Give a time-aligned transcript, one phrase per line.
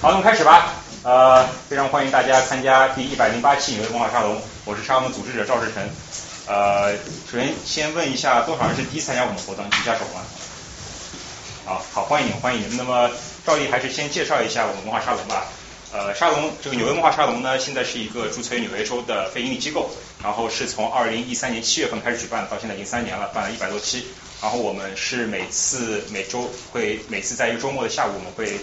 [0.00, 0.74] 好，那么开始吧。
[1.02, 4.40] 呃，非常欢迎大家参加第一百零八期纽约文化沙龙。
[4.64, 5.82] 我是沙龙的组织者赵志成。
[6.46, 6.92] 呃，
[7.28, 9.68] 首先先问一下，多少人是第一次参加我们活动？
[9.70, 10.22] 举下手吗？
[11.64, 12.76] 好，好，欢迎欢迎。
[12.76, 13.10] 那么，
[13.44, 15.48] 照例还是先介绍一下我们文化沙龙吧。
[15.92, 19.90] 呃，沙龙这个纽约文化沙龙呢，现在是一个注册于纽约州的非营利机构，
[20.22, 24.06] 然后是从二零一三年七月份开始举办，到现在已经三年了，办了一百多期。
[24.40, 28.60] 然后我们是每次每周会每次在一个周末的下午，我们会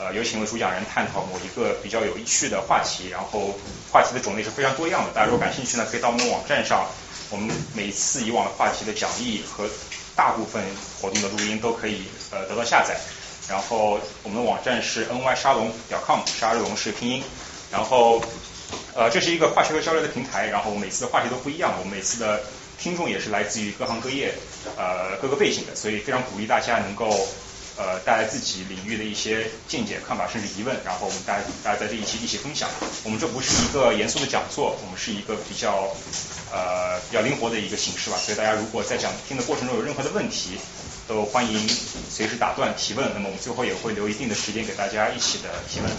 [0.00, 3.54] 呃有请位主讲人探讨某一个比较有趣的话题，然后
[3.92, 5.12] 话题的种类是非常多样的。
[5.12, 6.86] 大家如果感兴趣呢，可以到我们网站上，
[7.28, 9.68] 我们每次以往的话题的讲义和
[10.16, 10.64] 大部分
[10.98, 12.96] 活动的录音都可以呃得到下载。
[13.46, 17.22] 然后我们的网站是 ny 沙龙点 com，沙龙是拼音。
[17.70, 18.22] 然后
[18.94, 22.40] 呃这是一个化学和交流的平台，然后每次的话题都不一样，我们每次的
[22.78, 24.32] 听众也是来自于各行各业
[24.78, 27.28] 呃各个背景的，所以非常鼓励大家能够
[27.80, 32.68] 呃带来自己领域的一些见解、看法甚至疑问，然后我们大家大家在这一期一起分享。
[33.04, 35.88] 我们这不是一个严肃的讲座，我们是一个比较
[36.52, 40.58] 呃比较灵活的一个形式吧，所以大家如果在讲听的过程中有任何的问题，
[41.08, 41.66] 都欢迎
[42.10, 43.08] 随时打断提问。
[43.14, 45.90] 那么我们最后也会留一定的时间给大家一起的提问。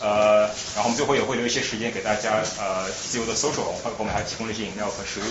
[0.00, 5.24] 呃，然后我们最后也会留一些时间给大家呃自由的搜索，我我们还提供了一些饮料和食物。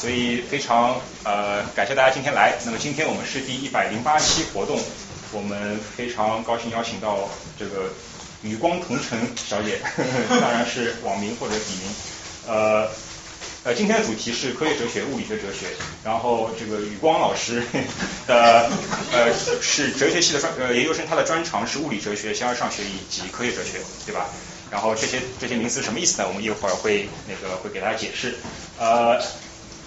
[0.00, 2.54] 所以非常呃感谢大家今天来。
[2.64, 4.80] 那么今天我们是第一百零八期活动，
[5.30, 7.92] 我们非常高兴邀请到这个
[8.42, 9.78] 与光同城小姐，
[10.40, 11.92] 当然是网名或者笔名。
[12.48, 12.88] 呃
[13.62, 15.66] 呃，今天的主题是科学哲学、物理学哲学。
[16.02, 17.62] 然后这个宇光老师
[18.26, 18.70] 的
[19.12, 24.30] 呃是哲学系的专呃研究生，他的专长是物理哲学、形而上学以及科学哲学，对吧？
[24.70, 26.26] 然后这些这些名词什么意思呢？
[26.26, 28.34] 我们一会儿会那个会给大家解释。
[28.78, 29.20] 呃。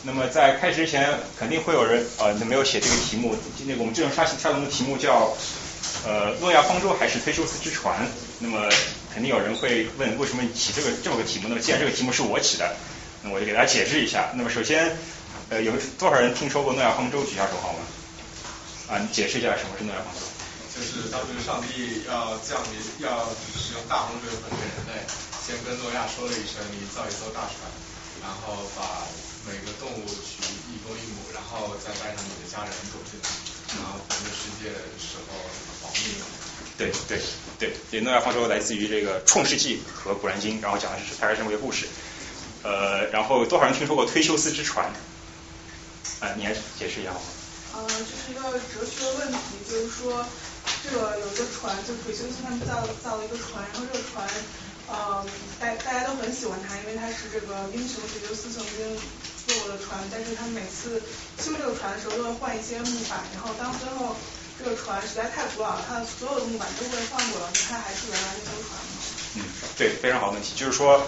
[0.05, 3.37] 那么在开始之前，肯定会有人呃没有写这个题目。
[3.57, 5.31] 今天我们这种沙沙龙的题目叫
[6.05, 8.05] 呃诺亚方舟还是忒修斯之船？
[8.39, 8.67] 那么
[9.13, 11.47] 肯定有人会问，为什么起这个这么个题目？
[11.47, 12.75] 那么既然这个题目是我起的，
[13.23, 14.27] 那我就给大家解释一下。
[14.35, 14.91] 那么首先
[15.47, 17.23] 呃有多少人听说过诺亚方舟？
[17.23, 17.79] 举下手好吗？
[18.91, 20.19] 啊，你解释一下什么是诺亚方舟？
[20.75, 24.99] 就是当时上帝要降临，要使用大洪水毁灭人类，
[25.47, 27.71] 先跟诺亚说了一声，你造一艘大船，
[28.19, 29.07] 然后把。
[29.45, 33.27] 每个动物取一公一母，然后再带上你的家人走进来，
[33.75, 35.35] 然后环游世界的时候
[35.81, 36.15] 保密。
[36.75, 37.19] 对对
[37.59, 41.87] 对，对，诺亚方舟来自于这个《创世纪》和《古兰经》，然后讲的是泰尔这么一个故事。
[42.63, 44.87] 呃，然后多少人听说过忒修斯之船？
[46.19, 47.25] 啊，你来解释一下好吗？
[47.75, 48.41] 呃，这是一个
[48.73, 49.37] 哲学问题，
[49.69, 50.25] 就是说
[50.83, 54.25] 这个有一个船，就忒修斯他们造造了一个船，然后这个船，
[54.87, 55.25] 呃，
[55.59, 58.97] 大大家都很喜欢它，因为它是这个英雄忒修斯曾经。
[59.47, 61.01] 坐过的船，但是他每次
[61.37, 64.15] 修这个船的时候都会换一些木板，然后当最后
[64.57, 68.91] 这个船实在太古老了，它所有的木板都会换过了，你看还是原来那艘船吗？
[69.35, 69.41] 嗯，
[69.77, 71.01] 对，非常好的问题，就是说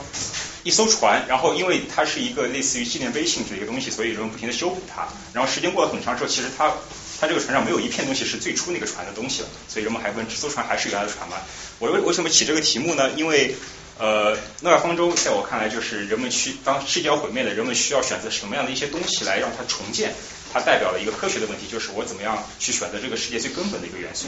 [0.64, 6.74] 一艘船，然后因为它是一个类似于纪念碑性质的一个东西，所以人们不停的修补它，然后时间过了很长之后，其实它
[7.22, 11.38] 它这个船上没有一片东西是最初那个船的东西了，所以人们还问这艘船还是原来的船吗？
[11.80, 13.12] 我为为什么起这个题目呢？
[13.12, 13.56] 因为
[13.98, 20.14] 呃，诺亚方舟在我看来就是人们需当世界要毁灭了，人们需要选择什么样的一些东西来让它重建，
[20.52, 24.28] 它代表了一个科学的问题，就是我怎么样去选择这个世界最根本的一个元素。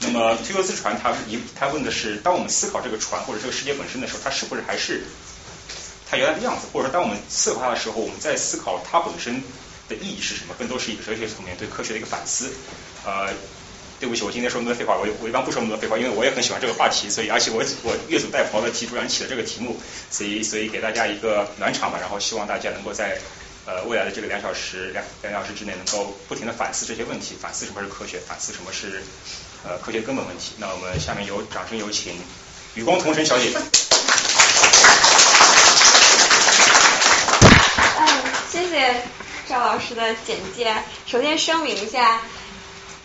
[0.00, 5.04] 那么忒修斯船，它一它问的是，当我们思考这个船或者这个世界本身的时候，它是不是还是
[6.10, 6.66] 它原来的样子？
[6.70, 9.42] 或者说，当我们思考它的时候，我们在思考它本身
[9.88, 10.54] 的意义是什么？
[10.58, 12.52] 更多是一个哲学层面对科学的一个反思。
[13.06, 13.32] 呃。
[14.00, 19.76] 对不起，我今天说那么多废话，我我一般不说那么多废话，因为我也很喜欢这个话题，所以而且我我越俎代庖的替主任起了这个题目，
[20.08, 23.18] 所以所以给大家一个暖场吧，然后希望大家能够在
[23.66, 29.02] 呃未来的这个两小时两两小时之内能够不停的反思这些问题，反思什么是科学，反思什么是
[29.66, 30.52] 呃科学根本问题。
[30.58, 32.14] 那我们下面有掌声有请
[32.76, 33.50] 与光同尘小姐。
[37.98, 38.08] 嗯，
[38.48, 39.02] 谢谢
[39.48, 40.72] 赵老师的简介。
[41.04, 42.22] 首先声明一下。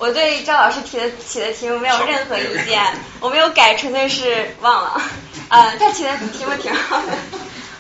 [0.04, 2.84] 我对赵老师提的起的题目没有任何意见，
[3.22, 5.02] 我没有改，纯粹是忘了。
[5.48, 7.14] 嗯，他起的题目挺好的。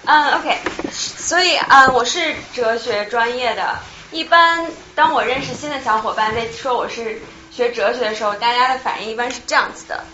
[0.06, 0.58] 嗯，OK。
[0.90, 3.78] 所以，嗯，我是哲学专业的。
[4.14, 4.66] 一般
[4.96, 7.22] 当我认识新的小伙伴在说我是
[7.52, 10.06] 学哲学的时候，大家的反应一般是这样子的。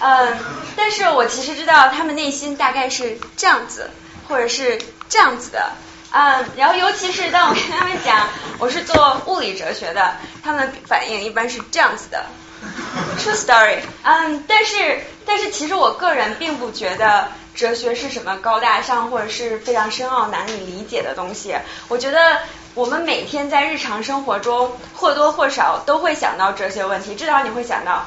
[0.00, 0.36] 嗯，
[0.74, 3.88] 但是我其实知道他们内心大概是这样子，
[4.28, 4.76] 或者是
[5.08, 5.70] 这样子的。
[6.10, 8.26] 嗯，然后尤其是当我跟他们讲
[8.58, 12.24] 我是做物理哲学的，他们反应一般是这样子的。
[13.18, 13.78] True story。
[14.02, 21.54] 嗯，但是但是其实我个人并不觉得哲学是什么高大上或者是非常深奥难以理解的东西。
[21.88, 22.38] 我觉得
[22.74, 28.06] 我们每天在日常生活中或多或少都会想到哲学问题，至少你会想到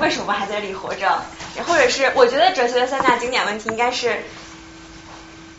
[0.00, 1.22] 为什么还在这里活着？
[1.66, 4.24] 或者是我觉得哲学的三大经典问题应该是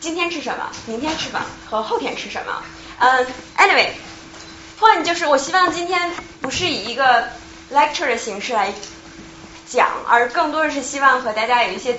[0.03, 2.61] 今天吃什么，明天吃什么和后天吃什么。
[2.99, 3.25] 嗯
[3.57, 6.11] ，anyway，point 就是我希望今天
[6.41, 7.29] 不是以一个
[7.71, 8.73] lecture 的形式来
[9.65, 11.97] 讲，而更多的是希望和大家有一些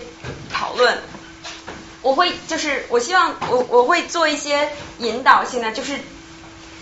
[0.53, 0.99] 讨论。
[2.03, 4.69] 我会就是我希望我我会做一些
[4.99, 5.99] 引导性的，就是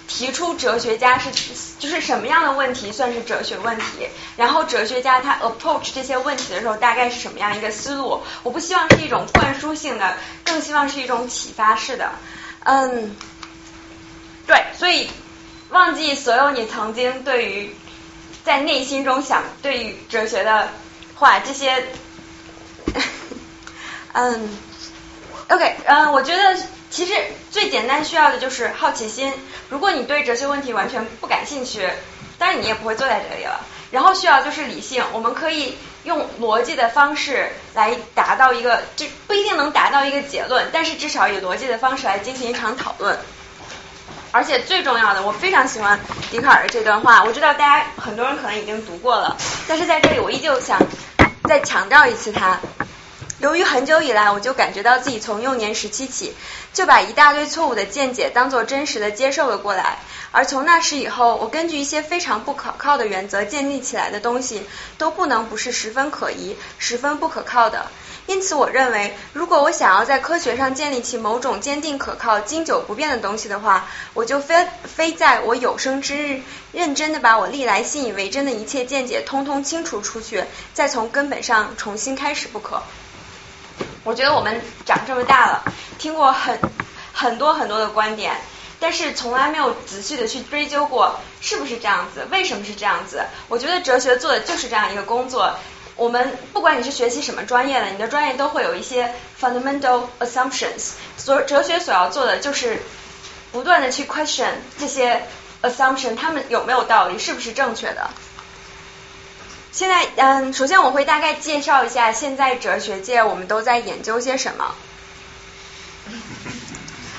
[0.09, 1.31] 提出哲学家是
[1.79, 8.23] 就是什么样的问题算是哲学问题，然后哲学家他 approach 这些问题的时候大概是什么样一个思路？
[8.43, 12.13] 我不希望是一种灌输性的，更希望是一种启发式的。
[12.65, 13.17] 嗯，
[14.47, 15.09] 对，所以
[15.71, 17.75] 忘记所有你曾经对于
[18.45, 20.69] 在内心中想对于哲学的
[21.15, 21.87] 话，这些，
[24.13, 24.59] 嗯。
[25.49, 26.57] OK，嗯，我觉得
[26.93, 27.15] 其实
[27.51, 29.33] 最简单需要的就是好奇心。
[29.71, 31.89] 如果你对哲学问题完全不感兴趣，
[32.39, 33.65] 当然你也不会坐在这里了。
[33.91, 43.19] 然后需要就是理性，我们可以用逻辑的方式来达到一个，就不一定能达到一个结论，但是至少以逻辑的方式来进行一场讨论。
[44.31, 45.99] 而且最重要的，我非常喜欢
[46.31, 47.25] 笛卡尔的这段话。
[47.25, 49.37] 我知道大家很多人可能已经读过了，
[49.67, 50.79] 但是在这里我依旧想
[51.49, 52.61] 再强调一次它。
[53.43, 56.33] 由于很久以来，我就感觉到自己从幼年时期起
[56.73, 59.99] 就把一大堆错误的见解当做真实的接受了过来，
[60.31, 64.63] 而从那时以后，我根据一些非常不可靠的原则建立起来的东西
[64.97, 67.89] 都不能不是十分可疑、十分不可靠的。
[68.27, 76.41] 因此，我认为，如果我想要在科学上建立起某种坚定可靠、经久不变的东西的话，我就非非在我有生之日
[76.71, 82.81] 认真的把我历来信以为真的一切见解通通清除出去，再从根本上重新开始不可。
[84.05, 85.65] 我觉得我们长这么大了，
[85.99, 86.59] 听过很
[87.13, 88.37] 很多很多的观点，
[88.81, 93.23] 但是从来没有仔细的去追究过是不是这样子，为什么是这样子？
[93.49, 95.55] 我觉得哲学做的就是这样一个工作。
[95.95, 100.93] 我们不管你是学习什么专业的，你的专业都会有一些 fundamental assumptions。
[101.19, 102.83] 所哲学所要做的就是
[103.53, 105.27] 不断的去 question 这些
[105.63, 108.11] assumption，他们有没有道理，是不是正确的？
[109.73, 114.75] 现在，嗯，首先我会大概介绍一下现在哲学界我们都在研究些什么。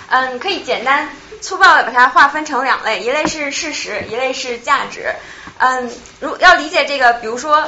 [0.10, 1.10] 嗯，可以简单
[1.42, 5.16] 粗暴的把它划分成两类，一类是事实，一类是价值。
[5.58, 5.90] 嗯，
[6.20, 7.68] 如要理解这个，比如说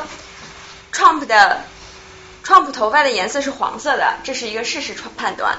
[0.93, 1.63] ，Trump 的
[2.45, 5.57] Trump 头发的颜色是黄色的，这是一个事实判断。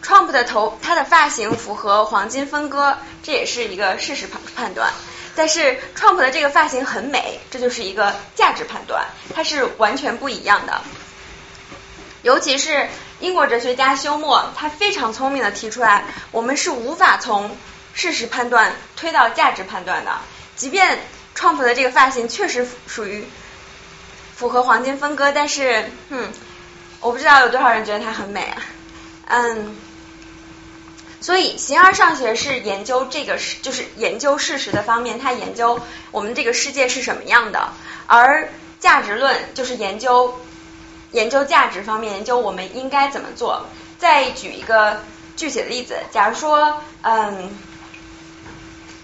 [0.00, 4.92] Trump 的头，他的发型符合黄金分割，这也是一个事实判判断。
[5.34, 10.80] 但是 Trump 的这个发型很美，这就是一个价值判断，它是完全不一样的。
[12.22, 12.86] 尤其是
[13.20, 17.56] 英国哲学家休谟，他非常聪明的提出来，我们是无法从
[17.94, 20.12] 事实判断推到价值判断的。
[20.54, 20.98] 即便
[21.36, 23.24] Trump 的这个发型确实属于
[24.36, 26.30] 符合黄金分割，但是，嗯，
[27.00, 28.62] 我不知道有多少人觉得它很美啊，
[29.26, 29.76] 嗯。
[31.22, 35.80] 所以，形而上学是研究这个是就是研究事实的方面，它研究
[36.10, 37.60] 我们这个世界是什么样的；
[38.08, 38.48] 而
[38.80, 40.34] 价值论就是研究
[41.12, 43.66] 研究价值方面，研究我们应该怎么做。
[43.98, 45.00] 再举一个
[45.36, 47.56] 具体的例子，假如说，嗯，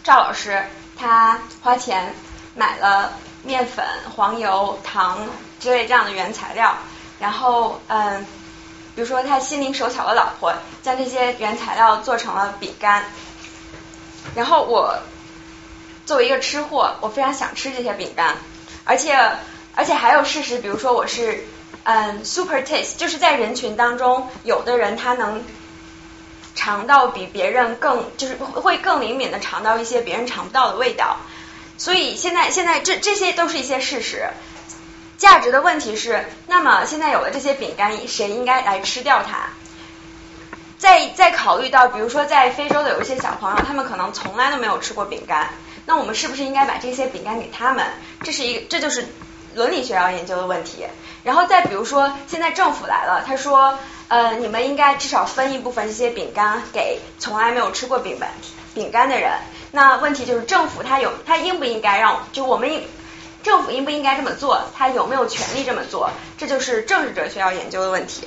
[0.03, 0.65] 赵老师
[0.97, 2.13] 他花钱
[2.57, 3.13] 买了
[3.45, 3.85] 面粉、
[4.17, 5.25] 黄油、糖
[5.61, 6.77] 之类这样的原材料，
[7.21, 8.27] 然后，嗯。
[8.99, 10.53] 比如说，他心灵手巧的老婆
[10.83, 13.05] 将这些原材料做成了饼干，
[14.35, 14.99] 然后我
[16.05, 18.35] 作为一个吃货，我非常想吃这些饼干，
[18.83, 19.17] 而且
[19.77, 21.47] 而且还有事实，比如说我是
[21.85, 25.45] 嗯 super taste，就是在人群当中，有的人他能
[26.57, 31.19] 尝到比别人更就是会更灵敏的尝到一些别人尝不到的味道，
[31.77, 34.29] 所以现在现在这这些都是一些事实。
[35.19, 39.51] 价值的问题是，那么现在有了这些饼干，谁应该来吃掉它？
[40.79, 45.51] 再再考虑到，比如说在非洲的有一些小朋友，他们可能从来都没有吃过饼干，
[45.87, 47.85] 那我们是不是应该把这些饼干给他们？
[48.23, 49.09] 这是一个，这就是
[49.57, 50.87] 伦理学要研究的问题。
[51.25, 58.31] 然后再比如说，现在政府来了，他说，呃，你们应该至少分一部分这些饼干给从来没有吃过饼干
[58.73, 59.33] 饼干的人。
[59.73, 62.71] 那问题就是政府他有，他应不应该让就我们？
[63.43, 64.65] 政府应不应该这么做？
[64.77, 66.11] 他有没有权利这么做？
[66.37, 68.27] 这就是政治哲学要研究的问题。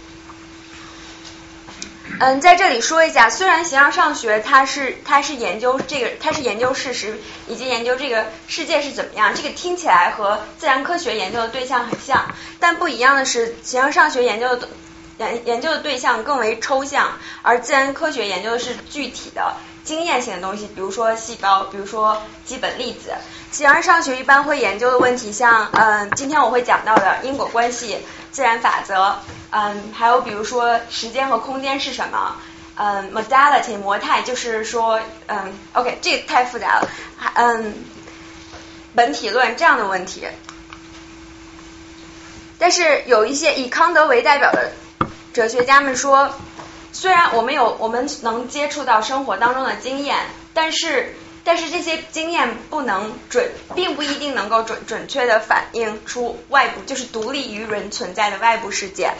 [2.19, 12.25] 嗯，在这里说一下，虽然形而上学它是它是研究这个，它是研究事实以及研究这个世界是怎么样，这个听起来和自然科学研究的对象很像，
[12.59, 14.69] 但不一样的是，形而上学研究的
[15.17, 23.13] 研研究的对象更为抽象，而自然科学研究的是具体的经验性的东西，比如说细胞，比如说基本粒子。
[23.51, 27.99] 形而上学一般会研究的问题，像嗯，今天我会讲到的因果关系、
[28.31, 29.13] 自然法则，
[29.49, 32.37] 嗯，还有比如说时间和空间是什么，
[32.75, 36.89] 嗯，modality 模态，就是说嗯，OK，这个太复杂了，
[37.35, 37.75] 嗯，
[38.95, 40.25] 本体论这样的问题。
[42.57, 44.71] 但是有一些以康德为代表的
[45.33, 46.31] 哲学家们说，
[46.93, 50.17] 虽然我们有我们能接触到生活当中的经验，
[50.53, 59.11] 但是但是这些经验不能准，并不一定能够准准确的反映出外部，就是独立于人存在的外部世界。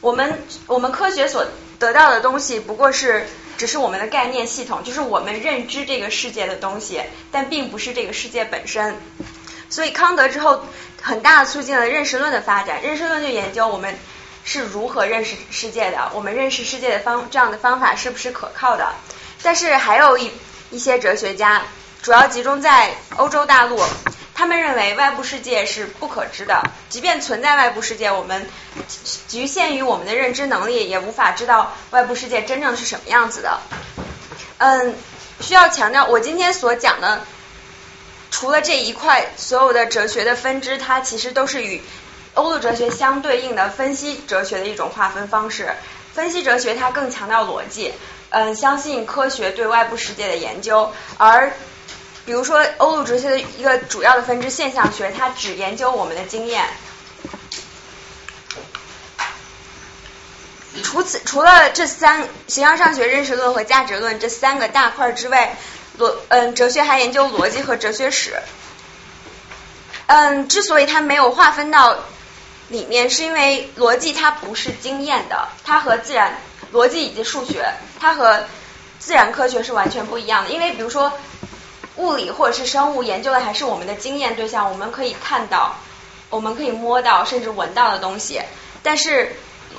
[0.00, 1.46] 我们我们科学所
[1.78, 3.26] 得到的东西不过是
[3.58, 8.96] 只是我们的概念系统，就是我们认知这个世界的东西，但并不是这个世界本身。
[9.68, 10.64] 所以康德之后。
[11.02, 12.82] 很大促进了认识论的发展。
[12.82, 13.98] 认识论就研究我们
[14.44, 18.92] 是如何认识世界的，我们认识世界的方这样的方法是不是可靠的。
[19.42, 20.30] 但是还有一
[20.70, 21.62] 一些哲学家，
[22.02, 23.78] 主要集中在欧洲大陆，
[24.34, 28.46] 他们认为外部世界是不可知的，即便存在外部世界，我们
[29.28, 33.60] 局限于我们的认知能力，也无法知道外部世界真正是什么样子的。
[34.58, 34.94] 嗯，
[35.40, 37.20] 需要强调，我今天所讲的。
[38.32, 41.82] 除了这一块，所有的哲学的分支，它其实都是与
[42.34, 45.74] 欧陆哲学相对应的分析哲学的一种划分方式。
[46.14, 47.92] 分析哲学它更强调逻辑，
[48.30, 50.92] 嗯，相信科学对外部世界的研究。
[51.18, 51.52] 而
[52.24, 56.64] 比如说欧陆哲学的一个主要的分支现象学，它只研究我们的经验。
[60.82, 65.56] 除此，除了这三形而上学、认识论和价值论这三个大块之外。
[65.98, 68.34] 逻嗯，哲学还研究逻辑和哲学史。
[70.06, 71.94] 嗯，之所以它没有划分到
[72.70, 76.38] 里面，是因为逻辑它不是经验的，它和自然
[76.72, 78.44] 逻辑以及数学，它和
[78.98, 80.50] 自然科学是完全不一样的。
[80.50, 81.12] 因为比如说
[81.96, 85.76] 物理或者是生物研究的还是我们的经验对象，我们可以看到、
[86.30, 88.40] 我们可以摸到甚至闻到的东西。
[88.82, 89.36] 但是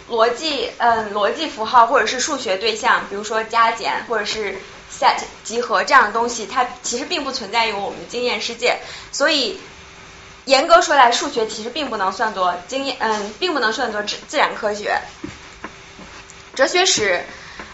[0.09, 4.59] 逻辑嗯，逻辑符号或者是数学对象，比如说加减或者是。
[4.91, 8.77] set 集合这样的东西，它其实并不存在于我们的经验世界，
[9.11, 9.59] 所以
[10.51, 14.99] 严格说来，数学其实并不能算作经验，嗯，并不能算作自自然科学。
[16.53, 17.23] 哲学史，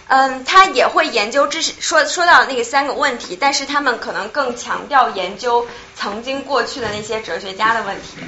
[0.09, 8.19] 嗯，它也会研究知识，说说到那个三个问题，但是他们可能更强调研究曾经过去的那些哲学家的问题。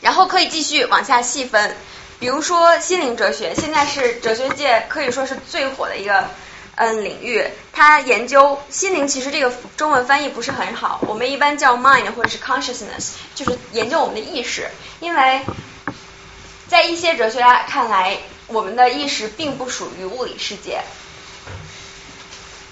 [0.00, 1.76] 然后可以继续往下细分。
[2.20, 6.28] 比如说心灵哲学，现在是哲学界可以说是最火的一个
[6.80, 7.44] 嗯领域。
[7.72, 14.66] 它研究心灵，其实这个中文翻译不是很好，我们一般叫 mind 或者是 consciousness，就是研究我们的意识。
[14.98, 15.42] 因为
[16.68, 20.80] 在一些哲学家看来，我们的意识并不属于物理世界。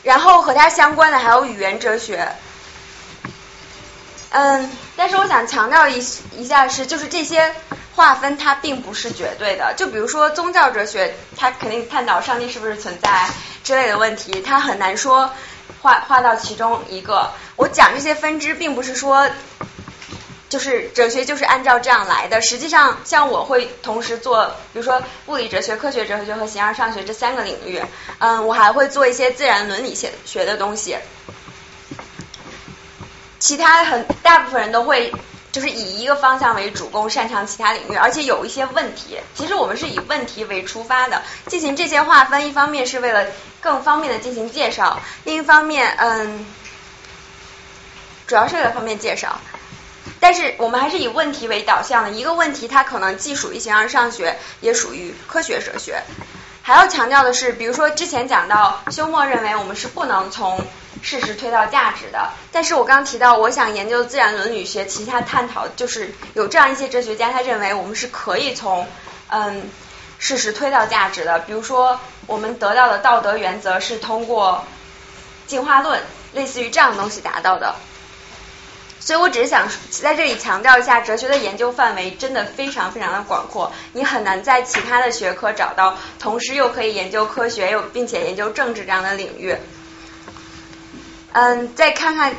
[0.02, 2.26] 然后和它相关的还有语言哲学。
[4.30, 5.98] 嗯，但是我想强调一
[6.36, 7.54] 一下是，就是这些。
[7.98, 13.28] 划分它并不是绝对的，就比如说宗教哲学，它肯定探讨上帝是不是存在
[13.64, 15.28] 之类的问题，它很难说
[15.82, 17.32] 划划到其中一个。
[17.56, 19.28] 我讲这些分支，并不是说
[20.48, 22.40] 就是哲学就是按照这样来的。
[22.40, 27.82] 实际上，像我会同时做，比如说物理哲学、科学哲学和形而上学这三个领域，
[28.20, 30.96] 嗯，我还会做一些自然伦理学学的东西。
[33.40, 35.12] 其他很大部分人都会。
[35.58, 39.18] 就是以一个方向为主攻，擅长其他领域，而且有一些问题。
[39.34, 42.46] 其实我们是以问题为出发的，进行这些划分。
[42.46, 43.26] 一方面是为了
[43.60, 46.46] 更方便的进行介绍，另一方面，嗯，
[48.28, 49.40] 主要是为了方便介绍。
[50.20, 52.10] 但是我们还是以问题为导向的。
[52.12, 56.00] 一个问题它可能既属于形而上学，也属于科学哲学。
[56.62, 60.64] 还要强调的是，比如说之前讲到，休谟认为我们是不能从
[61.02, 62.30] 事实推到价值的。
[62.52, 68.86] 但是我刚提到，我想研究自然伦理学，其他探讨就是有这样一些哲学家，他认为我们是可以从
[69.28, 69.68] 嗯
[70.18, 71.38] 事实推到价值的。
[71.40, 74.64] 比如说，我们得到的道德原则是通过
[75.46, 76.02] 进化论，
[76.32, 77.74] 类似于这样的东西达到的。
[79.00, 89.56] 所以我只是想在这里强调一下，哲学的研究范围真的非常非常的广阔，你很难在其他的学科找到同时又可以研究科学又并且研究政治这样的领域。
[91.40, 92.34] 嗯，再看看，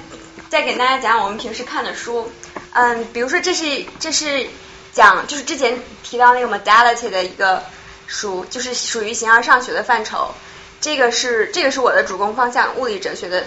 [0.49, 2.29] 再给大家讲我们平时看的书。
[2.73, 4.45] 嗯，比如说这是这是
[4.91, 7.63] 讲就是之前提到那个 modality 的一个
[8.07, 10.33] 书，就是属于形而上学的范畴。
[10.81, 13.45] 这个是这个是我的主攻方向，物理哲学的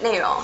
[0.00, 0.42] 内容。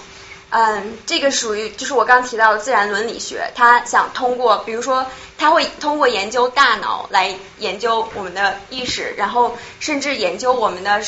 [0.58, 5.04] 嗯，这个属于就是我刚提到的自然伦理学，他想通过，比如说
[5.36, 11.02] 他会通过研究大脑来研究我们的意识，然后甚至研究我们的，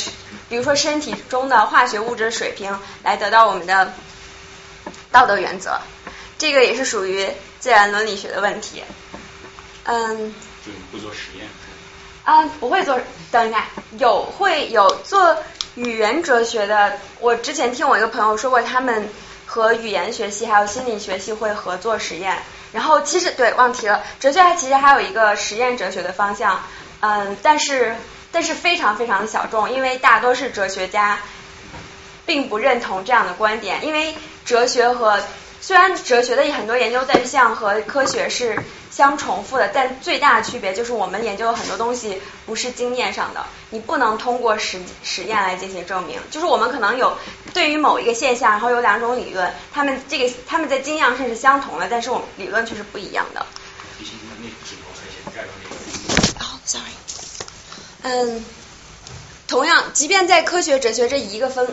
[0.50, 3.94] 比如说身体中的化学物质水平，来得到我们的
[5.10, 5.80] 道德原则。
[6.36, 7.26] 这个也是属于
[7.58, 8.82] 自然伦理学的问题。
[9.84, 10.34] 嗯。
[10.62, 11.48] 就你不做实验。
[12.24, 13.00] 啊，不会做。
[13.30, 13.64] 等一下，
[13.98, 15.38] 有会有做
[15.74, 16.98] 语言哲学的。
[17.20, 19.08] 我之前听我一个朋友说过，他们
[19.48, 22.36] 和语言学系还有心理学系会合作实验。
[22.70, 26.60] 然后其实对，忘提了，哲学它其实还有一个实验哲学的方向。
[27.00, 27.96] 嗯，但是
[28.30, 31.18] 但是非常非常的小众，因为大多数哲学家
[32.26, 34.14] 并不认同这样的观点，因为
[34.44, 35.18] 哲学和
[35.68, 38.58] 虽然哲学的很多研究对象和科学是。
[38.90, 46.18] 相重复的，但最大的区别就是我们研究的很多东西不是经验上的，你不能通过实实验来进行证明。
[46.30, 47.16] 就是我们可能有
[47.52, 53.46] 对于某一个现象，然后有两种理论，他们这个他们在经验上是相同的，但是我们理论却是不一样的。
[56.40, 56.90] 哦，sorry。
[58.02, 58.44] 嗯，
[59.46, 61.68] 同样，即便在科学哲学这一个分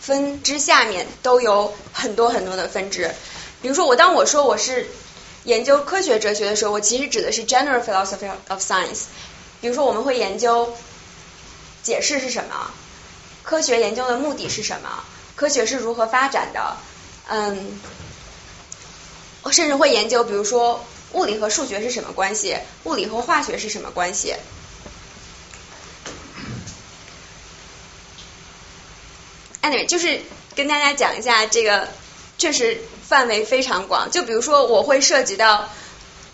[0.00, 3.10] 分支下面，都有很多很多的分支。
[3.62, 4.88] 比如说，我当我说我是。
[5.44, 9.04] 研究科学哲学的时候，我其实指的是 general philosophy of science。
[9.62, 10.76] 比如说，我们会研究
[11.82, 12.70] 解释是什么，
[13.42, 15.02] 科学研究的目的是什么，
[15.36, 16.76] 科学是如何发展的，
[17.28, 17.80] 嗯，
[19.40, 24.34] 我甚至会研究，比如说物理和数学是什么关系，物理和化学是什么关系。
[29.62, 30.20] Anyway，就是
[30.54, 31.88] 跟大家讲一下这个。
[32.38, 35.68] 确实范围非常广，就比如说我会涉及到，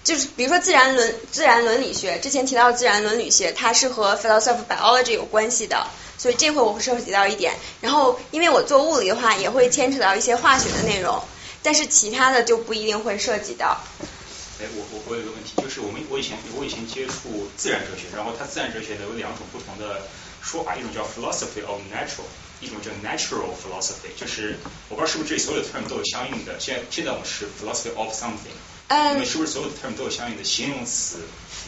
[0.04, 5.86] 就是比如说自然伦自然伦理学，之前提到自然伦理学，它是和 philosophy biology 有关系的，
[6.18, 7.54] 所以这会我会涉及到一点。
[7.80, 11.18] 然后因为我做物理的话，也会牵扯到一些化学的内容，
[11.62, 13.80] 但是其他的就不一定会涉及到。
[14.60, 20.02] 哎，我我我有个问题，就是我们我以前我以前接触自然哲学，然后它自然哲学的有两种不同的
[20.42, 22.28] 说法，一种叫 philosophy of natural。
[22.60, 24.56] 一种叫 natural philosophy，就是
[24.88, 26.58] 我不知道是不是这里所有的 term 都有相应的。
[26.58, 28.56] 现在现在我们是 philosophy of something，
[28.88, 31.18] 嗯，是不是所有的 term 都有相应的形容词，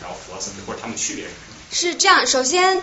[0.01, 1.27] 然后 philosophy 或者它们区别？
[1.71, 2.81] 是这样，首先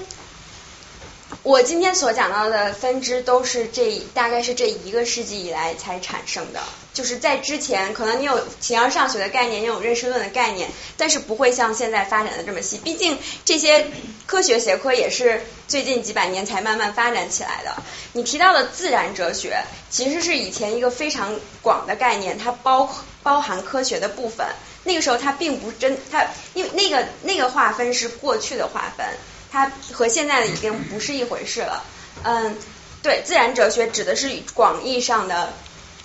[1.45, 6.59] 我今天所讲到的分支都是这大概是这一个世纪以来才产生的。
[6.91, 12.79] 就是在之前，可能你有形而上学的概念，你有认识论的概念，但是不会像现在发展的这么细。
[12.79, 13.85] 毕竟这些
[14.25, 17.75] 科学学科也是最近几百年才慢慢发展起来的。
[18.13, 22.89] 你提到的自然哲学，其实是以前一个非常广的概念，它包
[23.21, 24.47] 包含科学的部分。
[24.83, 29.05] 那个时候它并不真，它因为那个那个划分是过去的划分，
[29.55, 31.81] 它和现在的已经不是一回事了。
[32.23, 32.57] 嗯，
[33.01, 35.53] 对，自然哲学指的是广义上的。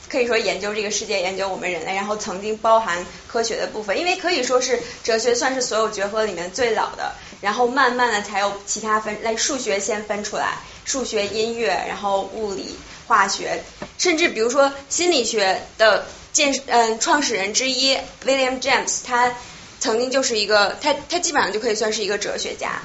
[0.09, 13.63] 可以说研究这个世界，研究我们人类，然后曾经包含科学的部分，因为可以说是哲学算是所有学科里面最老的，然后慢慢的才有其他分，来数学先分出来，数学、音乐，然后物理、化学，
[13.99, 19.33] 甚至比如说心理学的建嗯创始人之一 William James，他
[19.79, 22.83] 曾经就是一个，他他基本上就可以算是一个哲学家。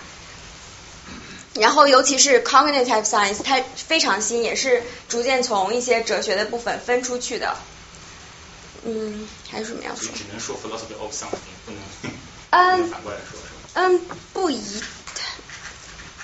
[1.56, 7.56] 然后，尤其是 cognitive science，它非常新，也是逐渐从一些哲学的部分分出去的。
[8.84, 10.10] 嗯，还有什么要说？
[10.14, 12.14] 只能说 philosophy of something，不能
[12.52, 13.52] 嗯反过来说，是吧？
[13.76, 14.02] 嗯，
[14.34, 14.62] 不一，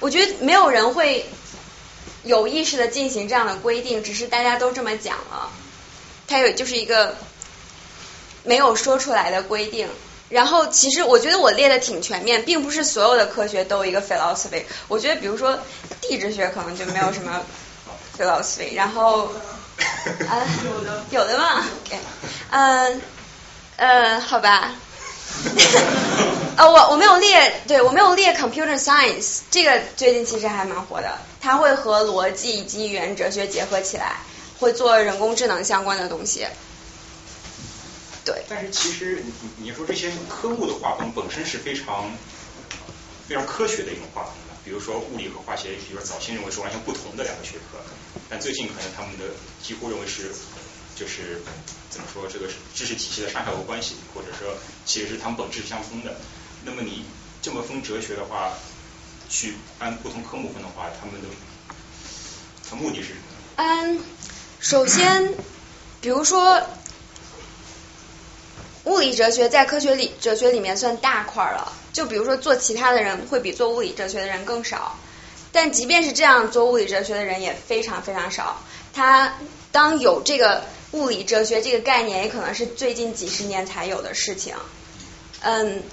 [0.01, 1.25] 我觉得没有人会
[2.23, 5.49] 有意识的进行这样的规定，只是大家都这么讲了。
[6.27, 7.17] 它有就是一个
[8.43, 9.87] 没有说出来的规定。
[10.31, 14.63] 然后，其实我觉得我列的挺全面，并不是所有的科学都有一个 philosophy。
[14.87, 15.59] 我觉得，比如说
[16.01, 17.41] 地质学可能就没有什么
[18.17, 18.73] philosophy。
[18.73, 19.29] 然后，
[20.29, 21.65] 啊，有的，有的嘛。
[22.49, 23.01] 嗯，
[23.75, 24.73] 呃，好吧。
[26.57, 31.17] 呃，我我没有列，对我没有列 computer science，这个最近其实还蛮火的。
[31.41, 34.17] 它会和逻辑以及语言哲学结合起来，
[34.59, 36.45] 会做人工智能相关的东西。
[38.23, 42.11] 对，但是其实你你说这些科目的划分本身是非常
[43.27, 47.79] 非常科学的一种划分的，比如说物理和化学，比如说早先认为是完全不同的两个学科，
[48.29, 50.31] 但最近可能他们的几乎认为是
[50.95, 51.41] 就是
[51.89, 54.53] 怎么说这个知识体系的上下游关系，或者说
[54.85, 56.15] 其实是他们本质相通的。
[56.63, 57.05] 那么你
[57.41, 58.53] 这么分哲学的话，
[59.29, 61.27] 去按不同科目分的话，他们的
[62.69, 63.21] 他目的是什么？
[63.55, 63.99] 嗯，
[64.59, 65.33] 首先
[66.01, 66.61] 比如说。
[68.85, 74.97] 物理哲学在科学里哲学里面算大块了，就比如说做其他的人会比做物理哲学的人更少，
[75.51, 78.61] 但即便是这样，做物理哲学的人也非常非常少。
[78.93, 79.37] 他
[79.71, 84.55] 当有这个物理哲学这个概念也可能是最近几十年才有的事情。
[85.41, 85.83] 嗯，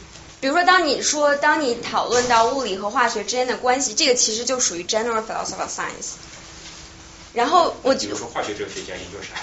[0.40, 6.16] 比如说，当你说当你讨论到物理和化学之间的关系，这个其实就属于 general philosophy of science。
[7.34, 9.40] 然后我比如说化学哲学家研究啥？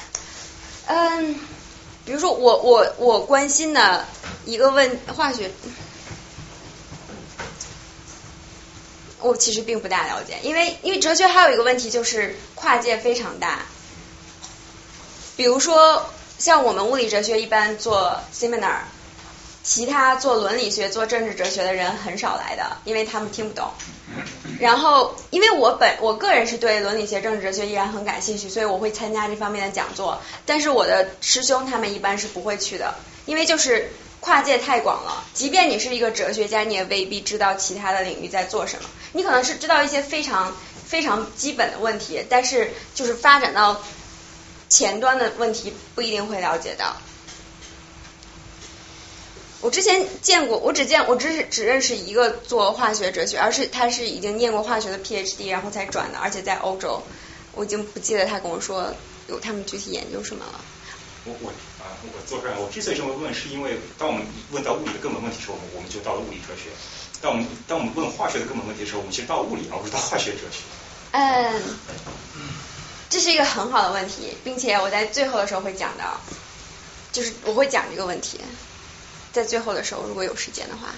[0.88, 1.36] 嗯，
[2.06, 4.06] 比如说我我我关心的
[4.46, 5.52] 一个问化学，
[9.22, 13.66] 我其实并不大了解，因为因为哲学还有一个问题就是跨界非常大。
[15.36, 18.82] 比如说像我们物理哲学一般做 seminar，
[19.66, 23.68] 其他做伦理学、做政治哲学的人很少来的，因为他们听不懂。
[24.60, 30.22] 然后，因为我本我个人是对伦理学、政治哲学依然很感兴趣，所以我会参加这方面的讲座。
[30.46, 32.94] 但是我的师兄他们一般是不会去的，
[33.26, 35.24] 因为就是跨界太广了。
[35.34, 38.88] 即便你是一个哲学家，你也未必知道其他的领域在做什么。
[39.14, 43.82] 你可能是知道一些非常非常基本的问题，但是就是发展到
[44.70, 46.96] 前端的问题不一定会了解到。
[49.66, 57.02] 我之前见过，我只见我只是只认识一个做化学哲学，而是他是已经念过化学的 PhD，然后才转的，而且在欧洲。
[57.54, 58.94] 我已经不记得他跟我说
[59.28, 60.62] 有他们具体研究什么了。
[61.24, 61.50] 我我
[61.82, 66.70] 啊，我做出来，我之所以这么问，是因为当我们问到物理的根本问题的时候，我们就到了物理哲学；
[67.20, 70.62] 当我们当我们问化学的根本问题的时候，我们其实到了物理，而不是到化学哲学。
[71.10, 71.60] 嗯，
[73.10, 76.22] 这是一个很好的问题，并且我在最后的时候会讲到，
[77.12, 78.40] 就是我会讲这个问题。
[79.36, 80.96] 在最后的时候，如果有时间的话。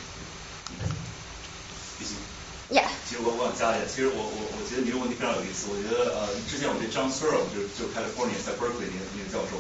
[2.70, 2.86] Yeah。
[3.10, 5.72] 其实我我想加一下，其实我我我觉得你这个问题非常有意思。
[5.72, 9.58] 我觉得呃，之前我对 John Searle 就是就 California 在 Berkeley 那个那个教授，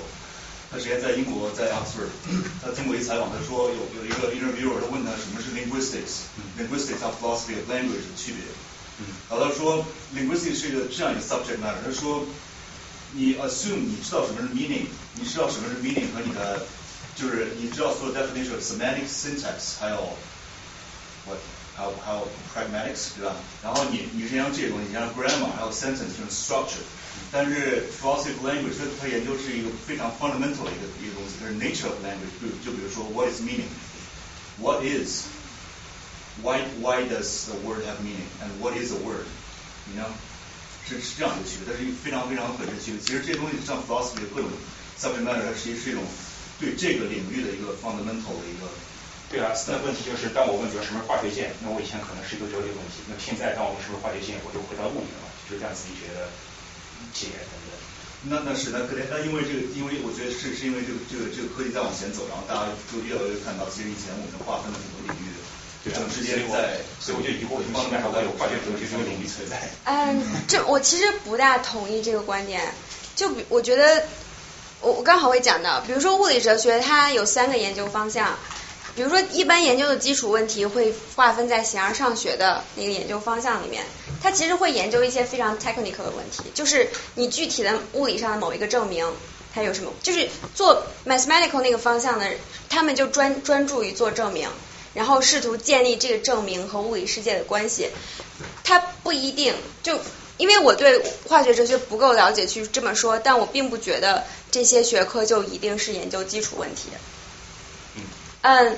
[0.70, 2.12] 他之前在英国在 Oxford，
[2.62, 8.44] 他经过一采访，他说有有一个 interviewer 他问他什么是 linguistics，linguistics 和 philosophy of language 的区别。
[9.32, 9.82] 然后他说
[10.13, 12.28] linguistics 是一个这样一个 subject matter，他说
[13.16, 16.68] 你 assume 你知道什么是 meaning，你知道什么是 meaning 和你的
[17.16, 20.16] 就是你知道所有 definition of semantic syntax，还有
[21.27, 21.38] what
[21.77, 23.35] 还有还有 pragmatics 对吧？
[23.62, 26.85] 然后你你是像这些东西，像 grammar 还有 sentence 这种 structure，
[27.31, 35.25] 但是 philosophy of language 它它研究是一个非常 fundamental 的一个一个东西，就是 nature of language，就就比如说 what is meaning，what is
[36.42, 39.25] why why does the word have meaning and what is a word，
[39.87, 40.09] 你知道？
[40.85, 43.01] 是是这样一个区别，它是一个非常非常本质的区别。
[43.01, 44.51] 其实这些东西像 philosophy 的各种
[44.99, 46.03] subject matter，它实际是一种
[46.60, 48.67] 对这个领域的一个 fundamental 的一个。
[49.28, 56.32] 对啊，那问题就是，当我问比如什么是化学键，那我以前可能是一个哲学问题，那现在当我问什么化学键，我就回到物理了，就是量子力学的
[57.12, 57.76] 解等等。
[58.32, 65.43] 那那是那可能那因为这个，因为我觉得是是因为这个这个这个科技在往前走，然后大家就越来越看到，其实以前我们划分了很多领域的，
[65.84, 69.60] 对啊，之间在，所以我就疑惑，为什么现在还会有化学哲学这个领域存在？
[69.84, 72.63] 嗯，这我其实不大同意这个观点，
[73.12, 74.08] 就比我觉得。
[74.82, 78.38] 我我刚好会讲到，比如说物理哲学，它有三个研究方向。
[78.96, 83.84] 比如说，一般研究的基础问题会划分在形而上学的那个研究方向里面。
[84.24, 89.06] 它其实会研究一些非常 technical 的问题，就是你具体的物理上的某一个证明，
[89.54, 89.94] 它有什么？
[90.02, 92.28] 就是做 mathematical 那个方向的，
[92.70, 94.50] 他们就专专注于做证明，
[94.96, 97.90] 然后试图建立这个证明和物理世界的关系。
[98.63, 100.00] 它不一定就。
[100.38, 106.89] 因为我对化学哲学不够了解去这么说，但我并不觉得这些学科就一定是研究基础问题。
[108.41, 108.78] 嗯，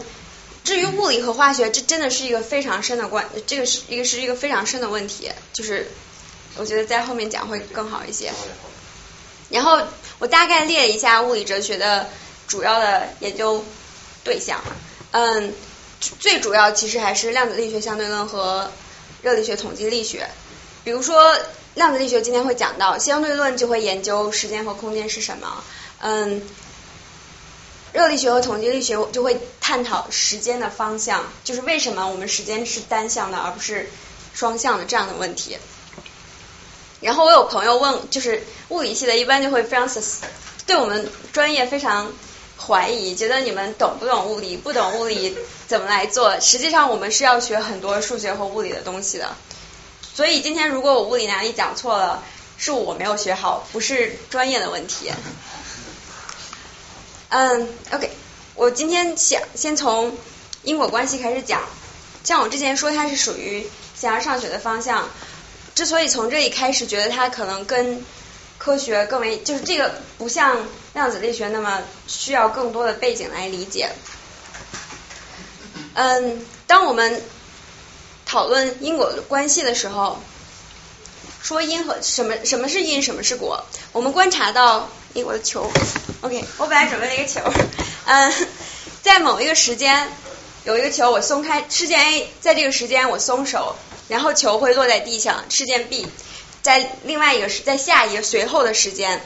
[0.63, 5.91] 至于物理和化学，这真的是一个非常深的关，这个是一个是一个非常深的问题，就是
[6.56, 8.32] 我觉得在后面讲会更好一些。
[9.50, 9.82] 然后
[10.19, 12.10] 我大概列一下物理哲学的
[12.48, 13.63] 主要的研究
[14.24, 14.63] 对象。
[15.12, 15.54] 嗯，
[16.19, 18.72] 最主要其实还是量子力学相对论和
[19.22, 20.30] 热力学统计力学。
[20.89, 21.38] 比如说
[21.75, 25.63] 量子力学今天会讲到相对论，就会研究时间和空间是什么。
[25.99, 26.41] 嗯，
[27.93, 33.88] 热力学和统计力学就会探讨时间的方向，就是为什么我们时间是单向的而不是
[34.34, 35.60] 双向的这样的问题。
[37.02, 39.88] 然后我有朋友问，就是物理系的，一般就会非常
[40.65, 42.12] 对我们专业非常
[42.58, 46.39] 怀疑，觉得你们懂不懂物理，不懂物理怎么来做？
[46.39, 49.36] 实际上我们是要学很多数学和物理的东西的。
[50.20, 52.22] 所以今天如果我物理哪里讲错了，
[52.58, 55.10] 是我没有学好，不是专业的问题。
[57.30, 58.12] 嗯，OK，
[58.56, 60.18] 我今天想先从
[60.64, 61.62] 因果关系开始讲。
[62.26, 65.08] 像我之前说，它是属于形而上学的方向。
[65.74, 68.04] 之所以从这里开始觉得它可能跟
[68.58, 73.90] 科学更为，就是这个不像量子力学那么需要更多的背景来理解。
[75.94, 77.22] 嗯，当我们
[78.30, 80.20] 讨论因果关系的时候，
[81.42, 83.65] 说因和什么什么是因，什么是果？
[83.92, 85.68] 我们观察到诶，我的球
[86.22, 87.42] ，OK，我本来准备了一个球，
[88.06, 88.32] 嗯，
[89.02, 90.08] 在某一个时间
[90.63, 93.76] 有一个球，我松开事件 A，在这个时间我松手，
[94.08, 95.46] 然后球会落在地上。
[95.50, 96.06] 事件 B，
[96.62, 99.24] 在另外一个时，在下一个随后的时间，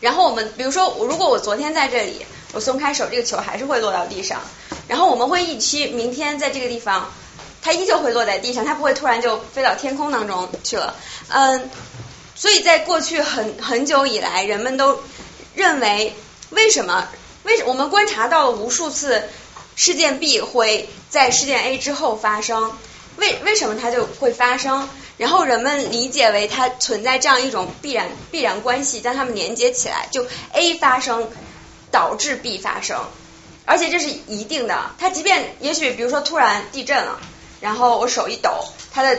[0.00, 4.40] 然后我们比如说，如果我昨天在这里，我松开手，这个球还是会落到地上。
[4.88, 7.12] 然后我们会预期明天在这个地方，
[7.68, 10.94] 它依旧会落在地上，它不会突然就飞到天空当中去了。
[11.28, 11.68] 嗯，
[12.34, 15.02] 所以在过去很很久以来，人们都
[15.54, 16.16] 认为，
[16.48, 17.06] 为什么？
[17.42, 19.22] 为什我们观察到了无数次
[19.76, 22.72] 事件 B 会在事件 A 之后发生，
[23.16, 24.88] 为为什么它就会发生？
[25.18, 31.28] 然后人们理解为它存在这样一种必然必然关系，将它们连接起来，就 A 发生
[31.90, 32.98] 导致 B 发生。
[33.66, 37.20] 而且这是一定的，它即便也许比如说突然地震了，
[37.60, 39.18] 然后我手一抖，它的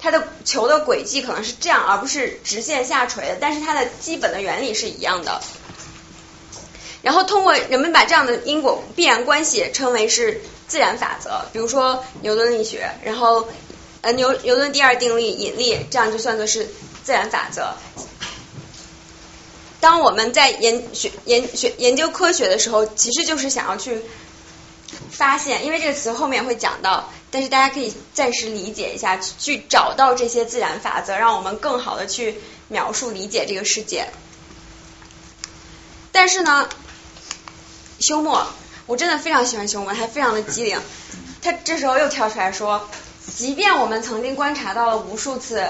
[0.00, 5.40] 它的球的轨迹可能是这样，而不是直线下垂的，但是它的基本的原理是一样的。
[7.02, 13.46] 然后通过人们把这样的因果必然关系称为是自然法则，比如说牛顿力学，然后
[14.00, 16.68] 呃牛牛顿第二定律引力，这样就算作是
[17.04, 17.74] 自然法则。
[19.78, 24.02] 当我们在研学研学研究科学的时候，其实就是想要去
[25.10, 32.36] 发现，因为这个词后面会讲到，但是大家可以暂时理解一下，去找到这些自然法则，让我们更好的去
[32.68, 34.08] 描述理解这个世界。
[36.12, 36.66] 但是呢，
[38.00, 38.46] 休谟，
[38.86, 40.80] 我真的非常喜欢休谟，还非常的机灵。
[41.42, 42.88] 他这时候又跳出来说，
[43.36, 45.62] 即便我们曾经观察到了无数次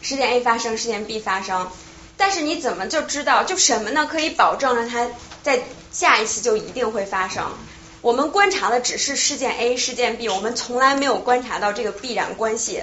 [0.00, 1.68] 事件 A 发生，事件 B 发生。
[2.16, 4.06] 但是你怎么就知道就什么呢？
[4.08, 5.08] 可以保证了它
[5.42, 7.52] 在下一次就一定会发生。
[8.00, 12.82] 我们观察的只是事件 A、事件 B，我们从来没有观察到这个必然关系。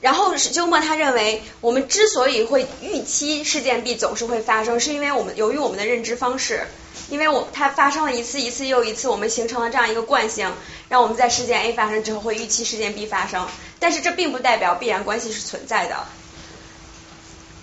[0.00, 6.66] 然后是休谟他认为，我们之所以会预期事件 B 总是会发生，是因为我们由于我们的认知方式，
[7.08, 10.52] 因为我它发生了一次一次又一次，我们形成了这样一个惯性，
[10.88, 13.48] 让我们在事件 A 发生之后会预期事件 B 发生。
[13.78, 15.96] 但是这并不代表必然关系是存在的。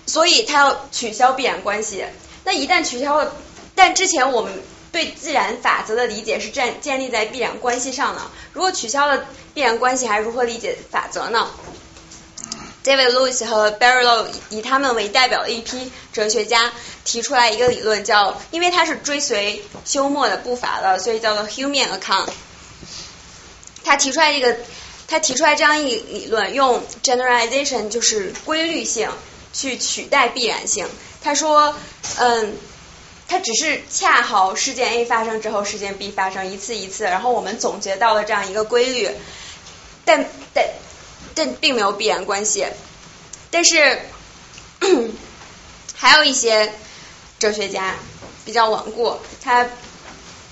[0.06, 2.04] 所以他要取消必然关系。
[2.44, 3.34] 那一旦取消了，
[3.74, 4.52] 但之前我们
[4.94, 8.22] 对自然法则的理解是建建立在必然关系上的。
[8.52, 11.50] 如果取消了必然关系，还如何理解法则呢
[12.84, 16.72] ？David Lewis 和 Barlow 以他们为代表的一批哲学家
[17.04, 22.28] 提出来一个理论，叫因为他是追随休谟的步伐的，所以叫做 Human account。
[23.82, 24.56] 他提出来这个，
[25.08, 29.10] 他提出来这样一理论，用 generalization 就是规律性。
[29.56, 30.84] 去取代必然性。
[31.22, 31.76] 他说，
[32.18, 32.56] 嗯，
[33.28, 39.08] 它只是恰好事件 A 发生之后，事件 B 发生一次一次，然后我们总结到了这样一个规律，
[40.04, 40.64] 但但
[41.34, 42.66] 但并没有必然关系。
[43.50, 44.00] 但是
[45.94, 46.72] 还有一些
[47.38, 47.94] 哲学家
[48.44, 49.64] 比较顽固，他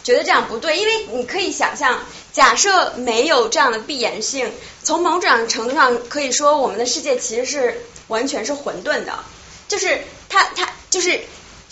[0.03, 2.01] 觉得这样不对，因为你可以想象，
[2.33, 7.87] 假设没有这样的必然性，从某种程度上可以说，我们的世界其实是。
[8.09, 9.25] 完全是混沌的，
[9.69, 11.19] 就是他他就是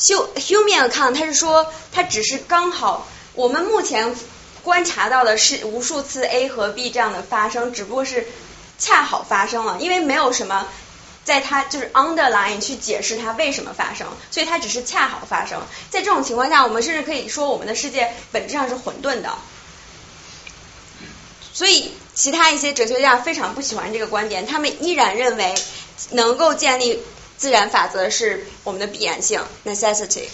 [0.01, 4.17] 修 human account，他是说他只是刚好我们目前
[4.63, 8.27] 观察到的是无数次 A 和 B 这样的发生，只不过是
[8.79, 10.67] 恰好发生了，因为没有什么
[11.23, 15.61] 在它就是 underline 去解释它为什么发生，所以它只是恰好发生。
[15.91, 19.35] 在这种情况下，我们甚至可以说我们的世界本质上是混沌的。
[21.53, 25.55] 所以其他一些哲学家非常不喜欢这个观点，他们依然认为。
[26.13, 26.99] 能够建立
[27.41, 30.29] 自然法则是我们的必然性 necessity。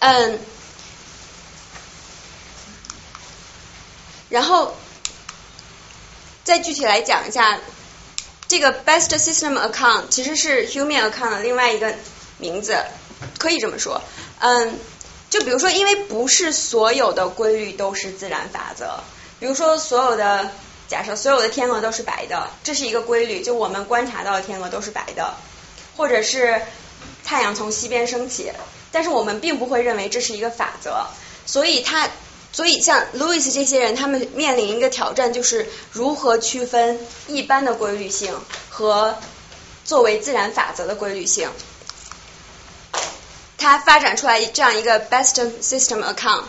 [0.00, 0.38] 嗯，
[4.28, 4.74] 然后
[6.42, 7.60] 再具体来讲一下，
[8.48, 11.94] 这个 best system account 其实是 human account 的另外一个
[12.38, 12.76] 名字，
[13.38, 14.02] 可以这么说。
[14.40, 14.76] 嗯，
[15.30, 19.00] 就比如说，因为不是所有的规律都是自然法则，
[19.38, 20.50] 比如说所有的。
[20.90, 25.34] 假设所有的天鹅都是白的，这是一个规律，就我们观察到的天鹅都是白的，
[26.00, 26.62] 或者是
[27.26, 28.50] 太阳从西边升起，
[28.90, 31.04] 但是我们并不会认为这是一个法则，
[31.44, 32.08] 所以他，
[32.54, 38.34] 所以像 Louis 这些人，他们面临一个挑战，就是如何区分一般的规律性
[38.70, 39.14] 和
[39.84, 41.50] 作为自然法则的规律性。
[43.58, 46.44] 他发展出来这样一个 best system account。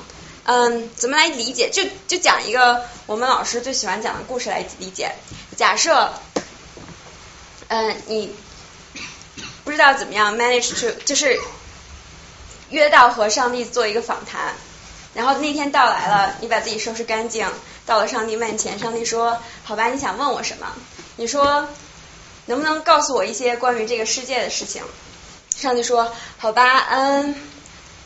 [0.45, 1.69] 嗯，怎么来理解？
[1.69, 5.11] 就就讲一个我们老师最喜欢讲的故事来理解。
[5.57, 6.13] 假设，
[7.67, 8.33] 嗯，你
[9.63, 11.39] 不知道怎么样 manage to，就是
[12.69, 14.55] 约到和上帝做一个访谈，
[15.13, 17.47] 然后那天到来了，你把自己收拾干净，
[17.85, 20.67] 到了上帝面前，上帝说：“好吧，你想问我什么？”
[21.17, 21.67] 你说
[22.47, 24.81] ：“能不能告诉我一些关于这个世界的事情？”
[25.55, 27.35] 上帝说，好吧，嗯，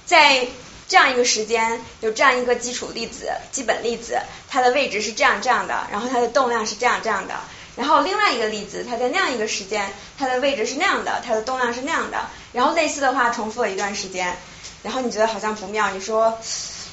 [0.06, 0.48] 在
[0.88, 7.36] 这样一个时间有这样一个基础粒子、基本粒子，它的位置是这样这样的，然后它的动量是这样这样的。
[7.76, 12.18] 然后另外一个例子，它在那样一个时间，它的位置是那样的，它的动量是那样的。
[12.54, 14.38] 然后类似的话重复了一段时间，
[14.82, 16.38] 然后你觉得好像不妙，你说，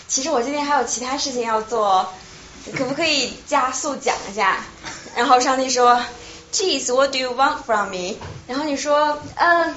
[0.09, 2.13] 其实我今天还有其他事情要做，
[2.77, 4.59] 可不可以加速讲一下？
[5.15, 6.03] 然后上帝说
[6.53, 8.17] ，Geez，what do you want from me？
[8.49, 9.75] 然后你说，嗯，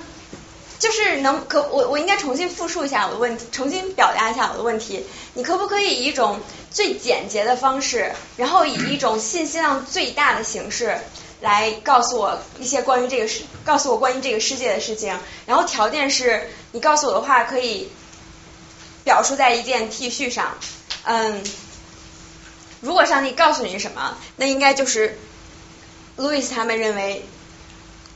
[0.77, 5.05] 就是能可我我应该重新复述一下我的问题，重新表达一下我的问题。
[5.33, 10.97] 你可不可以以一种最简洁的方式，然后以一种信息量最大的形式
[11.41, 15.17] 来告诉我一些关于这个世，告诉我关于这个世界的事情。
[15.45, 17.89] 然后条件是你告诉我的话可以
[19.03, 20.57] 表述在一件 T 恤上。
[21.03, 21.43] 嗯，
[22.81, 25.17] 如果上帝告诉你什么，那应该就是
[26.15, 27.25] 路易斯他们认为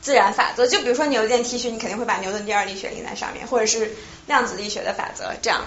[0.00, 0.66] 自然法则。
[0.66, 5.64] 就比如说你有一件 T 恤，你肯定会把牛顿第二力学印在上面，或者是量子力学的法则这样。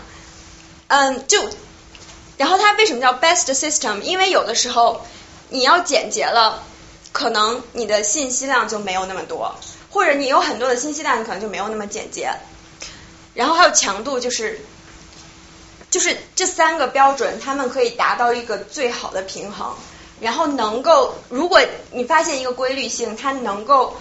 [0.87, 1.39] 嗯，就
[2.37, 4.01] 然后它为什么叫 best system？
[4.01, 5.05] 因为有的时候
[5.49, 6.63] 你要简洁了，
[7.11, 9.55] 可能你的信息量就没有那么多，
[9.89, 12.33] 或者你有很多的信息量，你可能就没有那么简洁。
[13.33, 14.59] 然后还有强度，就是
[15.89, 19.75] 就是这三个标准，它们可以达到一个最好的平衡，
[20.19, 23.95] 然后能够，如果你发现一个规律性，它能够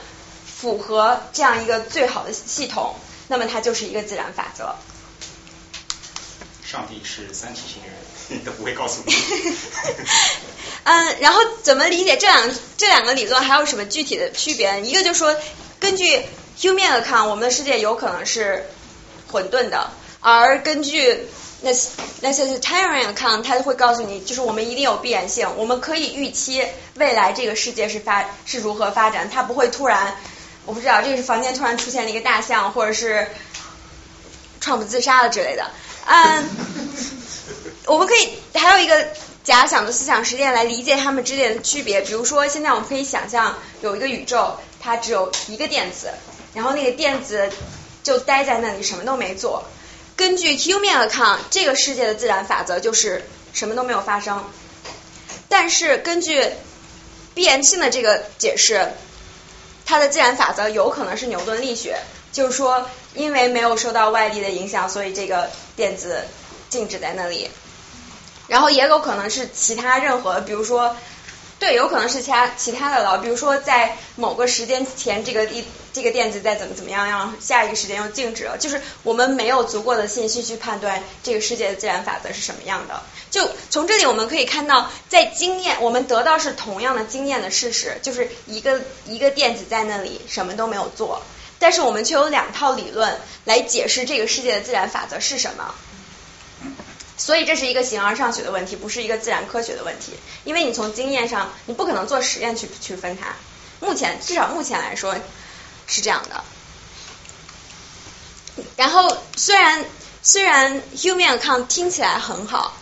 [0.63, 2.95] 符合这样一个最好的系统，
[3.27, 4.77] 那么它就是一个自然法则。
[6.65, 9.13] 上帝是三体星人，都不会告诉你。
[10.85, 14.81] 嗯，然后怎么理解这两这两个理论还有什么具体的区别？
[14.83, 15.37] 一个就说，
[15.81, 16.25] 根据
[16.61, 18.71] Humean account，我们的世界有可能是
[19.33, 21.27] 混沌的，而根据
[21.63, 21.73] 那
[22.21, 30.17] 那些是 Tyrian account，它会告诉你，就是我们一定有必然性，我们可以预期未来这个世界是发是如何发展，它不会突然，
[30.65, 33.27] 我不知道这个是房间突然出现了一个大象，或者是
[34.61, 35.71] Trump 自杀了之类的。
[36.07, 36.45] 嗯，
[37.87, 39.09] 我们可以还有一个
[39.45, 42.01] 假想的思想实践来理解它们之间的区别。
[42.03, 46.11] 比如说，现在我们可以想象有一个宇宙，它只有一个电子，
[46.55, 47.51] 然后那个电子
[48.03, 49.65] 就待在那里，什么都没做。
[50.15, 54.45] 根据 Humean account，这个世界的自然法则就是什么都没有发生。
[55.49, 56.47] 但是根据
[57.35, 58.93] 必然性的这个解释，
[59.93, 61.99] 它的自然法则有可能是牛顿力学，
[62.33, 62.89] 就是说。
[63.15, 66.25] 因为没有受到外力的影响，所以这个电子
[66.71, 67.51] 静止在那里。
[68.49, 70.97] 然后也有可能是其他任何，比如说，
[71.59, 73.19] 对，有可能是其他其他的了。
[73.19, 78.57] 比如说在某个时间前，这个一这个电子在怎么怎么样，然后下一个时间又静止了。
[78.59, 83.03] 就是我们没有足够的信息去判断这个世界的自然法则是什么样的。
[83.31, 91.23] 就从这里我们可以看到，在经验，我们得到是同样的经验的事实，就是一个一个电子在那里什么都没有做。
[91.59, 95.75] 但是我们却有两套理论来解释这个世界的自然法则是什么，
[97.17, 100.15] 所以这是一个形而上学的问题，不是一个自然科学的问题。
[100.45, 103.37] 因为你从经验上，你不可能做实验去区分它。
[103.79, 105.15] 目前至少目前来说
[105.87, 106.45] 是这样的。
[108.77, 109.85] 然后虽然
[110.23, 112.77] 虽然 human account 听起来很好，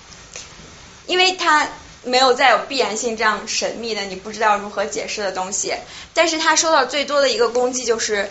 [1.07, 1.69] 因为它
[2.03, 5.75] 没有再有必然性这样神秘的你不知道如何解释的东西，
[6.15, 8.31] 但是它收到最多的一个攻击就是。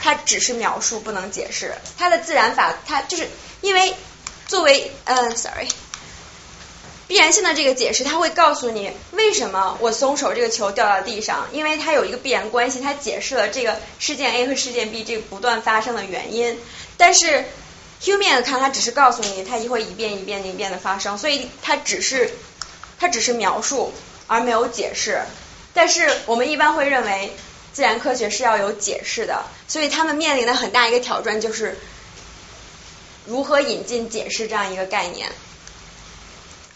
[0.00, 1.74] 它只是描述，不能解释。
[1.98, 3.28] 它的自然法，它就是
[3.62, 3.96] 因为
[4.46, 5.68] 作为呃，sorry，
[7.08, 16.56] 必然性的这个解释，它会告诉你为什么我松手这个球掉到地上，因为它有一个必然关系，它解释了这个事件 A 和事件 B 这个不断发生的原因。
[16.96, 17.44] 但是
[18.00, 22.30] human 看它只是告诉你，它一会一遍一遍一遍的发生，所以它只是
[23.00, 23.92] 它只是描述
[24.28, 25.22] 而没有解释。
[25.74, 27.32] 但是我们一般会认为。
[27.70, 31.78] 自然科学是要有解释的，所以他们面临的很大一个挑战就是
[33.24, 35.28] 如何引进解释这样一个概念。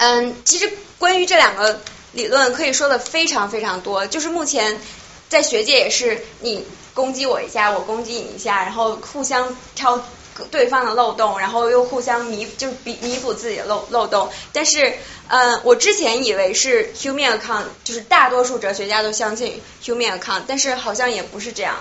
[0.03, 4.81] 嗯，其实关于这两个理论可以说的非常非常多，就是目前
[5.29, 10.05] 在学界也是你攻击我一下，我攻击你一下，然后互相挑。
[10.51, 14.31] 对方的漏洞，然后又互相弥，就是弥弥补自己的漏漏洞。
[14.51, 14.95] 但是，
[15.29, 21.77] 嗯，我之前以为是 human account，就是大多数哲学家都相信 human account，但是好像也不是这样。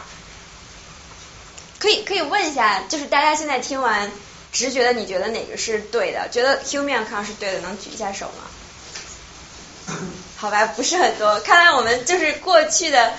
[1.79, 4.11] 可以可以问一下，就是大家现在听完，
[4.51, 6.29] 直觉的你觉得哪个是对的？
[6.29, 9.95] 觉得 Humean account 是对的，能举一下手吗？
[10.37, 11.39] 好吧，不是很多。
[11.41, 13.13] 看来我们就是过去的。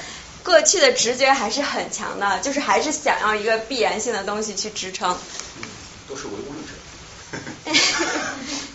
[0.44, 5.16] 过去的直觉还是很强的，就是还是想要一个必然性的东西去支撑。
[5.56, 5.62] 嗯
[6.08, 6.72] 都是唯物论者。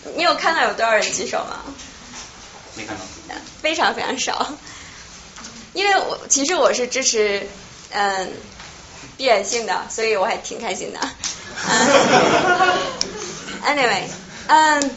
[0.16, 1.62] 你有看到有多少人举手吗？
[2.74, 3.02] 没看到。
[3.60, 4.54] 非常非常少。
[5.74, 7.46] 因为我其实我是支持
[7.90, 8.32] 嗯
[9.18, 11.00] 必然性的，所以我还挺开心的。
[13.66, 14.04] Anyway，
[14.46, 14.90] 嗯，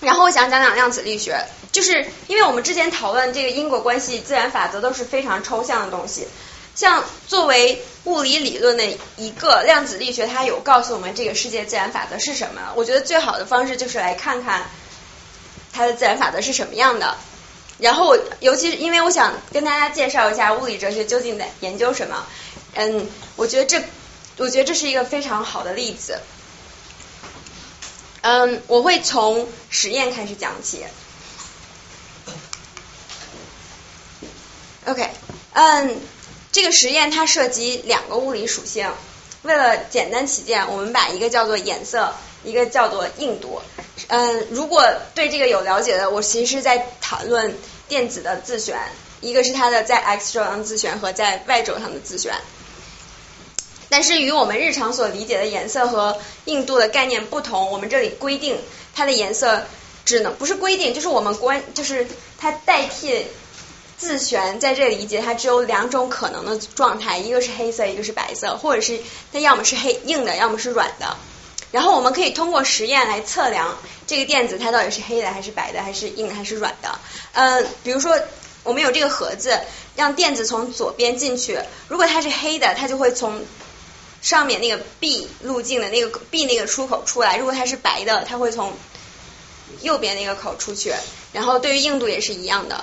[0.00, 6.26] 然后我想讲讲量子力学，就是因为我们之前讨论这个因果关系、自然法则都是非常抽象的东西，
[6.74, 8.84] 像作为物理理论的
[9.16, 12.60] 一个量子力学，它有告诉我们这个世界自然法则是什么。
[12.74, 14.68] 我觉得最好的方式就是来看看
[15.72, 17.16] 它的自然法则是什么样的。
[17.78, 22.26] 然后，尤其是因为我想跟大家介绍一下物理哲学究竟在研究什么。
[22.74, 23.06] 嗯，
[23.36, 23.82] 我觉得这，
[24.38, 26.18] 我觉得这是一个非常好的例子。
[28.22, 30.84] 嗯，我会从实验开始讲起。
[34.86, 35.08] OK，
[35.52, 36.00] 嗯，
[36.52, 38.90] 这个实验它涉及两个物理属性。
[39.42, 42.14] 为了简单起见，我们把一个叫做颜色，
[42.44, 43.60] 一个叫做硬度。
[44.08, 44.82] 嗯，如果
[45.14, 47.54] 对这个有了解的，我其实是在讨论
[47.88, 48.78] 电子的自旋，
[49.20, 52.34] 一个是它的在 X 轴上的自旋和在 Y 轴上的自旋。
[53.94, 58.58] 但是与我们日常所理解的颜色和硬度的概念不同，我们这里规定
[58.92, 59.62] 它的颜色
[60.04, 62.04] 只能不是规定，就是我们关就是
[62.36, 63.24] 它代替
[63.96, 68.98] 自旋在这里理解，它只有两种可能的状态，一个是黑色，一个是白色，或者是
[69.32, 71.16] 它要么是黑硬的，要么是软的。
[71.70, 73.78] 然后我们可以通过实验来测量
[74.08, 76.98] 这个电子它到底是黑的还是白的，还是硬的还是软的。
[77.34, 78.18] 嗯，比如说
[78.64, 79.56] 我们有这个盒子，
[79.94, 83.40] 让电子从左边进去，如果它是黑的，它就会从
[84.24, 88.72] 上面那个 B 路径的那个 B 那个出口出来，如果它是白的，它会从
[89.82, 90.94] 右边那个口出去。
[91.32, 92.82] 然后对于硬度也是一样的。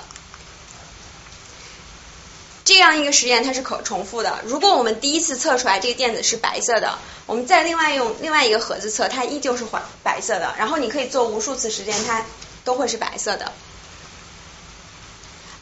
[2.64, 4.38] 这样一个实验它是可重复的。
[4.44, 10.54] 如果我们第一次测出来这个电子是白色的，我们再另外用另外一个盒子测，它依旧是黄白色的。
[10.56, 12.24] 然后你可以做无数次实验，它
[12.62, 13.50] 都会是白色的。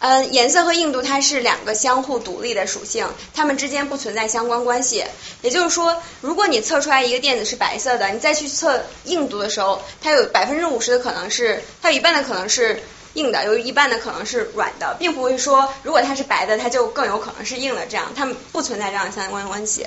[0.01, 5.05] 嗯，颜色和硬度它是两个相互独立的属性，它们之间不存在相关关系。
[5.43, 12.83] 也就是说，如果你测出来一个电子是白色的，你再去测硬度的时候，它有百分之五十的可能是，它有一半的可能是
[13.13, 19.87] 硬的，有一半的可能是软的，并不会说如果它是白的，它就更有可能是硬的，这样它们不存在这样相关关系。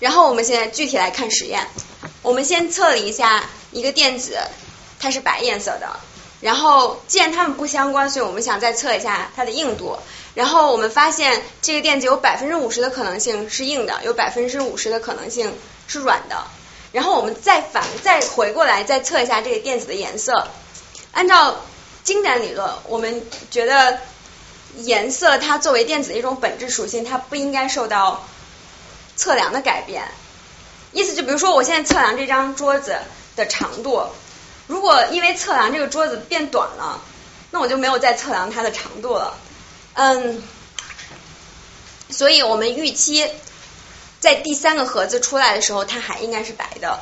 [0.00, 1.68] 然后我们现在具体来看实验，
[2.22, 4.36] 我们先测了一下一个电子，
[4.98, 6.00] 它是白颜色的。
[6.40, 9.98] 然后，既然它们不相关，所以我们想再测一下它的硬度。
[10.32, 15.54] 然后我们发现这个电子有百分之五十的可能性是硬的，有百分之五十的可能性
[15.86, 16.44] 是软的。
[16.92, 20.48] 然后我们再反再回过来再测一下这个电子的颜色。
[21.12, 21.56] 按照
[22.04, 23.98] 经典理论，我们觉得
[24.78, 28.26] 颜色它作为电子的一种本质属性，它不应该受到
[29.14, 30.04] 测量的改变。
[30.92, 32.96] 意思就比如说，我现在测量这张桌子
[33.36, 34.04] 的长度。
[34.70, 37.02] 如果因为测量这个桌子变短了，
[37.50, 39.36] 那我就没有再测量它的长度了。
[39.94, 40.40] 嗯，
[42.08, 43.28] 所以我们预期
[44.20, 47.00] 在第三个盒子出来的时候，它还应该是白的。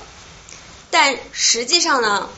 [0.91, 2.31] 但实际上呢，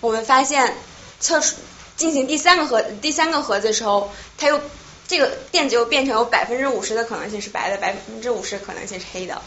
[0.00, 0.74] 我们发现
[1.20, 1.56] 测出
[1.94, 4.58] 进行第三个盒第三个盒子的时候，它又
[5.06, 9.42] 这个电子又变成有百分之五十的可能性是白的，百分之五十可能性是黑的，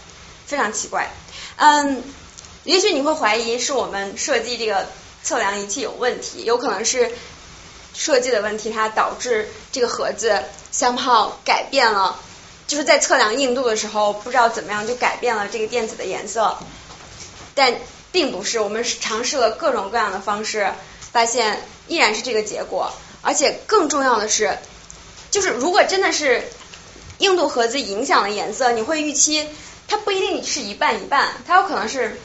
[0.46, 1.12] 非常奇怪。
[1.56, 2.04] 嗯，
[2.66, 4.88] 也许你会怀疑是我们设计这个。
[5.28, 7.12] 测量仪器有问题，有可能是
[7.94, 12.18] 设计的问题，它导致这个盒子消耗改变了，
[12.66, 16.58] 就是在测量硬度的时候，不知道怎么样就改变了这个电子的颜色。
[17.54, 17.76] 但
[18.14, 20.72] 并不是，我们尝试了各种各样的方式，
[21.12, 22.94] 发现依然是这个结果。
[23.22, 24.58] 而且更重要的是，
[25.30, 26.42] 就是如果真的是
[27.18, 29.46] 硬度盒子影响了颜色，你会预期
[29.90, 32.18] 它不一定是一半一半，它有可能是。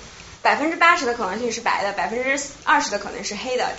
[0.43, 3.71] 百分之八十的可能性是白的，百分之二十的可能是黑的。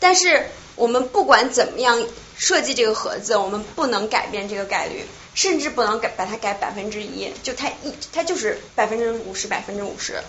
[0.00, 0.46] 但是
[0.76, 2.06] 我们不管怎么样
[2.36, 5.04] 设计这个盒子，我们不能改变这个概率，
[5.34, 10.22] 甚至不能改把它改百分之一，就它一它就是百分之五十，百分之五十。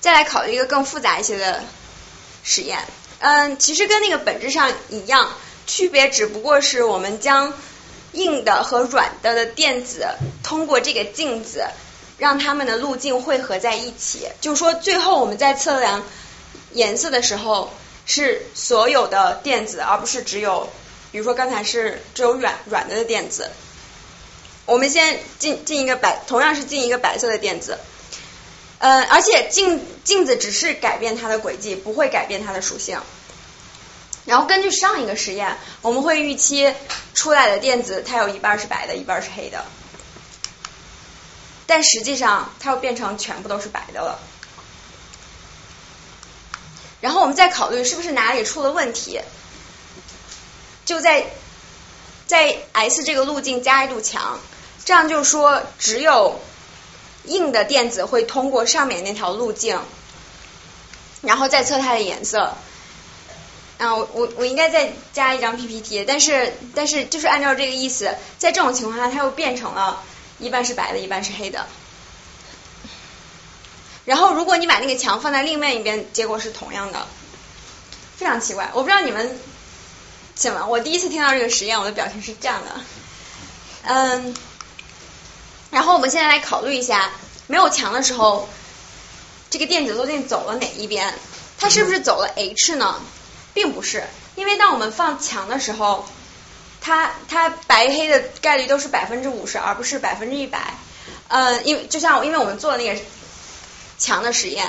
[0.00, 1.64] 再来考虑一个更复杂一些的
[2.44, 2.78] 实验，
[3.18, 5.32] 嗯，其实跟那个本质上一样，
[5.66, 7.52] 区别只不过是我们将
[8.12, 10.06] 硬的和软的的电子
[10.44, 11.66] 通过这个镜子。
[12.18, 16.04] 让它们的路径汇合在一起，就是说，最后我们在测量
[16.72, 17.72] 颜色的时候，
[18.04, 20.68] 是所有的电子，而不是只有，
[21.12, 23.50] 比如说刚才是只有软软的的电子。
[24.66, 27.78] 我们先进进一个白，同样是进一个白色的电子，
[28.78, 33.00] 呃，而且镜镜子只是改变它的轨迹，不会改变它的属性。
[34.26, 36.74] 然后根据上一个实验，我们会预期
[37.14, 39.64] 出来的电子它有一半是白的，一半是黑的。
[41.68, 44.18] 但实际上，它又变成全部都是白的了。
[47.02, 49.20] 然后我们再考虑是不是哪里出了问题，
[50.86, 51.26] 就在
[52.26, 54.40] 在 S 这个路径加一堵墙，
[54.84, 56.40] 这样就是说只有
[57.26, 59.78] 硬的电子会通过上面那条路径，
[61.20, 62.54] 然后再测它的颜色。
[63.76, 70.02] 啊，我我我应该再加一张 PPT，但是但是就是按照这个意思，在这种情况下，它又变成了
[70.38, 71.66] 一半是白的，一半是黑的。
[74.04, 77.06] 然后如果你把那个墙放在另外一边，结果是同样的，
[78.16, 78.70] 非常奇怪。
[78.72, 79.38] 我不知道你们
[80.34, 82.80] 怎么，我第一次听到这个实验，我的表情是这样的。
[83.82, 84.34] 嗯，
[85.70, 87.10] 然后我们现在来考虑一下，
[87.46, 88.48] 没有墙的时候，
[89.50, 91.14] 这个电子究竟走了哪一边？
[91.58, 93.00] 它是不是走了 H 呢？
[93.52, 96.08] 并不是，因为当我们放墙的时候，
[96.88, 100.72] 它它白黑的概率都是百分之五十，而不是百分之一百。
[101.28, 102.98] 呃，因为就像因为我们做的那个
[103.98, 104.66] 强的实验，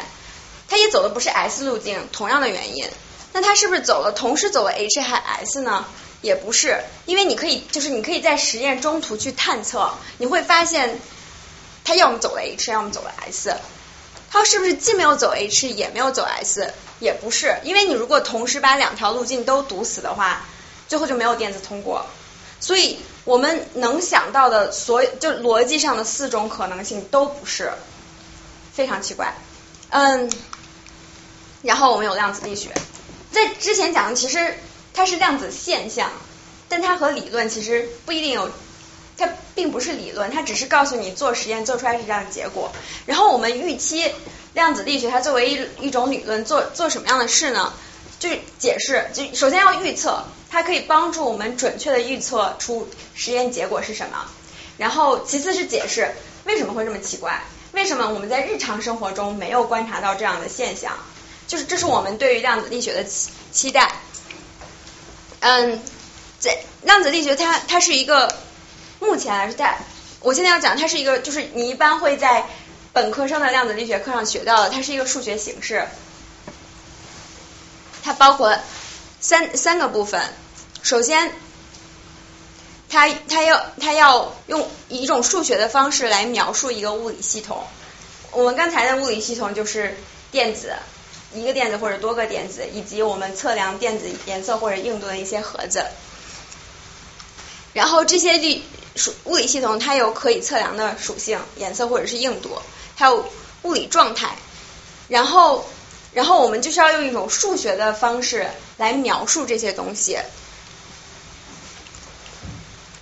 [0.67, 2.85] 它也走的不是 S 路径，同样的原因。
[3.31, 5.85] 那它是不是走了同时走了 H 还 S 呢？
[6.21, 10.99] 也不是，因为你可以就是你可以在实验中途去探测，你会发现
[11.85, 13.55] 它要么走了 H，要么走了 S。
[14.29, 16.73] 它是不是既没有走 H 也没有走 S？
[16.99, 20.45] 也不是，因为你如果同时把两条路径都堵死的话，
[20.89, 22.05] 最后就没有电子通过。
[22.59, 27.71] 所以我们能想到的所有，就逻辑上的四种可能性都不是，
[28.73, 29.33] 非常奇怪。
[29.91, 30.29] 嗯，
[31.61, 32.73] 然后我们有量子力学，
[33.31, 34.55] 在之前讲的其实
[34.93, 36.11] 它是量子现象，
[36.67, 38.51] 但它和理论其实不一定有，
[39.17, 42.71] 它并不是理论，它只是告诉你做实验做出来是这样的结果。
[43.05, 44.11] 然后我们预期。
[44.55, 47.71] 量子力学它作为一一种理论，做做什么样的事呢？
[48.19, 54.25] 就是解释，就首先要预测，它可以帮助我们准确的预测出实验结果是什么。
[54.77, 56.13] 然后其次是解释
[56.45, 57.41] 为什么会这么奇怪，
[57.71, 60.93] 为什么我们在日常生活中没有观察到这样的现象？
[61.47, 63.91] 就是这是我们对于量子力学的期期待。
[65.39, 65.81] 嗯，
[66.39, 68.35] 在量子力学它它是一个
[68.99, 69.79] 目前来是，在
[70.19, 72.45] 我现在要讲，它是一个就是你一般会在。
[72.91, 75.87] 本科生的量子力学课上学到的，它是一个数学形式，
[78.03, 78.57] 它包括
[79.19, 80.21] 三三个部分。
[80.81, 81.31] 首先，
[82.89, 87.63] 它它要它要用一种数学的方式来描述一个物理系统。
[88.31, 89.97] 我们刚才的物理系统就是
[90.31, 90.73] 电子，
[91.33, 95.85] 一个电子或者多个电子，以及我们测量电子颜色或者硬度的一些盒子。
[97.73, 98.63] 然后这些力
[98.95, 102.59] 属物理系统，它有可以测量的属性，颜色或者是硬度。
[102.95, 103.25] 还有
[103.61, 104.35] 物理状态，
[105.07, 105.65] 然后，
[106.13, 110.17] 然后我们就是要用一种数学的方式来描述这些东西。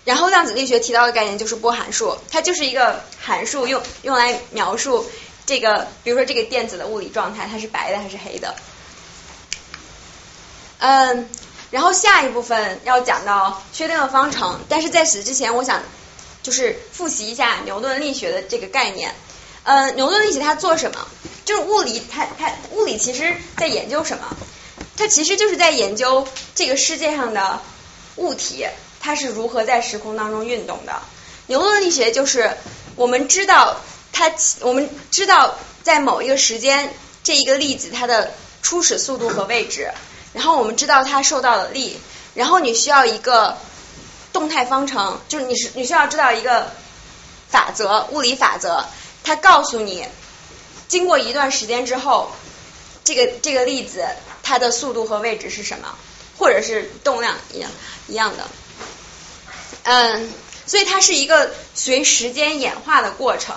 [0.03, 5.05] 然后量子力学提到的概念就是波函数，它就是一个函数，用用来描述
[5.45, 8.55] 这个，比如说这个电子的物理状态，它是白的还是黑的。
[10.80, 11.30] 嗯，
[11.72, 15.84] 然后下一部分要讲到薛定谔方程，但是在此之前，我想
[16.41, 19.14] 就是复习一下牛顿力学的这个概念。
[19.64, 21.05] 呃，牛顿力学它做什么？
[21.48, 24.36] 就是物理，它它物理其实在研究什么？
[24.98, 27.62] 它其实就是在研究这个世界上的
[28.18, 28.68] 物体，
[29.00, 31.02] 它是如何在时空当中运动的。
[31.45, 32.52] 牛顿力学就是
[32.98, 33.78] 我们知道
[34.12, 34.30] 它，
[34.60, 36.93] 我们知道在某一个时间，
[37.24, 39.89] 这一个粒子它的初始速度和位置，
[40.34, 41.98] 然后我们知道它受到的力，
[42.34, 43.58] 然后你需要一个
[44.34, 46.74] 动态方程，就是你是你需要知道一个
[47.48, 48.84] 法则，物理法则。
[49.24, 50.06] 它告诉你，
[50.88, 52.32] 经过一段时间之后，
[53.04, 54.06] 这个这个粒子
[54.44, 55.96] 它的速度和位置是什么，
[56.38, 57.70] 或者是动量一样
[58.08, 58.48] 一样的。
[59.84, 60.32] 嗯，
[60.66, 63.56] 所以它是一个随时间演化的过程。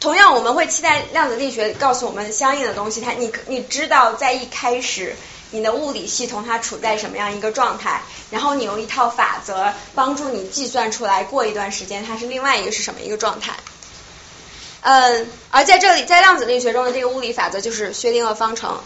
[0.00, 3.00] 同样，我们会期待量子力学告诉我们相应的东西。
[3.00, 5.16] 它，你你知道，在一开始，
[5.50, 13.54] 你的物理系统它处在什么样一个状态，然后你用一套法则帮助你计算出来，过一段时间它是另外一个是什么一个状态。
[14.86, 18.78] 嗯，而在这里，在量子力学中的这个物理法则就是薛定谔方程。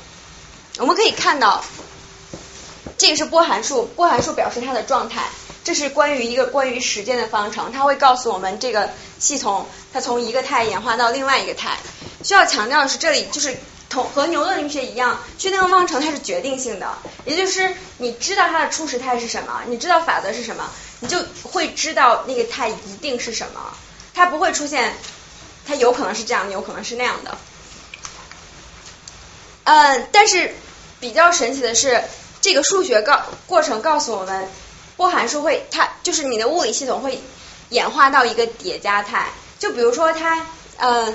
[0.78, 1.64] 我们可以看到，
[2.96, 5.24] 这个是波函数，波函数表示它的状态。
[5.64, 11.76] 这是关于一个关于时间的方程，它会告诉我们这个系统它从一个态演化到另外一个态。
[12.22, 13.57] 需要强调的是，这里就是
[13.90, 20.70] 同和牛顿力学一样，薛定谔方程它是决定性的，也就是你知道它的初始态是什么，你知道法则是什么，
[21.01, 23.61] 你就会知道那个态一定是什么，
[24.14, 24.94] 它不会出现。
[25.68, 27.36] 它有可能是这样的，有可能是那样的。
[29.64, 30.54] 嗯，但是
[30.98, 32.02] 比较神奇的是，
[32.40, 34.48] 这个数学告过程告诉我们，
[34.96, 37.20] 波函数会它就是你的物理系统会
[37.68, 39.28] 演化到一个叠加态。
[39.58, 40.46] 就比如说它，
[40.78, 41.14] 嗯，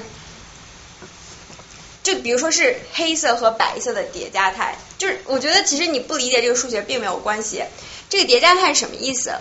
[2.03, 4.77] 就比如说是黑色和白色的叠加态。
[4.99, 7.63] 就是我觉得其实你不理解这个数学并没有关系。
[8.07, 9.33] 这个叠加态是什么意思？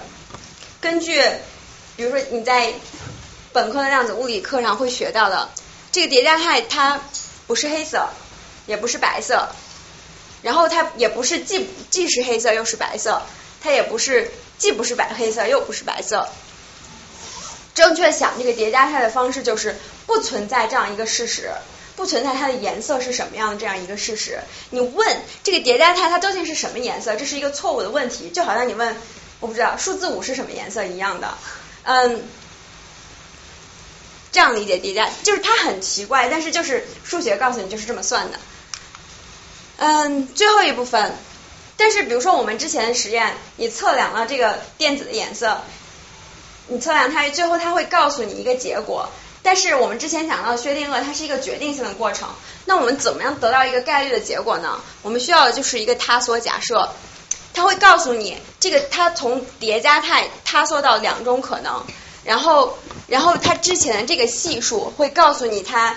[0.81, 1.23] 根据，
[1.97, 2.73] 比如说你在
[3.53, 5.51] 本科的量子物理课上会学到的，
[5.91, 7.01] 这个叠加态它
[7.47, 8.09] 不是黑色，
[8.67, 9.49] 也不是白色，
[10.43, 13.23] 然后它也不是既既是黑色又是白色，
[13.63, 16.29] 它也不是既不是白黑色又不是白色。
[17.75, 19.77] 正确想这个叠加态的方式就是
[20.07, 21.51] 不存在这样一个事实，
[21.97, 24.39] 不存在它的颜色是什么样的这样一个事实。
[24.71, 28.97] 你问这个叠加态它究竟是什么颜色，这是一个错误的问题，就好像你问
[29.41, 31.35] 我不知道数字五是什么颜色一样的。
[31.85, 32.23] 嗯。
[34.33, 38.39] 这样理解叠加，就是它很奇怪，但是就是数学告诉你就是这么算的。
[39.77, 41.15] 嗯，最后一部分，
[41.77, 45.61] 但是比如说我们之前的实验，你测量了这个电子的颜色，
[46.69, 49.09] 你测量它，最后它会告诉你一个结果。
[49.43, 52.29] 但是我们之前讲到薛定谔，它是一个决定性的过程。
[52.65, 54.81] 那我们怎么样得到一个概率的结果呢？
[55.03, 56.89] 我们需要的就是一个塌缩假设，
[57.53, 61.85] 它会告诉你这个它从叠加态塌缩到两种可能。
[62.25, 65.97] 然后，然后它之前的这个系数会告诉你它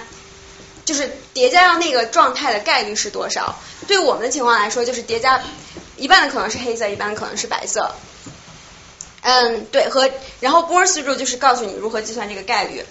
[0.84, 3.56] 就是叠加到那个状态的概率是多少。
[3.88, 5.44] 对我们的情况来说，就是叠加
[5.98, 7.94] 一半的可能是黑色，一半的可能是白色。
[9.22, 10.10] 嗯，对，和
[10.40, 12.84] 然后波尔斯数就是告诉你如何计算这个概率，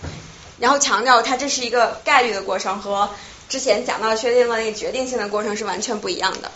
[0.58, 3.10] 然后强调它这是一个概率的过程，和
[3.48, 6.50] 之前讲到薛定谔那个决定性的过程是完全不一样的。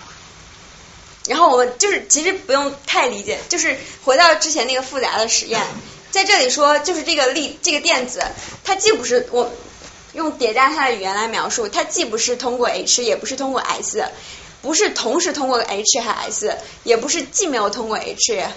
[1.26, 5.61] 然后我们就是其实不用太理解，就是回到之前那个复杂的实验。
[6.11, 8.22] 在这里说，就是这个粒这个电子，
[8.64, 9.52] 它既不是我
[10.14, 14.04] 用叠加态的语言来描述，它既不是通过 h，也不是通过 s，
[14.62, 18.48] 不是同时通过 h 和 s，也不是既没有通过 h，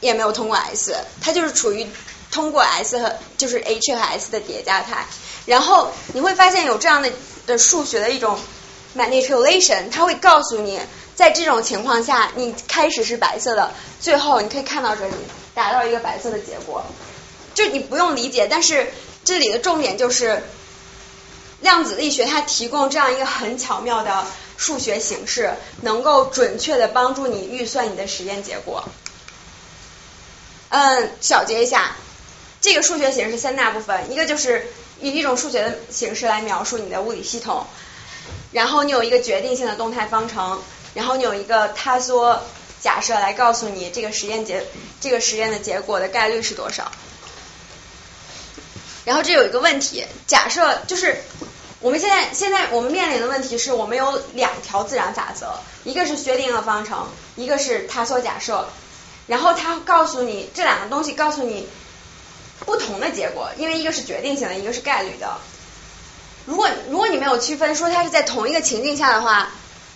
[0.00, 1.86] 也没有通过 s，它就是处于
[2.30, 5.04] 通过 s 和就是 h 和 s 的叠加态。
[5.44, 7.10] 然后你会发现有这样的
[7.46, 8.38] 的数学的一种
[8.96, 10.78] manipulation，它会告诉你，
[11.16, 15.14] 在这种情况下，你开始是白色的，最后你可以看到这里。
[15.54, 16.82] 达到一个白色的结果，
[17.54, 18.90] 就你不用理解，但是
[19.24, 20.42] 这里的重点就是
[21.60, 24.24] 量子力学它提供这样一个很巧妙的
[24.56, 28.84] 数学形式，能够准确的帮助你预算你的实验结果。
[30.70, 31.96] 嗯，小结一下，
[32.62, 34.66] 这个数学形式三大部分，一个就是
[35.00, 37.66] 以一种数学的形式来描述你的物理系统，
[38.52, 40.62] 然后你有一个决定性的动态方程，
[40.94, 42.42] 然后你有一个塌缩。
[42.82, 44.66] 假设来告诉你这个实验结
[45.00, 46.90] 这个实验的结果的概率是多少。
[49.04, 51.22] 然后这有一个问题，假设就是
[51.80, 55.54] 我们现在现在我们面临的问题是我们有两条自然法则，
[55.84, 58.68] 一个是薛定谔方程，一个是塌缩假设。
[59.28, 61.68] 然后他告诉你这两个东西告诉你
[62.60, 65.38] 不同的结果，因为一个是决定性的，一个是概率的。
[66.46, 69.50] 如果如果你没有区分说它是在同一个情境下的话，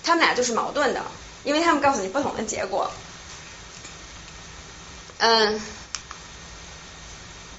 [0.05, 1.03] 它们俩就是矛盾的。
[1.47, 2.91] 因为他们告诉你不同的结果，
[5.19, 5.61] 嗯，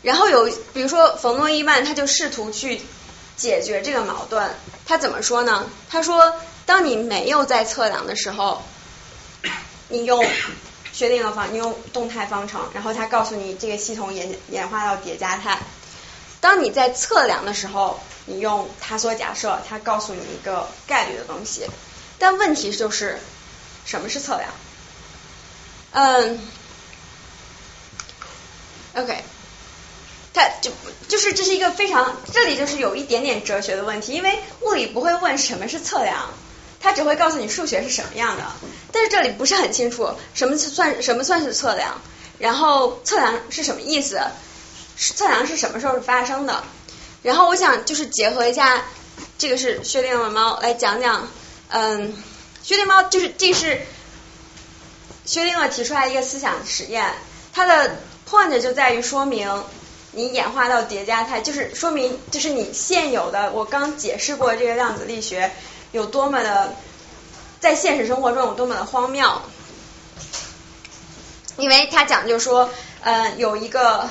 [0.02, 2.82] 然后有比如说冯诺依曼他就试图去
[3.38, 4.54] 解决这个矛盾，
[4.86, 5.70] 他怎么说呢？
[5.90, 6.36] 他说，
[6.66, 8.62] 当你没有在测量的时候，
[9.88, 10.22] 你用
[10.92, 15.58] 薛定谔方，你用动态方程，然后他告诉你这个系统演演化到叠加态。
[16.42, 21.66] 当你在测量的时候，你用他所假设，它告诉你一个概率的东西。
[22.20, 23.18] 但问题就是。
[23.88, 24.50] 什么是测量？
[25.94, 26.40] 嗯
[28.94, 29.24] ，OK，
[30.34, 30.70] 它就
[31.08, 36.30] 就是这是一个非常这里就是有一点点哲学的问题，因为物理不会问什么是测量，
[36.82, 38.44] 它只会告诉你数学是什么样的。
[38.92, 42.02] 但是这里不是很清楚什么是算什么算是测量，
[42.38, 44.20] 然后测量是什么意思？
[44.98, 46.64] 测量是什么时候发生的？
[47.24, 48.84] 然后我想就是结合一下
[49.38, 51.30] 这个是薛定谔的猫来讲讲，
[51.70, 52.14] 嗯。
[52.68, 53.82] 薛定谔就是这是
[55.24, 57.14] 薛定谔提出来一个思想实验，
[57.54, 57.96] 它的
[58.30, 59.64] point 就在于说明
[60.12, 65.50] 你演化到叠加态，就是说明就是你现有的我刚解释过这个量子力学
[65.94, 66.76] 有多么的
[67.62, 69.42] 在现实生活中有多么的荒谬，
[71.56, 74.10] 因为他讲就说嗯有一个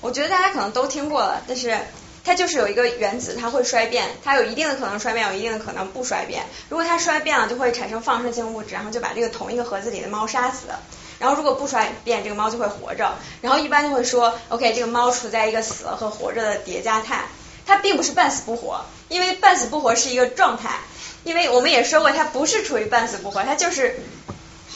[0.00, 1.78] 我觉得大家可能都听过了，但是。
[2.24, 6.44] 它就是有一个原子，它会衰变，它有一定的可能衰变，有一定的可能不衰变。
[6.68, 10.68] 如果它衰变了，就会产生放射性物质，然后就把这个同一个盒子里的猫杀死。
[11.18, 13.16] 然后如果不衰变，这个猫就会活着。
[13.40, 17.24] 然后一般就会说，OK，这个猫处在一个死了和活着的叠加态。
[17.66, 20.78] 它并不是半死不活，因为半死不活是一个状态。
[21.24, 24.00] 因为我们也说过，它不是处于半死不活，它就是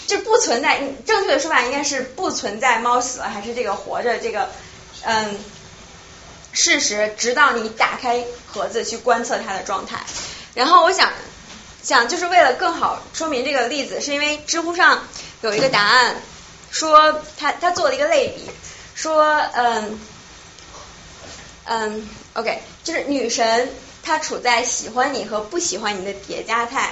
[0.07, 0.81] 就不存在。
[1.05, 4.49] 正确的说法应该是不存在猫死了还是这个活着这个
[5.03, 5.39] 嗯。
[6.57, 9.99] 事实，直到你打开盒子去观测它的状态。
[10.55, 11.13] 然后我想
[11.83, 15.05] 想，就是为了更好说明这个例子，是因为知乎上
[15.43, 16.17] 有一个答案，
[16.71, 18.51] 说他他做了一个类比，
[18.95, 20.01] 说嗯
[21.65, 23.71] 嗯，OK，就是女神
[24.03, 26.91] 她处在喜欢你和不喜欢你的叠加态。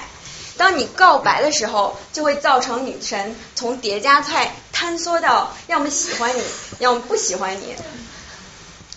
[0.59, 6.43] 当你告白的时候，就会造成女神从叠加态坍缩到要么喜欢你，
[6.81, 7.75] 要么不喜欢你。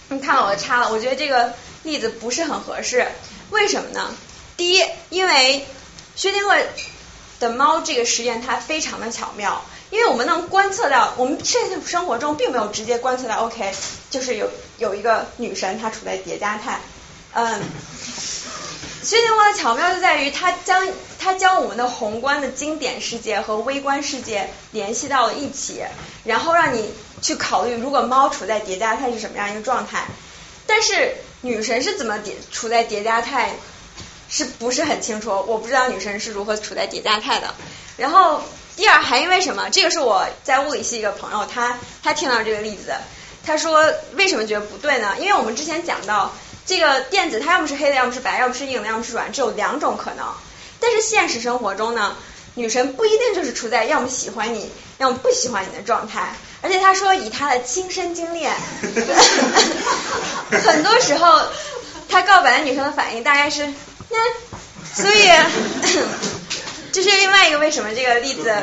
[0.10, 1.53] 你看我的叉了，我觉得这个
[1.84, 3.08] 例子不是很合适。
[3.49, 4.14] 为什么呢？
[4.55, 5.66] 第一，因为
[6.16, 6.64] 薛定谔
[7.39, 13.74] 的猫这个实验它非常的巧妙，因为我们能观测到，我们现实生活中并没有直接观测到，OK，
[14.10, 16.80] 就是有有一个女神她处在叠加态，
[17.34, 17.62] 嗯。
[19.03, 20.86] 薛定谔的巧妙就在于，它将
[21.18, 25.82] 它将我们的宏观的经典世界和微观世界联系到了一起，
[26.26, 26.91] 然后让你
[27.22, 30.05] 去考虑，如果猫处在叠加态是什么样一个状态。
[30.65, 33.55] 但是女神是怎么叠处在叠加态，
[34.30, 35.30] 是不是很清楚？
[35.47, 37.53] 我不知道女神是如何处在叠加态的。
[37.95, 38.41] 然后
[38.76, 39.70] 第二还因为什么？
[39.70, 42.93] 这个是我在物理系一个朋友，他他听到这个例子，
[43.45, 45.15] 他说为什么觉得不对呢？
[45.20, 46.34] 因为我们之前讲到。
[46.68, 50.26] 这个电子它要么是黑的，要么是白，要么是硬的，要么是软，只有两种可能。
[50.82, 52.18] 但是现实生活中呢，
[52.55, 56.36] 女神不一定就是处在要么喜欢你，要么不喜欢你的状态。
[56.62, 58.47] 而且他说以他的亲身经历，
[60.49, 61.41] 很多时候
[62.10, 63.68] 他告白的女生的反应大概是，
[64.10, 64.18] 那
[64.93, 65.30] 所以
[66.91, 68.53] 这是另外一个为什么这个例子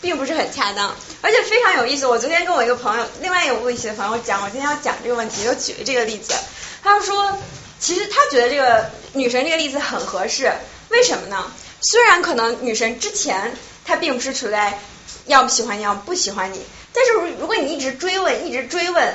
[0.00, 2.06] 并不是很恰当，而且非常有意思。
[2.06, 6.34] 我昨天跟我一个朋友，另外一个物理系的朋友讲，我今天要讲这个问题，就举了这个例子。
[6.82, 7.38] 他说，
[7.78, 10.52] 其实他觉得这个女神这个例子很合适，
[10.88, 11.50] 为什么呢？
[11.80, 14.78] 虽然可能女神之前她并不是处在
[15.26, 16.60] 要不喜欢你，要不喜欢你，
[16.94, 19.14] 但是如果你一直追问，一直追问，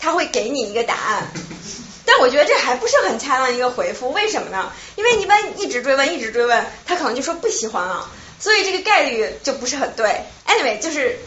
[0.00, 1.28] 他会给你一个答案。
[2.06, 4.72] 但我觉得这还不是很恰当一个回复，为什么呢？
[4.96, 8.08] 因为一般一直追问，一直追问，他可能就说不喜欢了，
[8.38, 10.22] 所以这个概率就不是很对。
[10.46, 11.18] Anyway，就是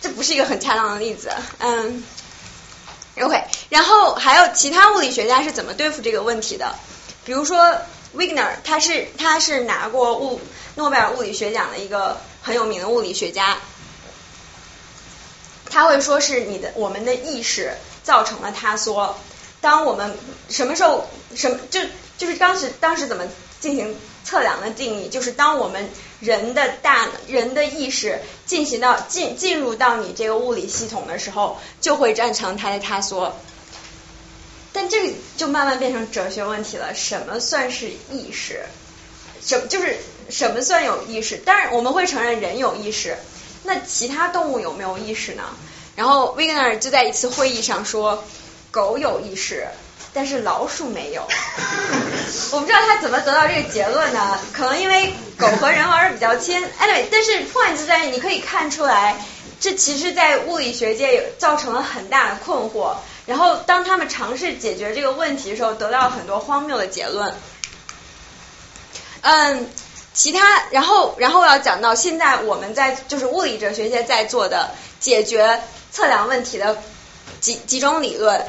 [0.00, 2.04] 这不是一个很恰当的例子，嗯。
[3.20, 6.74] OK，然后还有其他物理学家是怎么对付这个问题的？
[7.24, 7.76] 比如说
[8.16, 10.40] Wigner，他是他是拿过物
[10.76, 13.58] 诺贝尔物理学奖的一个很有名的物理学家，
[15.70, 19.16] 他会说是你的我们的意识造成了塌缩。
[19.60, 20.14] 当我们
[20.48, 21.80] 什么时候什么就
[22.18, 23.24] 就是当时当时怎么
[23.60, 23.96] 进行？
[24.22, 25.88] 测量的定义就是，当我们
[26.20, 33.34] 人的大人的意识进行到进进入到你这个物理系统的时候，就会造成它的塌缩。
[34.72, 38.60] 但这个就慢慢变成哲学问题了，什么算是意识？
[39.42, 39.96] 什就是
[40.28, 41.38] 什么算有意识？
[41.38, 43.16] 当然我们会承认人有意识，
[43.62, 45.44] 那其他动物有没有意识呢？
[45.96, 48.24] 然后 Wigner 就在一次会议上说，
[48.70, 49.66] 狗有意识。
[50.12, 51.22] 但是老鼠没有，
[52.50, 54.40] 我不知道他怎么得到这个结论呢？
[54.52, 56.60] 可能因为狗和人玩的比较亲。
[56.80, 59.24] Anyway，但是 point 就在于你可以看出来，
[59.60, 62.96] 这其实在物理学界有造成了很大的困惑。
[63.26, 67.32] 然后当他们尝试解决这个问题的时候，得到了很多荒谬的结论。
[69.20, 69.70] 嗯，
[70.12, 76.76] 其他，然后然后要讲到现在我们在就是物理哲学界在做的解决测量问题的
[77.40, 78.44] 几几种理论。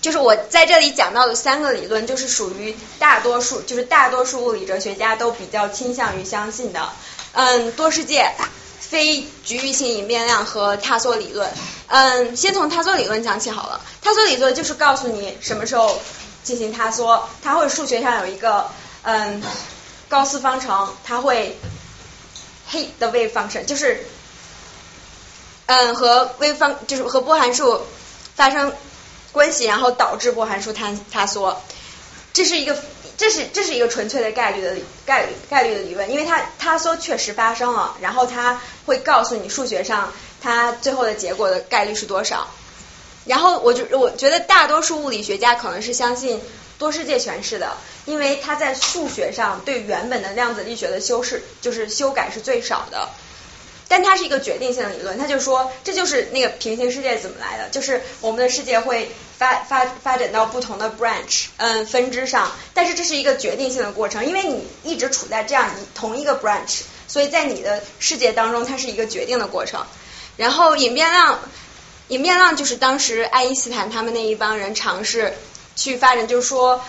[0.00, 6.90] 就是我在这里讲到的三个理论，就是属于大多数，就是大多数物理哲学家都比较倾向于相信的。
[7.32, 8.30] 嗯，多世界、
[8.78, 11.50] 非局域性隐变量和塌缩理论。
[11.86, 13.80] 嗯，先从塌缩理论讲起好了。
[14.02, 15.98] 塌缩理论就是告诉你什么时候
[16.42, 18.70] 进行塌缩，它会数学上有一个
[19.04, 19.42] 嗯
[20.08, 21.56] 高斯方程，它会
[22.70, 24.04] h the wave function，就是
[25.66, 27.80] 嗯和微方就是和波函数
[28.34, 28.72] 发生。
[29.32, 31.60] 关系，然后导致波函数坍塌缩，
[32.32, 32.80] 这是一个，
[33.16, 42.46] 这是这是一个纯粹的概率的概率概率的理论，因为它塌缩确实发生了，然后它会告诉你数学上它最后的结果的概率是多少。
[43.24, 46.40] 然后我就我觉得大多数物理学家可能是相信
[46.78, 53.08] 多世界诠释的，因为它在数学上对原本的量子力学的修饰就是修改是最少的。
[53.86, 69.84] 但它是一个决定性的理论，它就说这就是那个平行世界怎么来的，就是我们的世界会发发发展到不同的 branch，嗯，分支上，但是这是一个决定性的过程，因为你一直处在这样一同一个 branch，所以在你的世界当中，它是一个决定的过程。
[70.38, 71.38] 然后隐变量，
[72.08, 75.34] 隐变量就是当时爱因斯坦他们那一帮人尝试
[75.76, 76.80] 去发展，就是说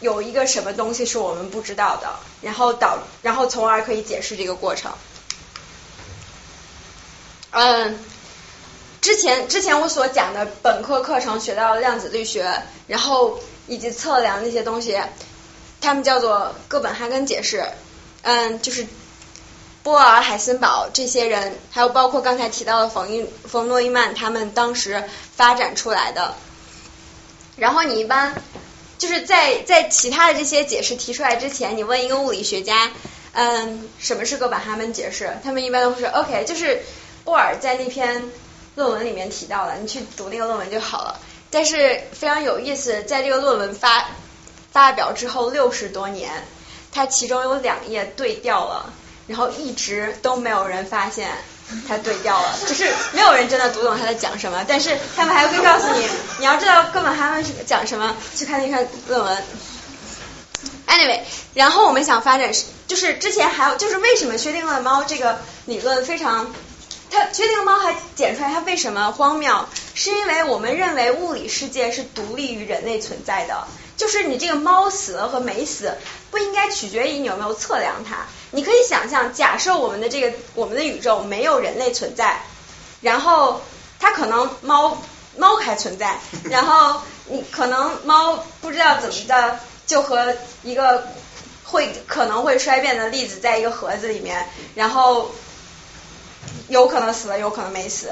[0.00, 2.08] 有一个什么东西是我们不知道的，
[2.40, 4.92] 然后导，然后从而可以解释这个过程。
[7.50, 7.98] 嗯，
[9.00, 15.00] 之前之前我所讲的本科课程学到量子力学，然后以及测量那些东西，
[15.80, 17.64] 他们叫做哥本哈根解释。
[18.22, 18.86] 嗯，就是
[19.82, 25.02] 波尔、海森堡这些人，还有包括刚才提到的冯伊冯诺依曼，他们当时
[25.34, 26.34] 发展出来的。
[27.60, 28.34] 然后你一般
[28.98, 32.90] 就是在在其他的这些解释提出来之前，你问一个物理学家，
[33.32, 35.38] 嗯，什么是哥本哈根解释？
[35.44, 36.82] 他们一般都是 OK，就是
[37.22, 38.24] 波尔在那篇
[38.74, 41.20] 论文里面提到了，你去读那个论文就好了。
[41.50, 44.08] 但是非常有意思，在这个论文发
[44.72, 46.30] 发表之后六十多年，
[46.90, 48.92] 它其中有两页对调了。
[49.26, 51.30] 然后一直都没有人发现
[51.88, 54.64] 他对调了，就是没有人真的读懂他在讲什么。
[54.66, 56.06] 但是他们还会告诉你，
[56.38, 59.44] 你要知道哥本哈根是讲什么，去看那篇论文。
[60.86, 61.20] Anyway，
[61.54, 62.52] 然后我们想发展，
[62.86, 66.52] 就是之前还有，就是为什么薛定谔猫这个理论非常，
[67.10, 73.68] 它薛定谔猫还检出来它为什么荒谬，是因为我们认为物理世界是独立于人类存在的，
[74.00, 75.94] 就是你这个猫死了和没死，
[76.30, 78.24] 不应该取决于你有没有测量它。
[78.50, 82.40] 你可以想象，假设我们的这个我们的宇宙没有人类存在，
[83.02, 83.60] 然后
[83.98, 85.02] 它可能猫
[85.36, 91.06] 猫还存在，然后你可能猫不知道怎么的就和一个
[91.64, 95.30] 会可能会衰变的粒子在一个盒子里面，然后
[96.68, 98.10] 有可能死了，有可能没死。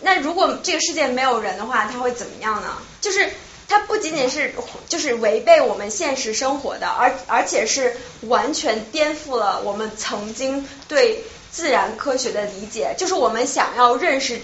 [0.00, 2.76] 那如果这个世界没有人的话，它会怎么样呢？
[3.00, 3.30] 就是。
[3.68, 4.54] 它不仅仅是
[4.88, 12.94] 就是违背我们现实生活的，而而且是完全颠覆了我们曾经对自然科学的理解。
[12.96, 14.40] 就是我们想要认识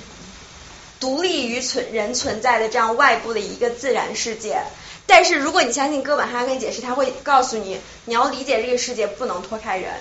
[0.98, 4.62] 独立于存人存在的这样外部的一个自然世界。
[5.06, 9.92] 但是如果你相信哥本哈根解释，他会告诉你，你要理解这个世界不能脱开人，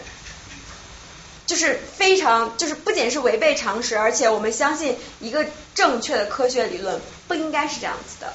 [1.46, 5.46] 就是非常就是不仅是违背常识，而且我们相信一个
[5.76, 8.34] 正确的科学理论不应该是这样子的。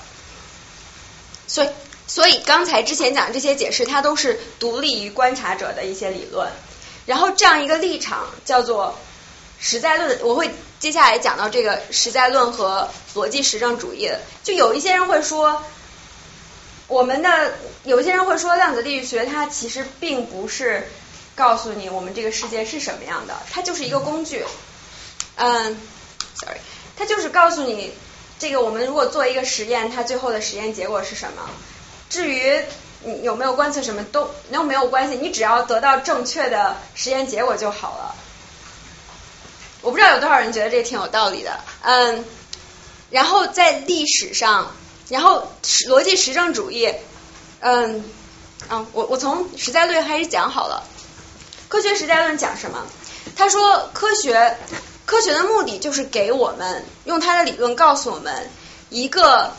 [1.56, 1.68] 所以，
[2.06, 6.46] 所以刚才之前讲的这些解释，它都是独立于观察者的一些理论。
[7.06, 8.94] 然后这样一个立场叫做
[9.58, 14.10] 实在论，我会接下来讲到这个实在论和逻辑实证主义。
[14.44, 15.62] 就有一些人会说，
[16.88, 17.54] 我们的
[17.84, 20.86] 有一些人会说，量子力学它其实并不是
[21.34, 24.44] 告诉你我们这个世界是什么样的，它就是一个工具。
[25.36, 25.80] 嗯
[26.34, 26.58] ，sorry，
[26.98, 27.94] 它就是告诉你。
[28.38, 31.48] 这个我们如果做一个实验，它最后的实验结果是什么？
[32.10, 32.60] 至于
[33.02, 38.14] 你有没有观测什么都都没有关系，你只要得到正确的实验结果就好了。
[39.82, 42.24] 我不知道有多少人觉得这挺有道理的，嗯。
[43.08, 44.72] 然后在历史上，
[45.08, 45.52] 然后
[45.88, 46.92] 逻辑实证主义，
[47.60, 48.04] 嗯，
[48.68, 50.82] 啊，我我从实在论开始讲好了。
[51.68, 52.84] 科学实在论讲什么？
[53.36, 54.56] 他说科学。
[55.06, 58.50] 科学的目的就是给我们用他的理论告诉我们
[58.90, 59.52] 一个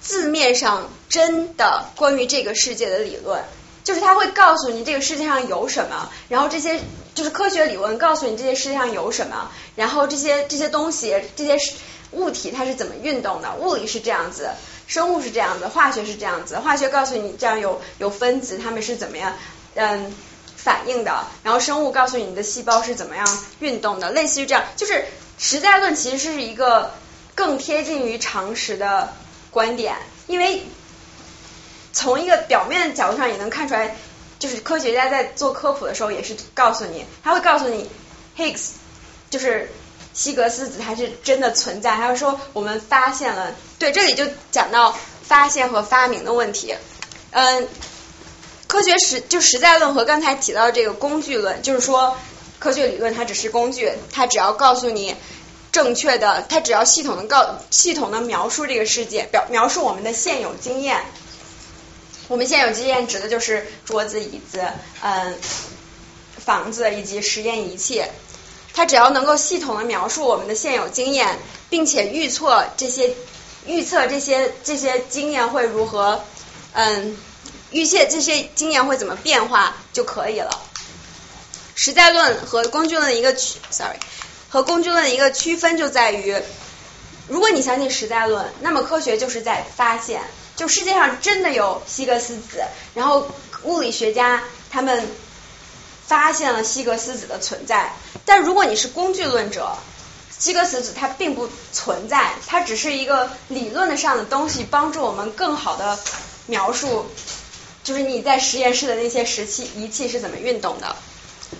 [0.00, 3.42] 字面上真的关于这个世界的理论，
[3.82, 6.80] 就是他会告诉你这个世界上有什么，然后这些
[7.14, 11.56] 就是科学理论告诉你这些世界上有什么，然后这些这些东西这些
[12.12, 14.50] 物体它是怎么运动的，物理是这样子，
[14.86, 19.34] 生物是这样子，化学是这样子，化学告诉你这样有有分子，它们是怎么样，
[19.76, 20.14] 嗯。
[20.62, 23.26] 反应的，然后生物告诉你你的细胞是怎么样
[23.60, 25.06] 运动的，类似于这样，就是
[25.38, 26.92] 实在论其实是一个
[27.34, 29.14] 更贴近于常识的
[29.50, 29.96] 观点，
[30.26, 30.62] 因为
[31.94, 33.96] 从一个表面角度上也能看出来，
[34.38, 37.90] 就是科学家在做科普的时候也是告诉你，他会告诉你
[38.36, 38.72] Higgs
[39.30, 39.72] 就是
[40.12, 46.74] 希格斯子它是真的存在，还有说我们发现了，对，这里就讲到发现和发明的问题，
[47.30, 47.66] 嗯。
[48.70, 52.16] 科学实就实在论和刚才提到这个工具论，就是说
[52.60, 55.16] 科学理论它只是工具，它只要告诉你
[55.72, 61.00] 正确的，它只要系统的告系统的描述这个世界，表描述我们的现有经验。
[62.28, 64.62] 我们现有经验指的就是桌子、椅子、
[65.02, 65.34] 嗯
[66.38, 68.04] 房子以及实验仪器。
[68.72, 71.40] 它只要能够系统的描述我们的现有经验，
[71.70, 73.10] 并且预测这些
[73.66, 76.22] 预测这些这些经验会如何，
[76.74, 77.16] 嗯。
[77.70, 80.50] 预测这些经验会怎么变化就可以了。
[81.74, 83.98] 实在论和工具论的一个区，sorry，
[84.48, 86.36] 和工具论的一个区分就在于，
[87.26, 90.20] 如果你相信实在论，那么科学就是在发现，
[90.56, 92.62] 就世界上真的有希格斯子，
[92.92, 93.30] 然后
[93.62, 95.08] 物理学家他们
[96.06, 97.94] 发现了希格斯子的存在。
[98.26, 99.78] 但如果你是工具论者，
[100.38, 105.98] 希格斯子它并不存在，它只是一个理论的上的东西，帮助我们更好的
[106.46, 107.06] 描述。
[107.90, 110.94] 就是你在实验室的那些石器仪器是怎么运动的？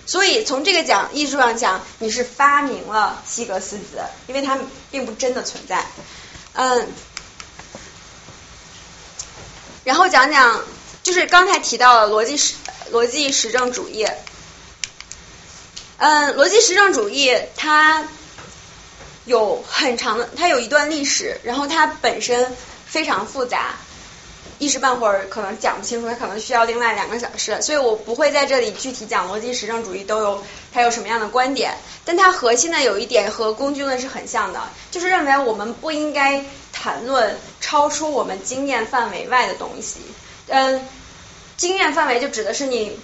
[0.06, 4.56] 所以从这个讲艺术上讲，你是发明了希格斯子，因为它
[4.92, 5.84] 并不真的存在。
[6.52, 6.86] 嗯，
[9.82, 10.62] 然后讲讲，
[11.02, 12.54] 就是刚才提到了逻辑实
[12.92, 14.06] 逻辑实证主义。
[15.96, 18.06] 嗯，逻辑实证主义它
[19.24, 22.56] 有很长的，它有一段历史，然后它本身
[22.86, 23.74] 非常复杂，
[24.60, 39.98] 一时半会儿可能讲不清楚，它可能需要另外两个小时，所以我不会在这里具体讲逻辑实证主义都有它有什么样的观点，但它核心的有一点和工具论是很像的，就是认为我们不应该谈论超出我们经验范围外的东西，
[40.46, 40.86] 嗯，
[41.56, 42.96] 经验范围就指的是你。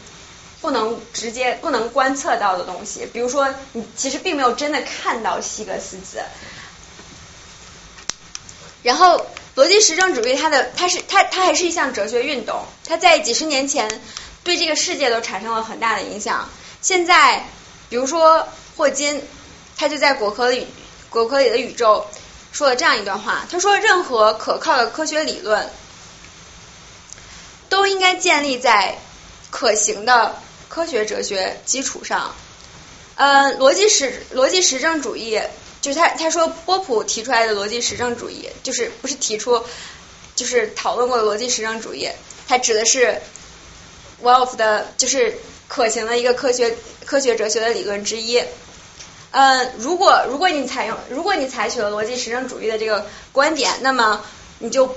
[0.59, 6.19] 不能直接不能观测到的东西，比如说你其实并没有真的看到希格斯子。
[8.83, 9.25] 然后
[9.57, 14.03] 逻辑实证主义它的它是它它还是一项哲学运动，它在几十年前
[14.45, 16.49] 对这个世界都产生了很大的影响。
[16.83, 17.49] 现在
[17.89, 18.47] 比如说
[18.77, 19.23] 霍金，
[19.77, 20.67] 他就在果壳里
[21.11, 22.07] 果壳里的宇宙
[22.53, 25.69] 说了这样一段话，他说任何可靠的科学理论
[27.69, 28.99] 都应该建立在
[29.51, 30.37] 可行的。
[30.69, 32.35] 科学哲学基础上，
[33.15, 35.41] 呃，逻辑实逻辑实证主义
[35.87, 39.65] 就是他他说波普提出来的逻辑实证主义，就是不是提出
[40.35, 42.11] 就是讨论过的逻辑实证主义，
[42.49, 43.23] 它指的是
[44.21, 48.43] Wolf 的，就是可行的一个科学科学哲学的理论之一。
[49.31, 54.25] 呃，如果如果你采用如果你采取了逻辑实证主义的这个观点，那么
[54.59, 54.93] 你就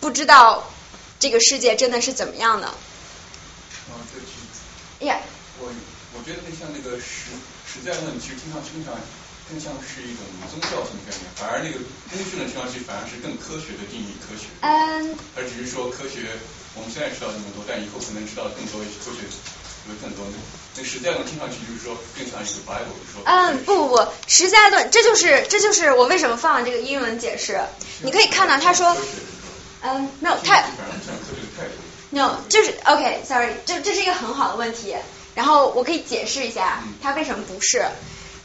[0.00, 0.70] 不知道
[1.18, 2.68] 这个世界真的是怎么样的。
[5.00, 5.20] Yeah，
[5.58, 5.72] 我
[6.12, 7.32] 我觉得那像那个实
[7.66, 8.92] 实在论，其实听上去更像
[9.48, 10.22] 更像是一种
[10.52, 11.80] 宗教性的概念，反而那个
[12.12, 14.52] 工具论听上去反而是更科学的定义科学。
[14.60, 15.16] 嗯。
[15.36, 16.36] 而只是说科学，
[16.76, 19.24] 我们现在知道这么多，但以后可能知道更多科学
[19.88, 20.26] 有更多。
[20.76, 23.24] 那实在论听上去就是说更像一个 Bible 说。
[23.24, 27.58] 嗯，不不不，实在论这就是这就是我为什么放了这个英文解释。
[28.02, 28.96] 你可以看到他说，
[29.80, 30.62] 嗯，没有他。
[32.10, 34.94] No，就是 OK，Sorry，这这是一个很好的问题，
[35.34, 37.84] 然后我可以解释一下它为什么不是，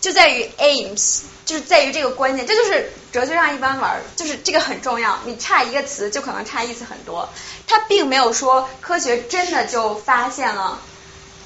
[0.03, 7.29] 就在于 aims，就是在于这个关键，这就是哲学上一般玩，就是这个很重要，你差一个词就可能差意思很多。
[7.67, 10.81] 它并没有说科学真的就发现了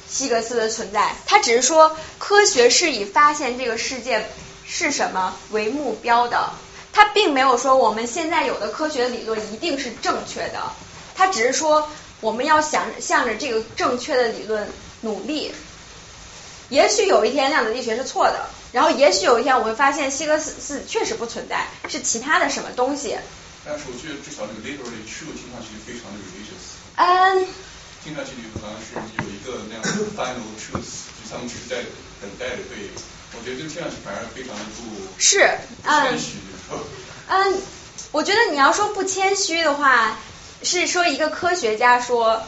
[0.09, 4.27] 希格斯的存在，它只是说科学是以发现这个世界
[4.65, 6.49] 是什么为目标的，
[6.91, 10.63] 它并没有说我们现在有的科学理论一定是正确的，
[11.13, 11.87] 它只是说。
[12.19, 14.67] 我们要想向着这个正确的理论
[15.01, 15.53] 努力，
[16.69, 23.17] 也许有一天量子力学是错的，然后也许有一天我会发现希格斯是确实不存在，是其他的什么东西。
[23.65, 26.75] 但是我觉得至少这个 literally true 听上去非常的 religious。
[26.95, 27.47] 嗯。
[28.03, 31.83] 听上去好像是有一个那样的 final truth，就他们只是在
[32.21, 32.89] 等待着被，
[33.37, 35.39] 我觉得这听上去反而非常的不是
[35.83, 36.37] 谦虚。
[37.27, 37.61] 嗯，
[38.11, 40.17] 我觉得你要说不谦虚的话。
[40.63, 42.41] 是说一个科学家说，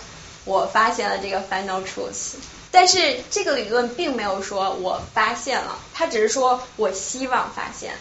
[0.44, 2.34] 我发现了这个 final truth，
[2.72, 7.94] 但是这个理论并没有说我发现了，他只是说我希望发现，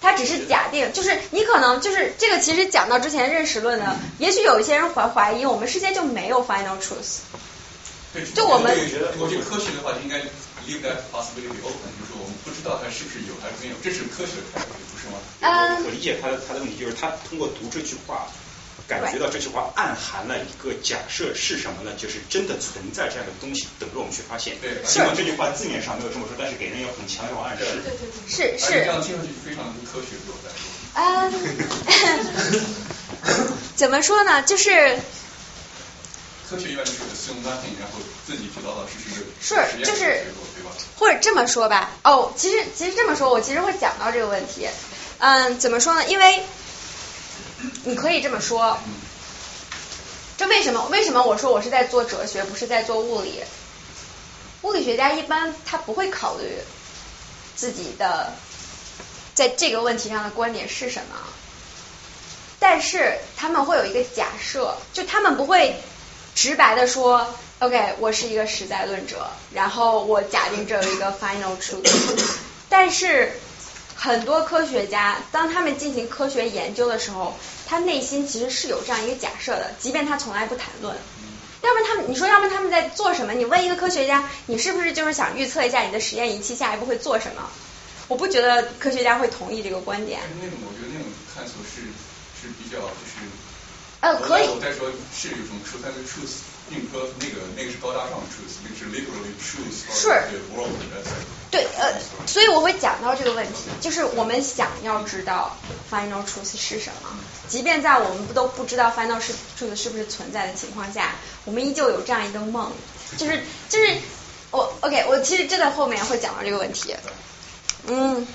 [0.00, 7.24] 他只是假定，就是你可能就是这个其实讲到之前认识论的，也许有一些人怀怀疑我们世界就没有 final truth，
[8.34, 8.76] 就我们
[9.18, 10.18] 我觉得科学的话应该
[10.68, 15.18] leave that possibility open，就是我们不知道它是不是有还是没有，这是科学的态度，不是吗？
[15.40, 18.28] 嗯，我理解他的他的问题就是他通过读这句话。
[18.86, 21.92] 感觉到这句话暗含了一个假设是什么呢？
[21.96, 24.56] 就是真的存在这样的东西等着我们去发现。
[24.60, 27.64] 对，尽管这句话字面上没有这么说，但是给人有很强烈的暗示。
[27.64, 28.84] 对对对，是是。
[28.84, 30.52] 这样听上去非常不科学，对不对？
[31.00, 31.32] 嗯，
[33.74, 34.42] 怎么说呢？
[34.42, 34.98] 就是
[36.50, 40.24] 科学一般就是 assume nothing，然后自己去老老实实的是就是，
[40.98, 41.90] 或者这么说吧。
[42.04, 44.68] 哦，其实其实这么说，我其实会讲到这个问题。
[45.18, 46.04] 嗯，怎么说呢？
[46.06, 46.44] 因为。
[47.84, 48.78] 你可以这么说，
[50.36, 50.86] 这为什么？
[50.90, 53.42] 为什么我说我是在做哲学，不是在做物理？
[54.62, 56.58] 物理学家一般他不会考虑
[57.54, 58.32] 自己的
[59.34, 61.16] 在这个问题上的观点是什么，
[62.58, 65.76] 但是他们会有一个假设，就他们不会
[66.34, 67.26] 直白的说
[67.58, 72.36] ，OK，我是一个实在论者，然后我假定这有一个 final truth，
[72.68, 73.32] 但是。
[73.96, 77.32] 很多科学家，当他们进行科学研究的时候，
[77.66, 80.96] 他内心其实是有这样一个假设的，即便他从来不谈论。
[81.62, 83.32] 要不然他们，你说要不然他们在做什么？
[83.32, 87.48] 你问一个科学家，你是不是就是想预测一下你的实验仪器下一步会做什么？
[88.06, 90.20] 我不觉得科学家会同意这个观点。
[90.40, 91.80] 那种我觉得那种探索是
[92.38, 93.24] 是比较就是。
[94.04, 94.46] 呃，可以。
[94.48, 99.88] 我再说是一种 truth，但是 truth 并不说那个那个是高大上的 truth，那个是 literally truth。
[99.90, 100.22] 是。
[101.50, 101.94] 对，呃，
[102.26, 105.56] 所以我会讲到这个问题，就是我们想要知道
[105.90, 107.08] final truth 是什么，
[107.48, 112.72] 即便在我们不都不知道 final truth 是不是存在的情况下，我们依旧有这样一个梦，
[113.16, 113.96] 就是就是
[114.50, 116.94] 我 OK，我其实真的后面会讲到这个问题。
[117.86, 118.26] 嗯，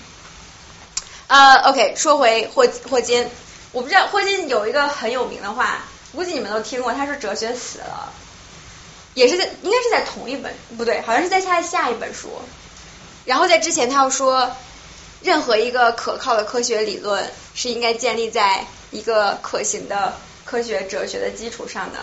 [1.27, 3.27] 呃，OK，说回霍霍金，
[3.71, 8.11] 我不知道霍金有一个很有名的话，估计你们都听过，他说哲学死了，
[9.13, 12.41] 也是在应该是在同一本不对，好像是在他的下一本书。
[13.25, 14.55] 然后在之前他又说，
[15.21, 21.99] 任何一个可靠的科学理论是应该建立在一个可行的科学哲学的基础上的。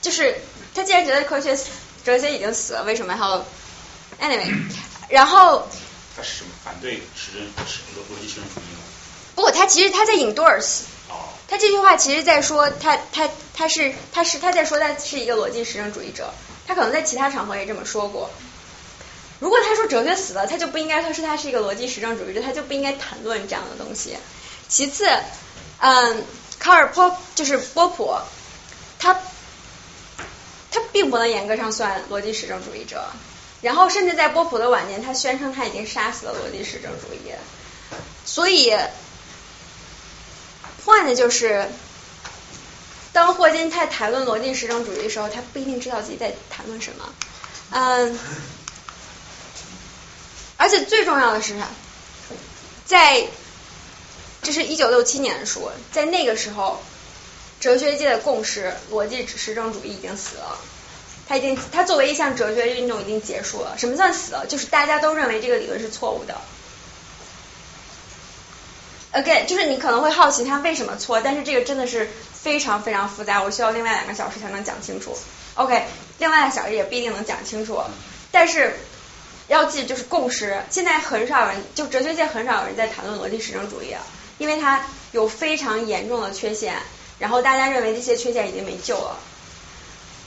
[0.00, 0.34] 就是
[0.74, 1.56] 他既然觉得科学
[2.02, 3.38] 哲学已经死了，为什么还要
[4.20, 4.52] anyway？
[5.08, 5.68] 然后
[6.16, 8.69] 他是什么反对实证实逻辑实证主义
[9.40, 9.50] 吗？
[9.50, 10.82] 不，他其实他在 endorse。
[11.08, 11.16] 哦，
[11.48, 16.32] 他这句话其实在说他他他是他是他在说他是一个逻辑实证主义者，
[16.66, 18.30] 他可能在其他场合也这么说过。
[19.38, 24.16] 如果他说哲学死了，他就不应该他说他是一个逻辑实证主义者，他就不应该谈论这样的东西。
[24.68, 25.08] 其次，
[25.78, 26.24] 嗯，
[26.58, 28.14] 卡尔波就是波普，
[28.98, 29.18] 他
[30.70, 33.02] 他并不能严格上算逻辑实证主义者。
[33.62, 37.32] 然后，甚至在波普的晚年，他宣称他已经杀死了逻辑实证主义。
[38.24, 38.74] 所以，
[40.84, 41.68] 换的就是，
[43.12, 47.14] 当霍金在谈论逻辑实证主义的时候，他不一定知道自己在谈论什么。
[47.70, 48.18] 嗯，
[50.56, 51.68] 而且最重要的是啥？
[52.86, 53.26] 在
[54.42, 56.82] 这是一九六七年的书，在那个时候，
[57.60, 60.58] 哲学界的共识，逻辑实证主义已经死了。
[61.28, 63.76] 它已经，它作为一项哲学运动已经结束了。
[63.78, 64.46] 什么算死了？
[64.48, 66.40] 就是大家都认为这个理论是错误的。
[69.12, 75.16] Again，就是你可能会好奇它为什么错，但是这个真的是非常非常复杂，我需要另外两个小时才能讲清楚。
[75.54, 75.84] OK，
[76.18, 77.80] 另外两个小时也不一定能讲清楚，
[78.30, 78.76] 但是
[79.48, 80.62] 要记就是共识。
[80.70, 83.94] 现在很少人，就哲学界很少有人在谈论逻辑实证主义，
[84.38, 86.76] 因为它有非常严重的缺陷，
[87.18, 89.18] 然后大家认为这些缺陷已经没救了。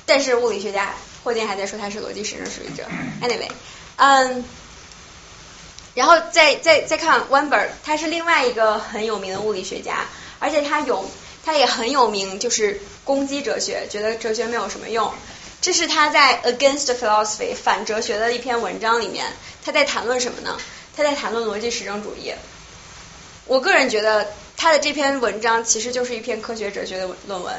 [0.05, 2.83] 但是物理学家霍金还在说他是逻辑实证主义者。
[3.23, 3.49] Anyway，
[3.95, 4.43] 嗯，
[5.93, 10.05] 然后再再再看温本，他是另外一个很有名的物理学家，
[10.39, 11.09] 而且他有
[11.45, 15.11] 他也很有名，就是攻击哲学，觉得哲学没有什么用。
[15.61, 19.27] 这是他在 Against Philosophy 反哲学的一篇文章里面，
[19.63, 20.57] 他在谈论什么呢？
[20.95, 22.33] 他在谈论逻辑实证主义。
[23.45, 24.27] 我个人觉得
[24.57, 27.53] 他的这篇文章其实就是一篇科学哲学的论文。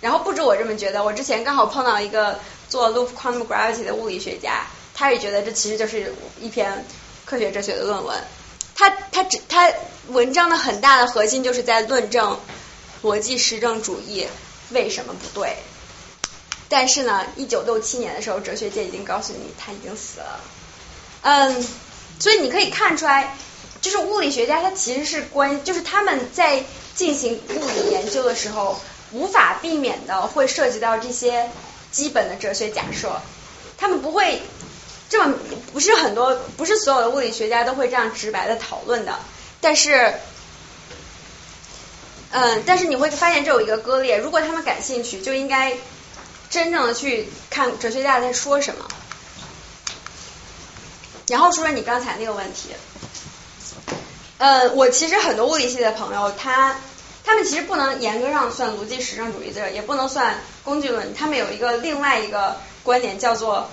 [0.00, 6.84] 然后不止我这么觉得，我之前刚好碰到一个做 loop quantum gravity 的物理学家，他也觉得这其实就是一篇
[7.28, 8.16] 科学哲学的论文。
[8.74, 9.70] 他他只他
[10.08, 12.38] 文章的很大的核心就是在论证
[13.02, 14.26] 逻辑实证主义
[14.70, 15.56] 为什么不对。
[16.68, 20.40] 但是呢，一九六七年的时候，哲学界已经告诉你他已经死了。
[21.22, 21.66] 嗯，
[22.18, 23.36] 所以你可以看出来，
[23.82, 26.64] 就是物理学家他其实是关，就是他们在
[26.94, 28.80] 进行物理研究的时候。
[29.10, 31.48] 无法避免的会涉及到这些
[31.90, 33.18] 基本的哲学假设，
[33.78, 34.42] 他们不会
[35.08, 35.34] 这么
[35.72, 39.18] 不是很多不是所有的物理学家都会这样直白的讨论的，
[39.60, 40.14] 但是，
[42.30, 45.76] 嗯，但是你会发现这有一个割裂，如果他们感兴趣，就应该
[46.50, 48.86] 真正的去看哲学家在说什么。
[51.28, 52.70] 然后说说你刚才那个问题，
[54.38, 56.76] 呃，我其实很多物理系的朋友他。
[57.24, 61.12] 他们其实不能严格上算逻辑实证主义者，也不能算工具论。
[61.14, 63.68] 他们有一个另外一个观点叫做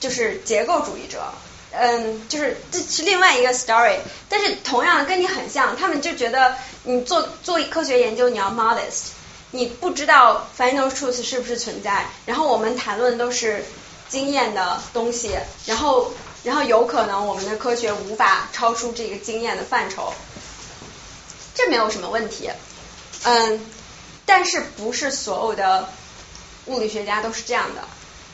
[0.00, 1.22] 就是结构主义者，
[1.70, 3.98] 嗯，就是这是另外一个 story。
[4.28, 9.10] 但是同样跟你很像，他们就觉得你做做科学研究你要 modest，
[9.50, 12.06] 你不知道 final truth 是不是存在。
[12.26, 13.64] 然后我们谈论都是
[14.08, 16.12] 经验的东西，然后
[16.42, 20.12] 然后有可能我们的科学无法超出这个经验的范畴。
[21.54, 22.50] 这没有什么问题，
[23.24, 23.60] 嗯，
[24.24, 25.88] 但是不是所有的
[26.66, 27.82] 物理学家都是这样的。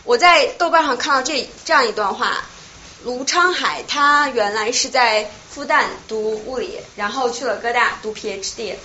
[0.06, 2.44] 我在豆瓣上看到这这样一段话：
[3.04, 8.76] 卢昌海他原来是在复旦读物理，然后去了哥大读 PhD，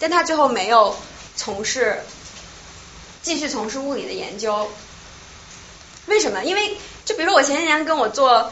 [0.00, 0.96] 但他最后没有
[1.36, 2.02] 从事
[3.22, 4.68] 继续从事物理的研究。
[6.06, 6.44] 为什么？
[6.44, 8.50] 因为就比如说我前几年跟我做，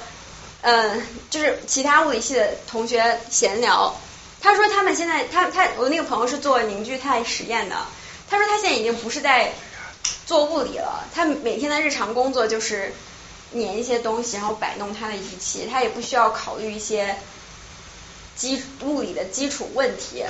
[0.61, 3.93] 嗯，就是其他物理系的同学闲聊。
[4.41, 7.77] 他说他们现在，他他我那个朋友是做凝聚态实验的。
[8.31, 9.53] 他说他现在已经不是在
[10.27, 12.93] 做物理了，他每天的日常工作就是
[13.53, 17.17] 粘一些东西，然后摆弄他的仪器，他也不需要考虑一些
[18.37, 20.25] 基物理的基础问题。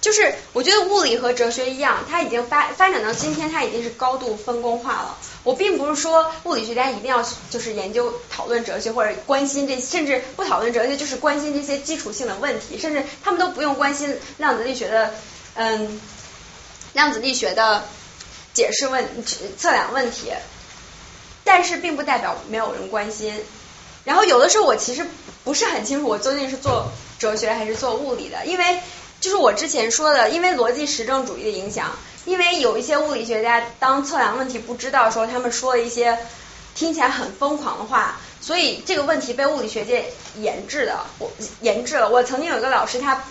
[0.00, 5.18] 就是我觉得物理和哲学一样，它已经发发展到今天，它已经是高度分工化了。
[5.42, 15.12] 我并不是说物理学家一定要就是研究讨论哲学或者关心这，甚至不讨论哲学，就是关心这些基础性的问题，甚至他们都不用关心量子力学的
[15.52, 16.00] 嗯
[16.94, 17.84] 量子力学的
[18.54, 19.08] 解释问
[19.58, 20.32] 测量问题。
[21.42, 23.34] 但是并不代表没有人关心。
[24.04, 25.06] 然后有的时候我其实
[25.42, 28.80] 不是很清楚我究竟是做哲学还是做物理的，因为
[29.20, 36.18] 就是我之前说的，因为逻辑实证主义的影响，因为有一些物理学家当测量问题不知道的时候，他们说了一些
[36.74, 41.30] 听起来很疯狂的话，所以这个问题被物理学界研制的，我
[41.62, 42.08] 研制了。
[42.08, 43.24] 我曾经有一个老师，他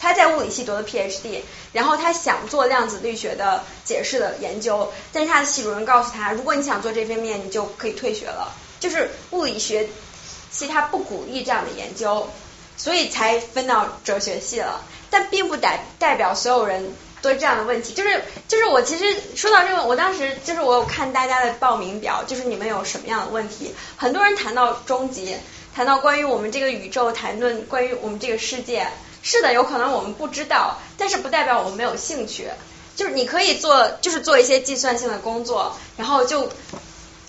[0.00, 8.52] 他在物理系读的 PhD，然后他想做量子力学的解释的研究，但是他的系主任告诉他，如果你想做这方面，你就可以退学了。
[8.80, 9.86] 就是物理学
[10.50, 12.26] 系他不鼓励这样的研究，
[12.78, 14.80] 所以才分到哲学系了。
[15.10, 17.92] 但并不代代表所有人都这样的问题。
[17.92, 23.74] 就是就是我其实说到这个，我当时就是我有看大家的报名表，就是你们有什么样的问题？
[23.98, 25.36] 很多人谈到终极，
[25.74, 28.88] 谈到关于我们这个宇宙，谈论关于我们这个世界。
[29.22, 32.48] 是的，有可能我们不知道，但是不代表我们没有兴趣。
[32.96, 36.50] 就是你可以做，就是做一些计算性的工作，然后就。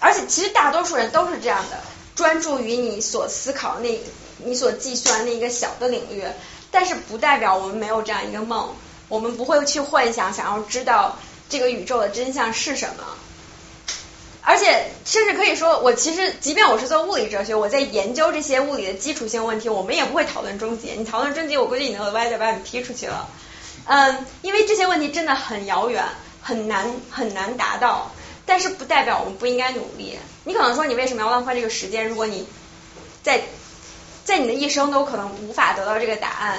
[0.03, 1.79] 而且其实大多数人都是这样的，
[2.15, 4.01] 专注于你所思考那、
[4.37, 6.25] 你所计算那一个小的领域，
[6.71, 8.75] 但是不代表我们没有这样一个梦，
[9.09, 11.19] 我们不会去幻想想要知道
[11.49, 13.03] 这个宇宙的真相是什么。
[14.43, 20.91] 而且甚至可以说，我其实即便我是做物理哲学，我在研究这些物理的基础性问题，我们也不会讨论终极。
[20.97, 23.29] 你讨论终极，我估计你能歪着把你踢出去了。
[23.85, 26.03] 嗯，因为这些问题真的很遥远，
[26.41, 28.11] 很难很难达到。
[28.45, 30.17] 但是不代表我们不应该努力。
[30.43, 32.07] 你可能说你为什么要浪费这个时间？
[32.07, 32.47] 如果你
[33.21, 33.41] 在
[34.25, 36.57] 在你的一生都可能无法得到这个答案。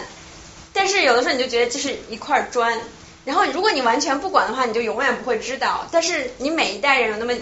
[0.73, 2.81] 但是有的时候你就觉得这是一块砖，
[3.25, 5.87] 然后如果你完全不管的话，你就永远不会知道。
[5.91, 7.35] 但是你每一代人有那么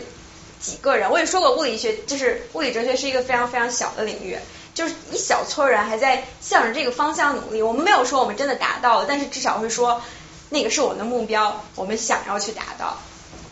[0.60, 4.38] 几个人，我也说过物理学就是物理哲学是一个非常非常小的领域，
[4.74, 7.62] 就是一小撮人还在向着这个方向努力。
[7.62, 10.02] 我们没有说我们真的达到了，但是至少会说
[10.50, 12.98] 那个是我们的目标，我们想要去达到。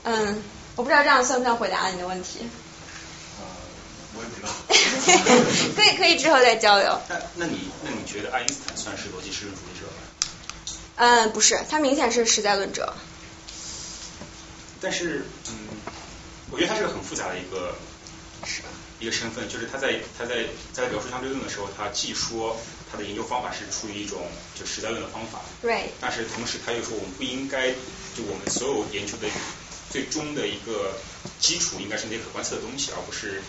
[0.05, 0.43] 嗯。
[0.77, 2.39] 我不知道这样算不算回答了你的问题？
[3.41, 3.43] 呃，
[4.15, 4.49] 我也不知道。
[5.75, 7.01] 可以可以之后再交流。
[7.09, 10.79] 那那你那你觉得爱因斯坦算是逻辑实证主义者吗？
[10.95, 12.95] 嗯，不是，他明显是实在论者。
[14.81, 15.68] 但是，嗯，
[16.51, 17.75] 我觉得他是个很复杂的一个
[18.45, 18.63] 是
[19.01, 22.57] 一个身份，就是他在他在在描述相对论的时候，他既说
[22.91, 24.27] 他的研究方法是出于一种
[24.59, 29.29] 就实在论的方法，对，但是同时他又说我们不应该就我们所有研究的。
[29.91, 30.93] 最终的一个
[31.41, 33.43] 基础应该是那些可观测的东西，而不是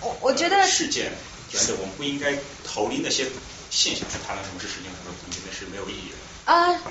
[0.00, 1.12] 我我觉得事件
[1.52, 3.28] 等等，我们不应该逃离那些
[3.70, 6.52] 现象去谈论什么是事件，什么是那是没有意义的。
[6.52, 6.82] 啊，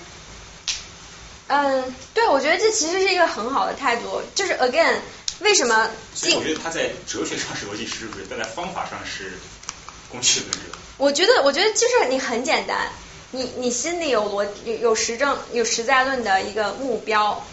[1.47, 4.21] 嗯，对，我觉得这其实是一个很好的态度。
[4.33, 4.95] 就是 again，
[5.39, 5.89] 为什么？
[6.13, 9.33] 所以我觉得他在哲学上是逻辑实证，但在方法上是
[10.09, 10.59] 公序论者。
[10.97, 12.89] 我觉得，我觉得就是你很简单，
[13.31, 17.45] 你你心里有逻有有实证有实在论的一个目标。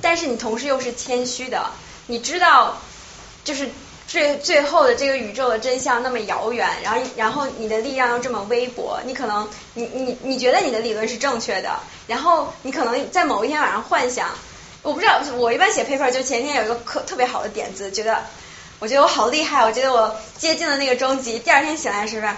[0.00, 1.70] 但是你同时又是谦虚的，
[2.06, 2.80] 你知道，
[3.44, 3.68] 就是
[4.06, 14.28] 最最后的这个宇宙的真相那么遥远，然后然后你的力量又这么微薄，你可能你你你觉得你的理论是正确的，然后你可能在某一天晚上幻想，
[14.82, 18.22] 我不知道，我一般写 paper 就前天有一个特特别好的点子，觉得
[18.78, 22.32] 我觉得我好厉害，我觉得我接近了那个终极，第二天醒来是不是？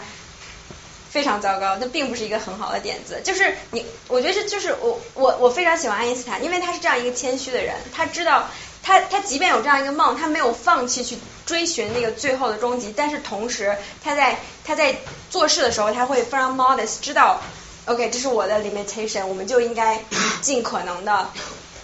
[1.08, 3.22] 非常糟糕，那并不是一个很好的点子。
[3.24, 7.74] 就是你，我觉得是，就是我，我，我非常喜欢爱因斯坦，因为他是这样一个谦虚的人。
[7.94, 8.50] 他知道，
[8.86, 12.92] 他他即便有这样一个梦，他没有放弃去追寻那个最后的终极。
[12.96, 14.96] 但是同时，他在他在
[15.28, 17.42] 做事的时候，他会非常 modest，知道
[17.86, 20.04] ，OK，这是我的 limitation，我们就应该
[20.40, 21.32] 尽可能的，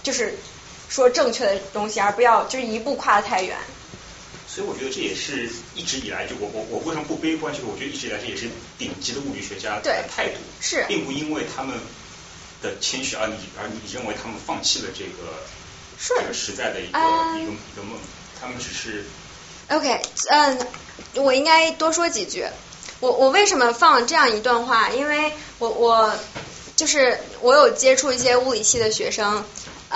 [0.01, 0.39] 就是
[0.87, 3.57] 说正确的东西，而不要就是一步跨得太远。
[4.47, 7.53] 所以我觉得这也是一直以来，就我我我为什么不悲观？
[7.53, 11.75] 就是我觉得一直以来这也是顶级的物理学家的态度，是，并不因为他们
[12.61, 15.43] 的谦虚而你而你认为他们放弃了这个
[15.99, 17.97] 这个实在的一个一个一个梦，
[18.39, 19.05] 他们只是。
[19.69, 20.67] OK，嗯，
[21.15, 22.45] 我应该多说几句。
[22.99, 24.89] 我我为什么放这样一段话？
[24.89, 26.13] 因为我我
[26.75, 29.43] 就是我有接触一些物理系的学生。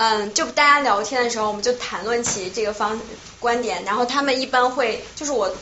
[0.00, 3.00] 嗯，就大家聊天的时候，我们就谈论起这个方
[3.40, 5.52] 观点，然后他们一般会，就是我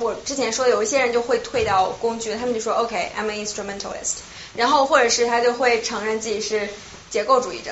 [0.00, 4.16] 我之前说有一些人就会退掉工具，他们就说 OK，I'm an instrumentalist，
[4.56, 6.68] 然后或者是他就会承认自己是
[7.08, 7.70] 结构主义者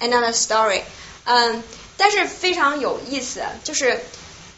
[0.00, 0.82] ，another story，
[1.24, 1.62] 嗯，
[1.96, 4.00] 但是非常有意思，就是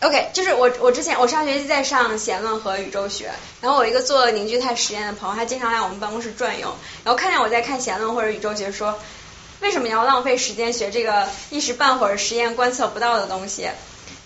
[0.00, 3.30] OK，就是我我之前我上学期在上弦论和宇宙学，
[3.60, 6.74] 然后我一个做凝聚态实验的朋友，他经常来我们办公室转悠，
[7.04, 8.98] 然后看见我在看弦论或者宇宙学，说。
[9.60, 13.66] 为什么要浪费时间学这个一时半会儿实验观测不到的东西？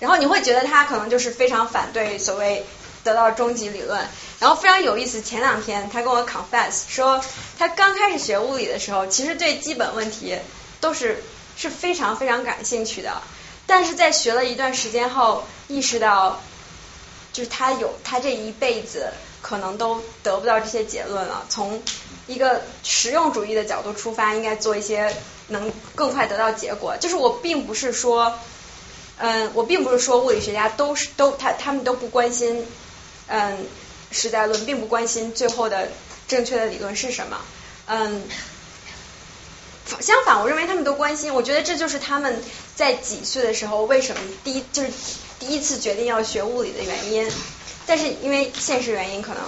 [0.01, 2.65] 然后你会觉得他可能就是非常反对所谓
[3.05, 4.01] 得到终极理论。
[4.41, 7.23] 然后非常有意思，前两天他跟我 confess 说，
[7.57, 10.37] 他刚开始学物理的时候，其实对基本问题
[10.81, 11.23] 都是
[11.59, 13.21] 是非常非常感兴趣的。
[13.67, 16.41] 但是在学了一段时间后，意识到，
[17.35, 19.13] 就是他有他这一辈子
[19.43, 21.45] 可能都得不到这些结论了。
[21.51, 21.83] 从
[22.27, 25.15] 一个实用主义的角度出发，应该做一些
[25.49, 26.97] 能更快得到结果。
[26.97, 28.39] 就是我并不是说，
[29.19, 32.65] 嗯，我并不是说物理学家都是都他他们都不关心，
[33.27, 33.67] 嗯，
[34.11, 35.89] 实在论，并不关心最后的
[36.27, 37.39] 正确的理论是什么，
[37.87, 38.23] 嗯。
[40.01, 41.35] 相反，我认为他们都关心。
[41.35, 42.43] 我觉得这就是他们
[42.77, 44.91] 在几岁的时候为什么第一就是
[45.39, 47.31] 第一次决定要学物理的原因。
[47.87, 49.41] 但是因为现实原因，可能，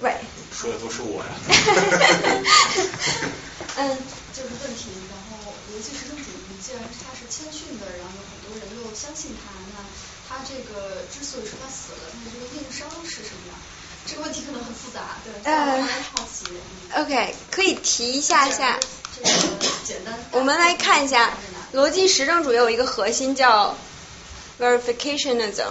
[0.00, 0.16] 喂，
[0.50, 1.28] 说的都是我呀。
[3.76, 3.98] 嗯，
[4.32, 4.88] 就是问题。
[5.12, 9.84] 然后逻辑实证主义，既然他是谦逊的，然后有很多人又相信他，那
[10.26, 13.60] 他这个之所以说他死了，那这个硬伤是什么样？
[14.06, 16.46] 这个问题可能很复杂，对，我很好奇。
[16.96, 18.78] OK，可以提一下下。
[19.14, 19.28] 这个
[19.84, 20.18] 简单。
[20.32, 21.34] 我们来看一下，
[21.74, 23.76] 逻辑实证主义有一个核心叫
[24.58, 25.70] verificationism，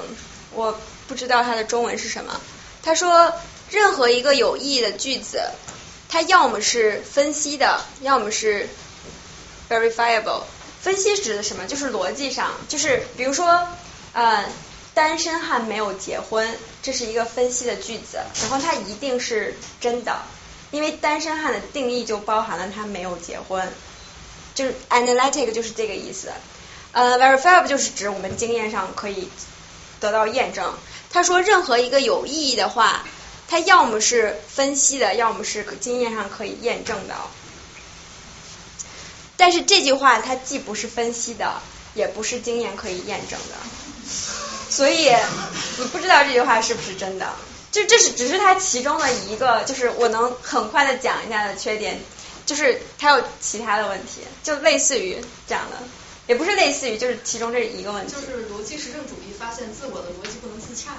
[0.54, 2.40] 我不知道它的中文是什么。
[2.84, 3.34] 他说，
[3.72, 5.42] 任何一个有意义的句子，
[6.08, 8.70] 它要么是分析的，要么是
[9.70, 10.44] verifiable。
[10.82, 11.66] 分析指的什么？
[11.66, 13.68] 就是逻辑上，就是比如说，
[14.14, 14.46] 呃。
[15.00, 20.24] 单身汉没有结婚，这是一个分析的句子，然后它一定是真的，
[20.72, 23.66] 因为单身汉的定义就包含了他没有结婚，
[24.54, 26.34] 就是 analytic 就是这个意思，
[26.92, 29.30] 呃 verifiable 就是指我们经验上可以
[30.02, 30.74] 得到验证。
[31.10, 33.06] 他说任何一个有意义的话，
[33.48, 37.16] 它要么是分析的，要么是经验上可以验证的。
[39.38, 41.62] 但是这句话它既不是分析的，
[41.94, 43.56] 也不是经验可以验证的。
[44.80, 45.10] 所以
[45.78, 47.28] 你不知道这句话是不是真的，
[47.70, 52.00] 就这是只是它其中的一个，就是我能很快的讲一下的缺点，
[52.46, 55.78] 就是它有其他的问题，就类似于这样的，
[56.28, 58.14] 也不是类似于，就是其中这一个问题。
[58.14, 60.92] 就是逻辑实证主义发现自我的逻辑不能自洽。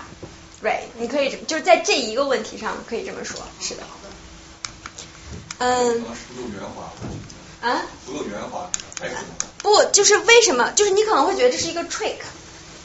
[0.62, 3.82] Right，你可以就是在这一个问题上可以这么说，是的。
[3.84, 4.10] 好的。
[5.60, 6.02] 嗯。
[6.02, 7.66] 不够圆滑。
[7.66, 7.80] 啊？
[8.04, 8.70] 不够圆滑，
[9.00, 9.24] 太可能。
[9.56, 10.70] 不，就是为什么？
[10.72, 12.16] 就是你可能会觉得这是一个 trick。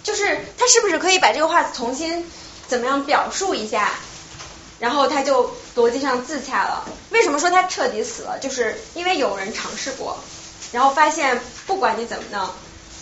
[0.05, 2.23] 就是他是不是可以把这个话重新
[2.67, 3.91] 怎么样表述一下，
[4.79, 6.87] 然后他就逻辑上自洽了？
[7.09, 8.37] 为什么说他彻底死了？
[8.39, 10.19] 就是因为有人尝试过，
[10.71, 12.47] 然后发现不管你怎么弄，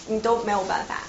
[0.08, 1.00] 你都没有办法。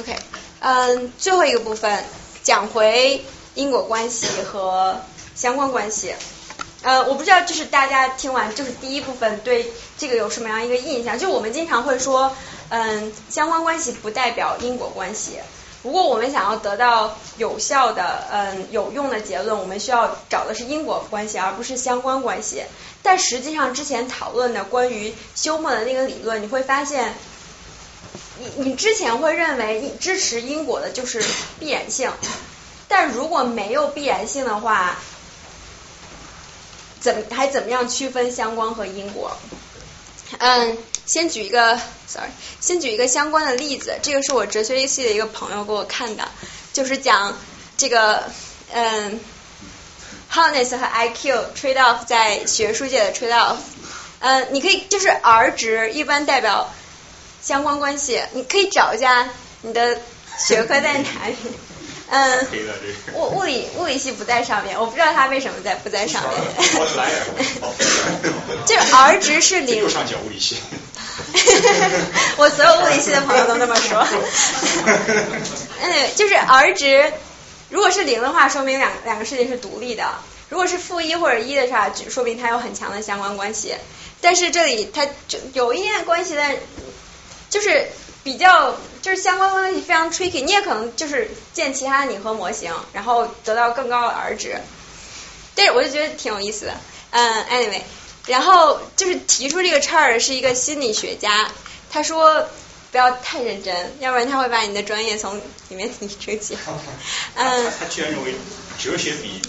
[0.00, 0.18] OK，
[0.58, 2.04] 嗯，最后一个部分
[2.42, 3.24] 讲回
[3.54, 5.00] 因果关系和
[5.36, 6.12] 相关关系。
[6.82, 11.16] 呃，我不知道就是大家听完就是第一部分对这个有什么样一个印象？
[11.16, 12.36] 就我们经常会说。
[12.76, 15.38] 嗯，相关关系不代表因果关系。
[15.84, 22.64] 如果我们想要得到有效的、嗯有用的结论，我们需要找的是因果关系，而不是相关关系。
[23.00, 27.14] 但实际上，之前讨论的关于休谟的那个理论，你会发现，
[28.40, 31.22] 你你之前会认为支持因果的就是
[31.60, 32.10] 必然性，
[32.88, 34.98] 但如果没有必然性的话，
[36.98, 39.30] 怎么还怎么样区分相关和因果？
[40.38, 40.76] 嗯。
[41.06, 46.28] 先举一个，sorry，先举一个相关的例子，这个是我哲学系的一个朋友给我看的，
[46.72, 47.36] 就是讲
[47.76, 48.24] 这个，
[48.72, 49.20] 嗯
[50.32, 53.56] ，hardness 和 IQ trade off 在学术界的 trade off，
[54.20, 56.72] 嗯，你可以就是 R 值一般代表
[57.42, 59.28] 相关关系，你可以找一下
[59.62, 59.98] 你的
[60.38, 61.36] 学科在哪里。
[62.06, 62.46] 嗯，
[63.14, 66.32] 物物理物理系不在上面，我不知道他为什么在不在上面。
[68.66, 69.78] 就是 R 值是零。
[69.78, 70.58] 右上角物理系。
[72.36, 74.06] 我所有物理系的朋友都那么说。
[75.82, 77.12] 嗯，就是 R 值
[77.70, 80.04] 如果是零的话，说明两两个事情是独立的；
[80.48, 83.74] 如果是负一或者一的话，就说明它有很强的相关关系。
[84.20, 86.56] 但是这里它就有一点关系，但
[87.50, 87.86] 就是。
[88.24, 94.56] 比较就是相关关系非常 tricky，你也可能就是建其他的拟合模型，然后得到更高的 R 值。
[95.54, 96.72] 但是我就觉得挺有意思的，
[97.10, 97.82] 嗯，anyway，
[98.26, 101.48] 然后就是提出这个事儿是一个心理学家，
[101.90, 102.48] 他说
[102.90, 105.36] 不要太认真，要不然他会把你的专业从
[105.68, 106.56] 里面你出去。
[107.36, 107.72] 嗯。
[107.78, 108.34] 他居然认为
[108.78, 109.40] 哲学比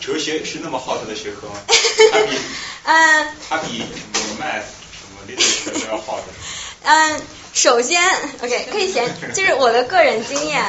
[0.00, 1.54] 哲学是那么 hot 的学科吗？
[2.12, 2.38] 他比
[2.84, 3.84] 嗯，他比什
[4.38, 6.22] 么 math 什么 literature 都要 hot。
[6.84, 7.20] 嗯。
[7.52, 8.00] 首先
[8.40, 9.04] ，OK，可以先，
[9.34, 10.64] 就是我的个人经验，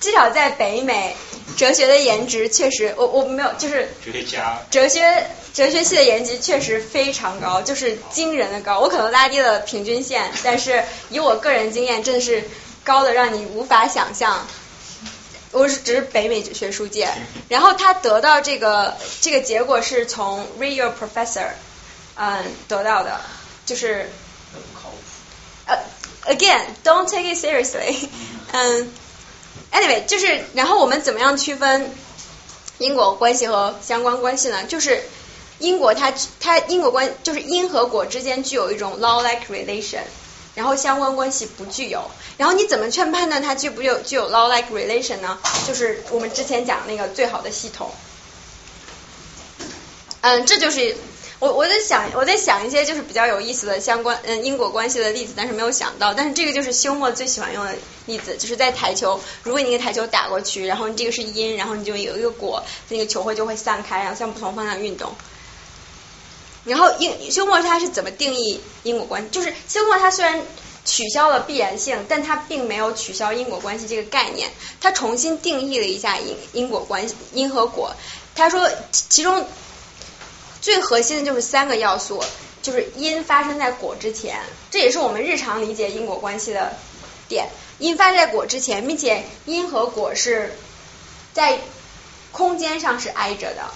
[0.00, 1.16] 至少在北美，
[1.56, 5.26] 哲学的颜值确实，我我没有，就是哲学家，哲学
[5.58, 8.78] 哲学系的颜值确实非常高，就是惊人的高。
[8.78, 12.44] 我可能拉低了平均线，但是以我个人经验，真的是
[12.84, 14.46] 高的让你无法想象。
[15.50, 17.12] 我是只是北美学术界，
[17.48, 21.48] 然后他得到这个这个结果是从 real professor
[22.14, 23.20] 嗯得到的，
[23.66, 24.08] 就是。
[25.66, 25.76] 呃
[26.26, 28.08] ，again don't take it seriously。
[28.52, 28.92] 嗯
[29.72, 31.92] ，anyway 就是然后我们怎么样区分
[32.78, 34.62] 因果关系和相关关系呢？
[34.64, 35.02] 就是
[35.58, 40.02] 因果它它因果关就是因和果之间具有一种 law-like relation。
[40.54, 45.38] 然后相关关系不具有，然后你怎么去判断它具不具有具有 law-like relation 呢？
[45.68, 47.92] 就是我们之前讲那个最好的系统。
[50.20, 50.96] 嗯，这就是
[51.38, 56.12] 我我在想我在想一些就是比较有意思的相关嗯因果关系的例子，但是没有想到。
[56.12, 57.76] 但是这个就是休谟最喜欢用的
[58.06, 65.14] 例子，就是在台球，如果你那个台球打过去，然后你这个是因，然后你就有一个果，那个球会就会散开，然后向不同方向运动。
[66.64, 69.28] 然后因休谟他是怎么定义因果关系？
[69.30, 70.42] 就是休谟他虽然
[70.84, 77.94] 取消了必然性，但他并没有取消因果关系这个概念，他重新定义了一下因因果关系因和果。
[78.34, 79.46] 他说其中
[80.60, 82.22] 最核心的就是三个要素，
[82.62, 84.40] 就是因发生在果之前，
[84.70, 86.76] 这也是我们日常理解因果关系的
[87.28, 87.48] 点。
[87.78, 90.58] 因发生在果之前，并且因和果是
[91.32, 91.60] 在
[92.32, 93.70] 空间上是挨着的。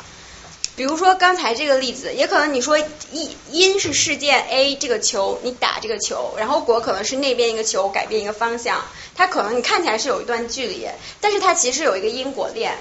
[0.74, 2.78] 比如说刚才这个例子，也可能你说
[3.10, 8.82] 因因是事件 A 这个球，你打这个球，然后果可能是那边一个球改变一个方向，
[9.14, 10.88] 它可能你看起来是有一段距离，
[11.20, 12.78] 但是它其实有一个因果链，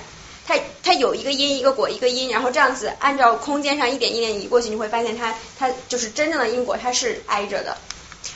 [0.47, 7.77] 它它有一个因一个果一个因，然后这样子按照空间上一点一点移过去，你会发现它它就是真正的因果它是挨着的。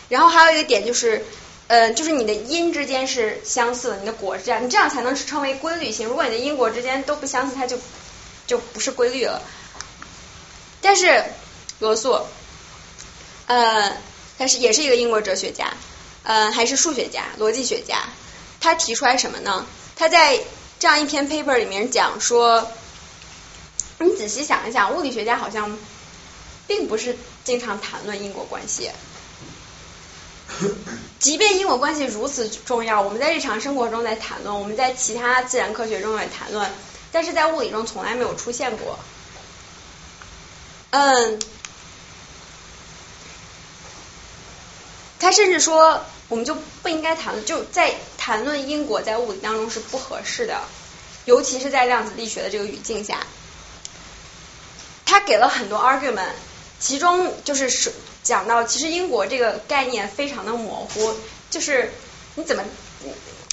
[0.10, 1.26] 然后还有一个点就是，
[1.68, 6.08] 呃，就是你的因之间是相似的，你的果是这样，你这样才能称为规律性。
[6.08, 7.78] 如果你的因果之间都不相似，它就
[8.48, 9.42] 就不是规律了。
[10.82, 11.24] 但是
[11.80, 12.20] 罗素，
[13.48, 13.98] 呃，
[14.38, 15.74] 他是也是一个英国哲学家，
[16.24, 18.04] 呃，还是数学家、逻辑学家。
[18.62, 19.66] 他提出来什么呢？
[19.96, 20.40] 他在
[20.80, 22.72] 这样一篇 paper 里面讲说，
[24.00, 25.78] 你仔细想一想，物理学家好像
[26.68, 28.92] 并不是经常谈论因果关系。
[31.20, 36.70] 即便因果关系如此重要，我们在日常生活中在谈论，我们在其他自然科学中也谈论，
[37.16, 39.00] 但是在物理中从来没有出现过。
[40.90, 41.40] 嗯，
[45.18, 50.60] 他甚至说，我们就不应该谈论，就在谈论因果在物理当中是不合适的，
[51.24, 53.26] 尤其是在量子力学的这个语境下。
[55.06, 56.34] 他给了很多 argument，
[56.82, 57.94] 其中就是是
[58.24, 61.16] 讲到，其实因果这个概念非常的模糊，
[61.50, 61.94] 就是
[62.36, 62.66] 你怎么，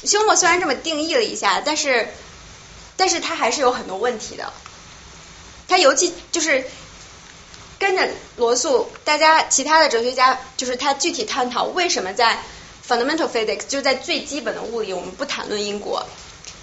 [0.02, 2.09] 休谟虽然这么定义了一下，但是，
[3.02, 4.52] 但是他还是有很多问题的。
[5.66, 6.64] 他尤其就是。
[7.82, 12.38] 跟着罗素，大家其他的哲学家就是他具体探讨为什么在
[12.86, 16.06] fundamental physics 就在最基本的物理，我们不谈论因果，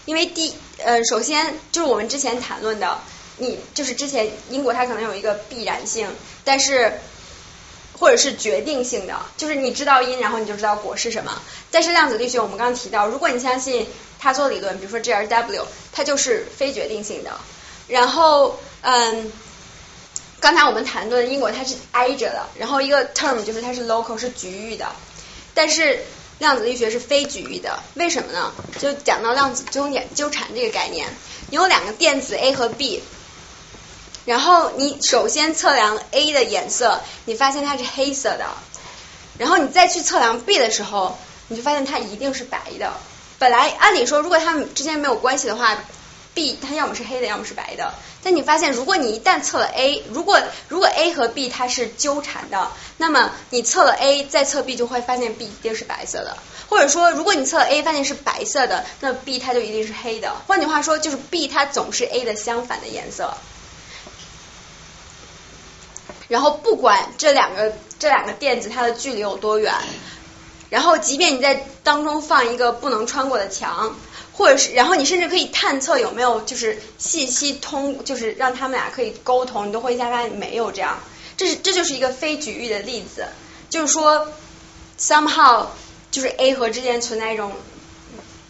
[0.05, 2.99] 因为第呃首先就是我们之前谈论的，
[3.35, 6.07] 你就是之前因果它可能有一个必然性，
[6.45, 7.01] 但是
[7.99, 11.41] 或者是决定性的，就是你知道因，然后你就知道果是什么。
[11.69, 13.85] 但是量子力学我们刚刚提到，如果你相信
[14.17, 17.31] 他做理论，比如说 G R W，它就是非决定性的。
[17.88, 19.31] 然后嗯。
[20.41, 24.89] 刚才我们谈论因果，它是挨着的，然后一个 term 就是它是 local 是局域的，
[25.53, 25.99] 但是
[26.38, 28.53] 量子力学是非局域的，为什么呢？
[28.80, 31.09] 就讲到量子纠缠纠缠这个概念，
[31.49, 33.03] 你有两个电子 A 和 B，
[34.30, 38.45] 然后你首先测量 A 的颜色，你发现它是黑色的，
[39.39, 42.93] 然后你再去测量 B 的时候，你就发现它一定是白的。
[43.39, 45.76] 本来按理说，如果它们之间没有关系的话
[46.35, 47.95] ，B 它要么是黑的，要么是白的。
[48.22, 56.38] 但你发现，如果你一旦测了 A，如果如果 A 和 B 它是纠缠的，那么你测了 A 再测 B 就会发现 B 一定是白色的。
[56.69, 60.35] 或者说，如果你测了 A 发现是白色的，那 B 它就一定是黑的。
[60.45, 63.34] 换句话说，就是 B 它总是 A 的相反的颜色。
[66.30, 69.73] 然后不管这两个这两个电子它的距离有多远，
[70.69, 73.93] 然后即便你在当中放一个不能穿过的墙。
[74.31, 80.97] 或者是，然后你甚至可以探测有没有就是信息通，就是让他们俩可以沟通，你都会发现没有这样。
[81.35, 83.27] 这是这就是一个非局域的例子，
[83.69, 84.31] 就是说
[84.97, 85.65] somehow
[86.10, 87.51] 就是 A 和之间存在一种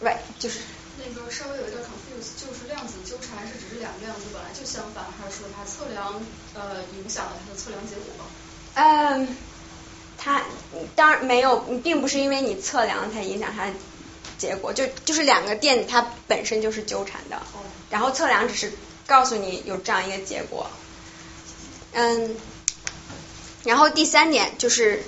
[0.04, 0.60] right 就是
[1.00, 4.64] 那个稍微有一点 confuse，就是量子纠缠是只是两个量子本来就
[5.30, 6.22] 说它测量
[6.54, 8.26] 呃影响了它的测量结果？
[8.74, 9.38] 嗯，
[10.18, 10.42] 它
[10.96, 13.70] 当然没有，并不是因为你测量才影响它。
[14.38, 17.42] 结果就就是两个电子它本身就是纠缠的，
[17.90, 18.72] 然后测量只是
[19.06, 20.70] 告诉你有这样一个结果，
[21.92, 22.38] 嗯，
[23.66, 25.04] 然后第三点就是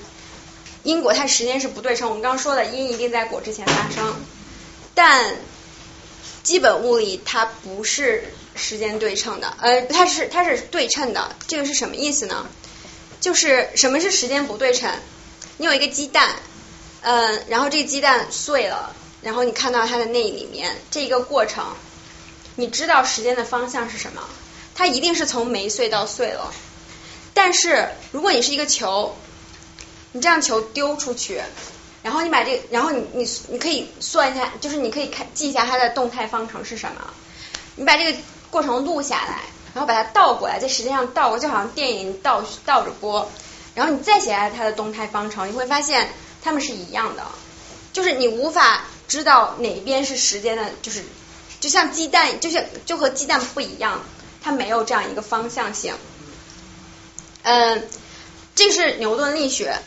[0.83, 4.13] 因果它时间是不对称，我们刚刚说的因一定在果之前发生，
[4.93, 5.37] 但
[6.43, 12.47] 基本物理它不是时间对称的，呃，它是它是对称的，这个是什么意思呢？
[13.19, 14.91] 就是什么是时间不对称？
[15.57, 16.35] 你有一个鸡蛋。
[17.03, 21.65] 嗯，然后这个鸡蛋碎了，然后你看到它的内里面这一个过程，
[22.55, 24.21] 你知道时间的方向是什么？
[24.75, 26.53] 它一定是从没碎到碎了。
[27.33, 29.15] 但是如果你是一个球，
[30.11, 31.41] 你这样球丢出去，
[32.03, 37.01] 然后你把这个，然后你你你可以算一下，就是你可以看记一下它的动态方程是什么。
[37.75, 38.17] 你把这个
[38.49, 39.41] 过程录下来，
[39.73, 43.29] 然后把它倒过来，在时间上倒过，就好像电影倒倒着播，
[43.75, 46.09] 然后你再写下它的动态方程，你会发现
[46.41, 47.23] 它们是一样的，
[47.93, 51.03] 就是你无法知道哪边是时间的，就是
[51.59, 54.01] 就像鸡蛋，就像就和鸡蛋不一样，
[54.41, 55.93] 它没有这样一个方向性。
[57.43, 57.87] 嗯，
[58.55, 59.77] 这是牛顿力学。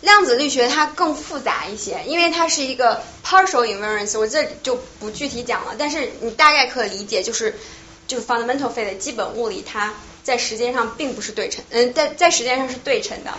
[0.00, 7.58] 量子力学它更复杂一些，因为它是一个 partial invariance，我这就不具体讲了，但是你大概可以理解，就是
[8.06, 9.92] 就是 fundamental fit 基本物理，它
[10.22, 13.34] 在时间上并不是对称，嗯，在在时间上是对称的，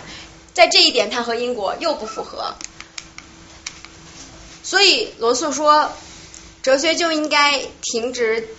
[0.53, 2.53] 在这一点它和因果又不符合，
[4.61, 5.91] 所以罗素说，
[6.61, 8.49] 哲学就应该停止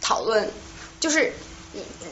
[0.00, 0.50] 讨论，
[0.98, 1.32] 就是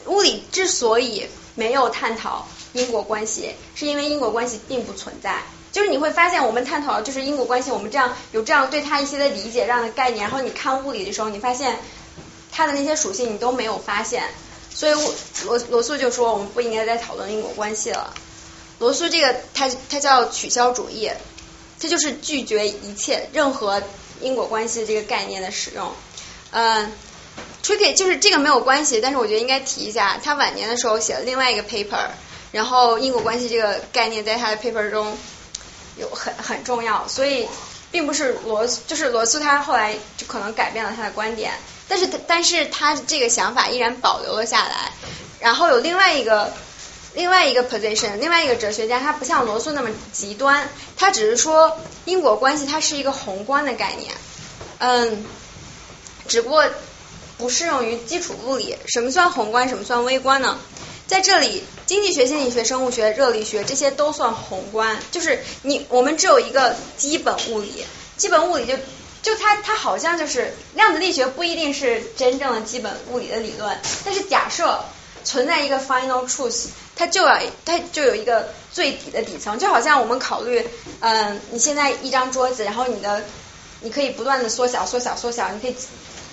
[0.05, 2.47] 物理之所以没有探讨。
[2.75, 5.41] 因果关系是因为因果关系并不存在，
[5.71, 11.79] 就是你会发现我们探讨就是因果关系，我们这样有这样对它一些的理解这样的概念，然后你看物理的时候，你发现
[12.51, 14.23] 它的那些属性你都没有发现，
[14.73, 15.13] 所以我
[15.45, 18.13] 罗罗素就说我们不应该再讨论因果关系了。
[18.79, 21.09] 罗素这个他他叫取消主义，
[21.79, 23.81] 他就是拒绝一切任何
[24.19, 25.91] 因果关系这个概念的使用。
[26.51, 26.91] 嗯
[27.63, 32.09] ，Tricky 就是这个没有关系，但是我觉得应该提一下，他晚年的时候写了另外一个 paper。
[32.55, 35.17] 然后因果关系这个概念在他的 paper 中
[35.97, 37.45] 有很很重要，所以
[37.91, 41.51] 并不是罗就是罗素他后来就可能改变了他的观点，
[41.89, 44.93] 但是他但是他这个想法依然保留了下来。
[45.41, 46.53] 然后有另外一个
[47.13, 54.13] 另外一个 position，另外一个哲学家，他不像罗素那么极端，他只是说因果关系它是一个宏观的概念，
[54.77, 55.25] 嗯，
[56.25, 56.65] 只不过
[57.37, 58.77] 不适用于基础物理。
[58.87, 60.57] 什么算宏观，什么算微观呢？
[61.07, 67.85] 在这里，经济学、心理学、生物学、热力学这些都算宏观，就是你我们只有一个基本物理，
[68.17, 68.75] 基本物理就
[69.21, 74.83] 就它它好像就是量子力学不一定是真正的基本物理的理论，但是假设
[75.23, 80.67] 存在一个 final truth，它就要它就有一个最底的底层，就好像我们考虑，
[81.01, 83.23] 嗯，你现在一张桌子，然后你的
[83.81, 85.75] 你可以不断的缩小、缩小、缩小，你可以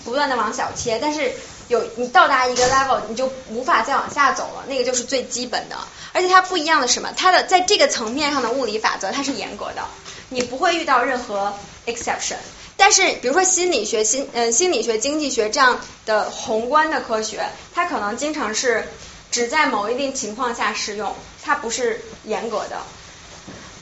[0.03, 1.31] 不断的往小切，但是。
[1.69, 5.77] 有你到达一个 level，你就无法再往下走了，那个就是最基本的。
[6.13, 7.11] 而且它不一样的什么？
[7.17, 9.83] 它的在这个层面上的物理法则它是严格的，
[10.29, 11.55] 你不会遇到任何
[11.87, 12.37] exception。
[12.77, 18.89] 但是比如说心理学、心嗯心理学、经济学这样的宏观的科学，它可能经常是
[19.31, 22.79] 只在某一定情况下适用，它不是严格的。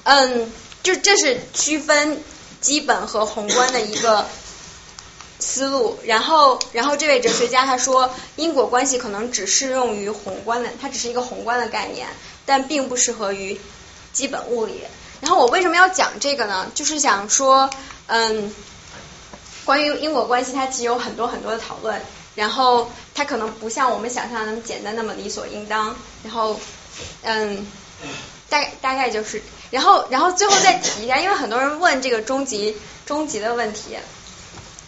[0.04, 0.52] 嗯，
[0.82, 2.22] 就这是区分
[2.60, 4.26] 基本和宏观的一个。
[5.40, 12.06] 思路，然后，然后这位哲学家他说，因果关系可能只适用于宏观的，它只是一个宏观的概念，
[12.44, 13.58] 但并不适合于
[14.12, 14.82] 基本物理。
[15.20, 16.70] 然后我为什么要讲这个呢？
[16.74, 17.70] 就是想说，
[18.06, 18.54] 嗯，
[19.64, 22.00] 关于因果关系，它其实有很多很多的讨论，
[22.34, 25.96] 然后它可能不像我们想象那么简单，那么理所应当。
[26.22, 26.58] 然后，
[27.22, 27.66] 嗯，
[28.48, 32.76] 大大概就是，然后，然后最后再提一下，因为很多人问这个终极
[33.06, 33.96] 终极的问题。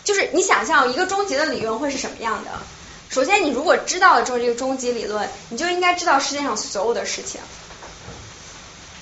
[0.05, 2.51] 就是你想象一个终极的理论会是什么样的？
[3.09, 7.41] 首先，你如果知道了这个终极理论，你就应该知道世界上所有的事情。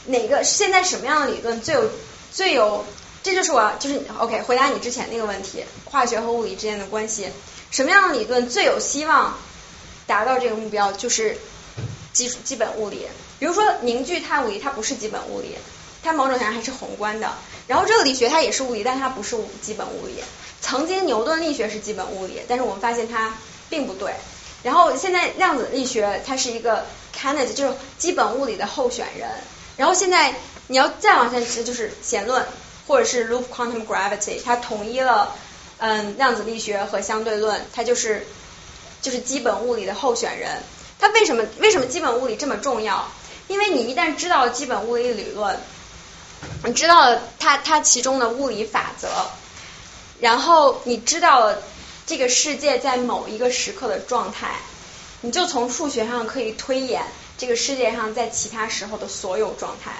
[0.07, 1.91] 哪个现在什么样的理论最有
[2.33, 2.85] 最有？
[3.23, 7.29] 这就是我就是 OK 回答你之前那个问题：化学和物理之间的关系。
[7.71, 9.39] 什么样的理论最有希望
[10.07, 10.91] 达到这个目标？
[10.93, 11.37] 就是
[12.15, 13.07] 基础基本物理。
[13.39, 15.55] 比如说凝聚态物理，它不是基本物理，
[16.03, 17.33] 它某种意义上还是宏观的。
[17.67, 20.25] 然后热力学它也是物理，但它不是基本物理。
[20.61, 23.35] 曾经牛顿力学是基本物理，但是我们发现它
[23.69, 24.15] 并不对。
[24.63, 26.85] 然后现在量子力学它是一个
[27.19, 29.29] candidate，就是基本物理的候选人。
[29.77, 30.35] 然后现在
[30.67, 32.45] 你要再往下提，就是弦论
[32.87, 35.35] 或者是 loop quantum gravity，它统一了
[35.79, 38.27] 嗯量子力学和相对论，它就是
[39.01, 40.63] 就是基本物理的候选人。
[40.99, 43.11] 它为什么为什么基本物理这么重要？
[43.49, 45.59] 因为你一旦知道基本物理理论，
[46.65, 49.09] 你知道了它它其中的物理法则。
[50.21, 51.53] 然后你知道
[52.07, 54.57] 这个世界在某一个时刻的状态，
[55.23, 57.03] 你就从数学上可以推演
[57.39, 59.93] 这个世界上在其他时候的所有状态。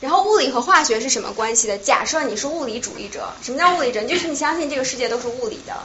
[0.00, 1.78] 然后物理和化学是什么关系的？
[1.78, 4.04] 假设你是物理主义者，什么叫物理者？
[4.04, 5.76] 就是你相信这个世界都是物理的。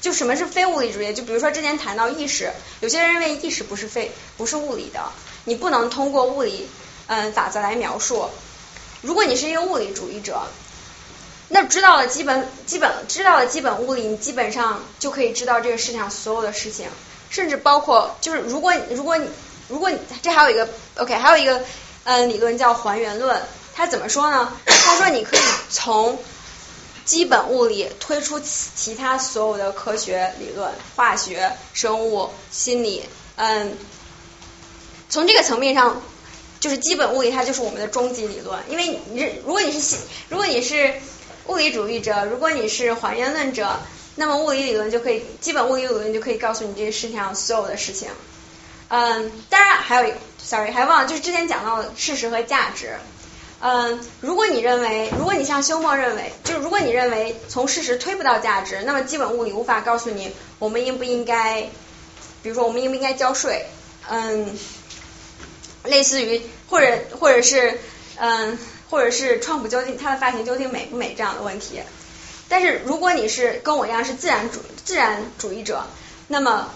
[0.00, 1.12] 就什么是非物理主义？
[1.12, 5.12] 就比如说之前谈到意识，有些人认为意识不是非不是物理的，
[5.44, 6.68] 你不能通过物理
[7.06, 8.28] 嗯法则来描述。
[9.02, 10.42] 如果你是一个物理主义者，
[11.52, 16.86] 那知道了基本基本知道了基本物理，你基本上就可以知道这个世界上所有的事情，
[17.28, 19.28] 甚至包括就是如果如果你
[19.68, 21.60] 如果你这还有一个 OK 还有一个
[22.04, 23.42] 嗯理论叫还原论，
[23.74, 24.52] 它怎么说呢？
[24.64, 26.16] 他说你可以从
[27.04, 33.04] 基本物理推出其其他所有的科学理论，化学、生物、心理，
[33.34, 33.76] 嗯，
[35.08, 36.00] 从这个层面上，
[36.60, 38.60] 就是基本物理它就是我们的终极理论。
[38.68, 39.96] 因为你如果你是
[40.28, 40.94] 如果你是
[41.50, 43.80] 物理主义者，如果你是还原论者，
[44.14, 48.08] 那么物理理论就可以，基本物理理论就可以告诉你这个世界上所有的事情。
[48.88, 52.94] 嗯，当然还有一，sorry，还忘了，就是之前讲到的事实和价值。
[53.60, 61.62] 嗯，如果你认为，如果你像休谟认为，就是如果你认为从事实推不到价值，那么基本物理无法告诉你我们应不应该，
[62.44, 63.66] 比如说我们应不应该交税，
[64.08, 64.56] 嗯，
[65.82, 67.78] 类似于或者或者是
[68.16, 68.56] 嗯，
[68.90, 71.80] 或者是创普究竟他的发型究竟美不美这样的问题。
[72.48, 75.84] 但是如果你是跟我一样是自然主自然主义者，
[76.26, 76.68] 那么。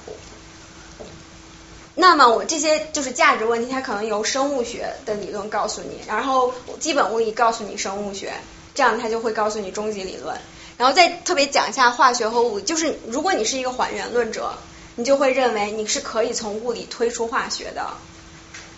[1.96, 8.32] 那么我这些就是价值问题，它可能由生物学的理论告诉你，然后基本物理告诉你生物学，
[8.74, 10.36] 这样它就会告诉你终极理论。
[10.76, 14.54] 然后再特别讲一下化学和物理，就是如果你是一个还原论者，
[14.96, 17.86] 你就会认为你是可以从物理推出化学的。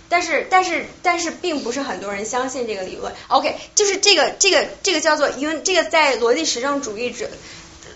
[0.09, 3.13] 但是但是但是并不是很多人相信这个理论。
[3.29, 7.29] OK，就是这个这个这个叫做因为这个在逻辑实证主义者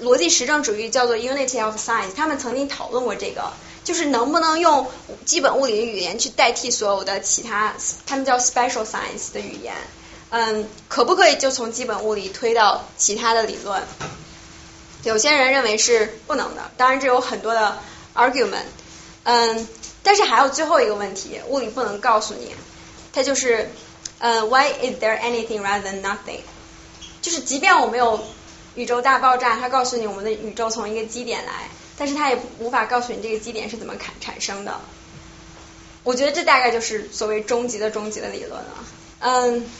[0.02, 3.52] 逻辑实证主义叫做 unity of science，他们曾经讨论过这个。
[3.82, 4.86] 就是能不能用
[5.24, 7.74] 基本物理的语言去代替所有的其他，
[8.06, 9.74] 他们叫 special science 的语言，
[10.28, 13.82] 嗯，可不可以就从基本物理推到其他的理论？
[15.02, 17.78] 有些人认为是不能的，当然这有很多的
[18.14, 18.66] argument，
[19.24, 19.66] 嗯，
[20.02, 22.54] 但是还有最后一个问题，物理不能告诉你，
[23.12, 23.70] 它就是，
[24.18, 26.40] 嗯，why is there anything rather than nothing？
[27.20, 28.24] 就是即便我们有
[28.74, 31.68] 宇宙大爆炸，它告诉你我们的宇宙从一个基点来。
[31.98, 34.80] 但是它也无法告诉你这个基点是怎么产产生的。
[36.02, 38.84] 我觉得这大概就是所谓终极的终极的理论了。
[39.18, 39.70] 嗯，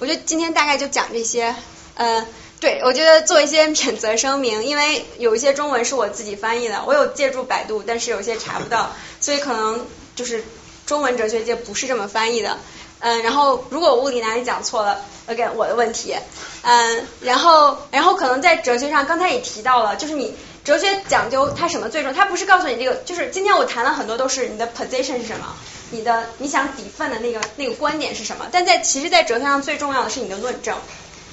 [0.00, 1.54] 我觉得今天大概就讲这些。
[1.94, 2.26] 嗯，
[2.60, 10.44] 对，我觉得做一些免责声明，因为有一些中文是我自己翻译的，我有借助百度，但是有些查不到，所以可能就是
[10.84, 12.58] 中文哲学界不是这么翻译的。
[12.98, 16.14] 嗯，然后如果物理哪里讲错了，OK，我的问题。
[16.62, 20.34] 嗯，然后然后可能在哲学上，刚才也提到了，就是你。
[20.62, 22.14] 哲学讲究它什么最重要？
[22.14, 25.56] 它不是告诉你这个，就是今天我谈了很多都是你的 position 是什么，
[25.90, 28.46] 你的你想抵份的那个那个观点是什么？
[28.52, 30.76] 但在其实，在哲学上最重要的是你的论证。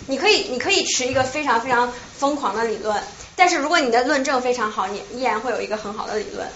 [0.07, 3.01] 你可以你可以持一个非常非常疯狂的理论，
[3.35, 6.47] 但是如果你的论证非常好，你依然会有一个很好的理论。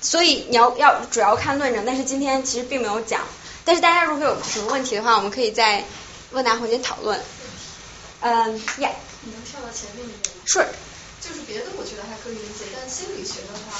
[0.00, 3.22] 所以你要要主要看论证，但是今天其实并没有讲。
[3.64, 5.84] 但是大家如果有什么问题的话，我们可以在
[6.32, 7.20] 问答环节讨论。
[8.20, 8.92] 嗯，Yeah。
[9.22, 10.66] 你能跳到前面一点吗？Sure。
[11.22, 13.78] 就是别的，我觉得还可以理解，但心理学的话，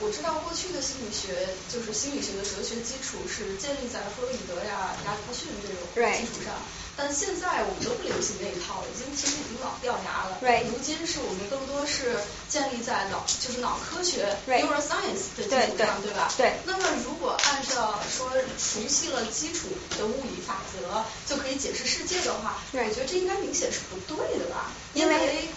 [0.00, 6.52] 我知道过去的心理学就是心理学的哲学基础是建立在弗洛伊德呀、亚里克逊这种基础上，
[6.96, 10.38] 但现在我们都不流行那一套了，已经其实已经老掉牙了。
[10.68, 12.16] 如今是我们更多是
[12.48, 16.32] 建立在脑就是脑科学 neuroscience 的基础上，对吧？
[16.36, 16.52] 对。
[16.66, 24.70] 那么如果按照说熟悉了基础的物理法则就可以解释世界的话，我觉得这应该明显是不对的吧？
[24.94, 25.48] 因为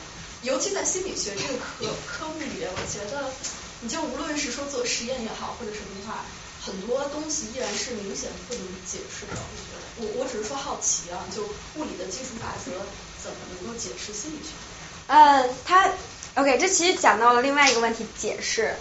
[0.41, 3.30] 尤其在心理学这个科科目里，我觉得，
[3.82, 6.24] 你就无论是说做实验也好，或者什么的话，
[6.65, 9.39] 很多东西依然是明显不能解释的。
[9.97, 11.43] 我，我只是说好奇啊，就
[11.75, 12.71] 物理的基础法则
[13.21, 14.49] 怎么能够解释心理学？
[15.07, 15.89] 呃，他
[16.35, 18.75] OK，这其实讲到了另外一个问题，解释。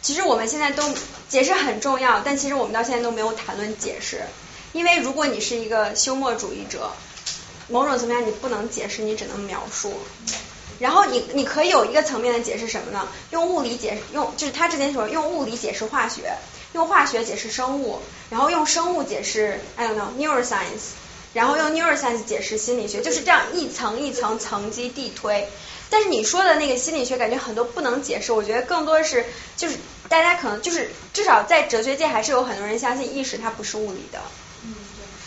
[0.00, 0.94] 其实我们现在都
[1.28, 4.22] 解释很重要，但其实我们到现在都没有谈论解释，
[4.72, 6.92] 因为如果你是一个休谟主义者，
[7.68, 9.92] 某种层面你不能解释，你只能描述。
[10.78, 13.08] 然后你你可以有一个层面的解释什么呢？
[13.30, 16.36] 用物理解释，用就是他之前说用物理解释化学，
[16.74, 20.92] 用化学解释生物，然后用生物解释 I don't know neuroscience，
[21.32, 25.48] 然后用 neuroscience 解释心理学，就是这样一层一层层级递推。
[25.88, 29.24] 但是你说的那个心理学感觉很多不能解释，我觉得更多是
[29.56, 29.76] 就是
[30.08, 34.20] 大家可能就是至少在哲学界还是有很多人相信意识它不是物理的。
[34.64, 34.74] 嗯，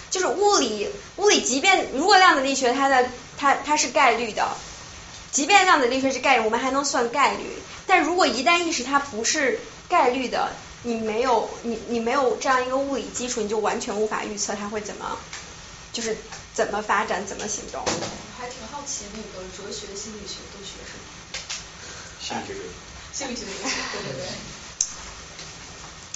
[0.10, 4.48] 就是物理物理即便如果量子力学它的它它是概率的。
[5.32, 7.46] 即便量子力学是概率，我们还能算概率。
[7.86, 10.52] 但如果一旦意识它不是概率的，
[10.88, 15.20] 你没有你你没有这样一个物理基础，你就完全无法预测它会怎么，
[15.92, 16.16] 就是
[16.54, 17.82] 怎么发展，怎么行动。
[17.84, 21.04] 我还挺好奇，那个哲学、心理学都学什么？
[22.22, 22.54] 心理学。
[23.12, 24.26] 心理学，对对对。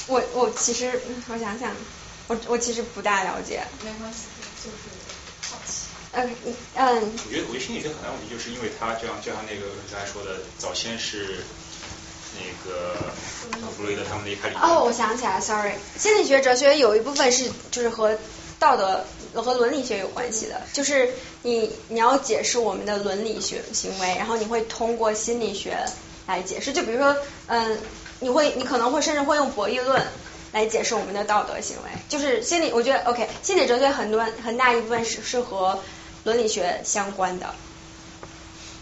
[0.08, 1.76] 我我其实我想想，
[2.28, 3.68] 我我其实不大了解。
[3.84, 4.20] 没关系，
[4.64, 5.82] 就是好奇。
[6.14, 6.34] 嗯
[6.76, 7.14] 嗯。
[7.28, 11.44] 我觉得，我觉得心理学很大问题，就是因为它就像就像那个刚才说的，早先是
[12.42, 12.96] 那个
[13.76, 14.50] 弗洛伊德他们那一派。
[14.60, 18.18] 哦，我想起来，sorry，心理学哲学有一部分是就是和
[18.60, 21.10] 道德和伦理学有关系的，就是
[21.44, 25.78] 你你要解释我们的伦理学行为，然后你会通过心理学
[26.28, 27.16] 来解释，就比如说，
[27.48, 27.78] 嗯，
[28.20, 30.02] 你会你可能会甚至会用博弈论。
[30.54, 35.80] 来解释我们的道德行为，就是心理，我觉得 OK，心理哲学很多很大一部分是是和
[36.26, 37.56] 伦理学相关的。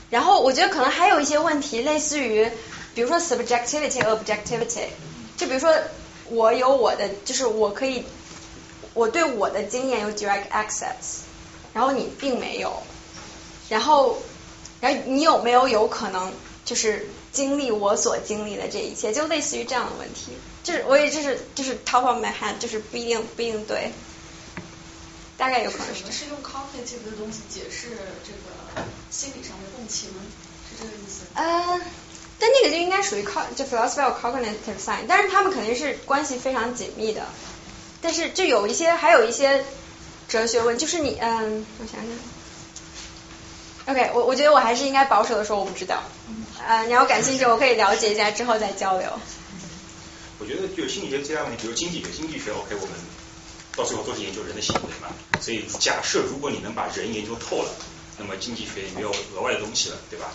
[0.10, 2.50] 然后我觉得可能还有一些问题，类似于
[2.96, 4.88] 比如说 subjectivity objectivity，
[5.38, 5.74] 就比如说
[6.30, 8.04] 我有我的，就是我可以
[8.94, 11.22] 我对我的经验有 direct access，
[11.74, 12.82] 然后你并没有，
[13.70, 14.22] 然后
[14.82, 16.32] 然后你有没有有可能
[16.66, 20.32] 就是经历我所经历的这一切，就类似于这样的问题。
[20.62, 23.92] 就是我也就是就是 top of my head，就是不一定不一定对，
[25.38, 26.12] 大概有可能是。
[26.12, 27.90] 是用 cognitive 的东西解释
[28.24, 30.10] 这个心理上的共情，
[30.70, 31.22] 是这个意思？
[31.34, 31.80] 呃，
[32.40, 37.24] 但那个就应该属于 co 就 philosophy of cognitive science，但是他们肯定是关系非常紧密的。
[38.02, 39.66] 但是就有一些还有一些
[40.28, 42.10] 哲学问，就是你嗯，我想想。
[43.94, 46.02] OK，我我觉得我还是应该保守的说我不知道。
[46.66, 49.10] 呃，你要感兴趣，我可以了解一下之后再交流。
[50.40, 52.96] 我觉得就心理学最大问题，比如经济学，经济学 OK，我们
[53.76, 55.10] 到最后都是研究人的行为嘛。
[55.42, 57.72] 所以假设如果你能把人研究透了，
[58.18, 60.32] 那么经济学也没有额外的东西了，对吧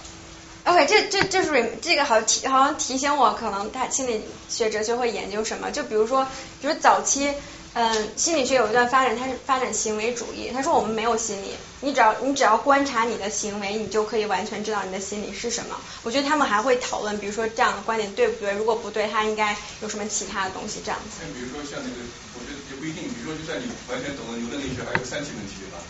[0.64, 5.70] ？OK，这这这是这个好提好像提醒我，可能他心理学哲学会研究什么？
[5.70, 6.26] 就比如说，
[6.60, 7.32] 比如早期。
[7.76, 10.48] 嗯，心理学有一段发展，它是发展行为主义。
[10.54, 11.50] 他说我们没有心理，
[11.80, 15.74] 你只要你只要观察你的行为，你就可以完全知道你的心理是什么。
[16.04, 18.54] 我觉得他们还会讨论，比如说这样的观点对不对？
[18.54, 21.26] 如果不对，他应该有什么其他的东西这样子。
[21.34, 21.98] 比如说像那个，
[22.38, 23.10] 我觉得也不一定。
[23.10, 25.82] 比如说，就算你完全懂了牛顿力学，还有三体问题，对吧？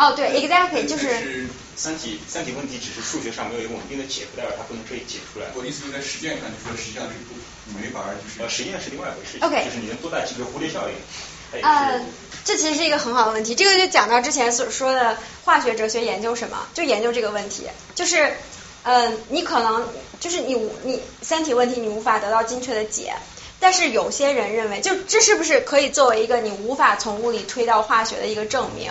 [0.00, 1.46] 哦，对，exactly，就是
[1.76, 5.46] 三体三体问题，只是数学上没有一个稳定的解，不代表它不能被解出来。
[5.54, 7.36] 我的意思是在实践上，你说实际上是不，
[7.78, 8.40] 没法就是。
[8.40, 9.36] 呃，实验是另外一回事。
[9.44, 10.94] OK，就是你能多大几个蝴蝶效应。
[11.60, 12.00] 呃，
[12.46, 13.54] 这其实是一个很好的问题。
[13.54, 17.64] 这个就讲到之前所说的化学哲学研究什么，就研究这个问题。
[17.94, 18.32] 就是，
[18.84, 19.86] 嗯，你可能
[20.18, 20.54] 就是你
[20.84, 23.12] 你三体问题你无法得到精确的解，
[23.58, 28.90] 但是有些人认为，就这是不是可以作为一个你无法从物理推到化学的一个证明？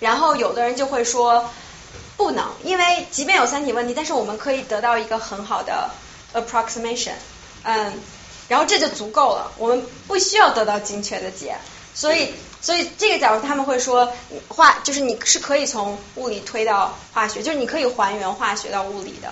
[0.00, 1.50] 然后有的人就会说
[2.16, 5.90] 不能，因为即便有三体问题，但是我们可以得到一个很好的
[6.32, 7.14] approximation，
[7.62, 7.92] 嗯，
[8.48, 11.56] 然后这就足够了，我们不需要得到精确的解。
[11.94, 12.28] 所以，
[12.60, 14.12] 所以这个假如他们会说，
[14.48, 19.28] 化就是你是可以从物理推到化学，就是你可以还原化学到物理的。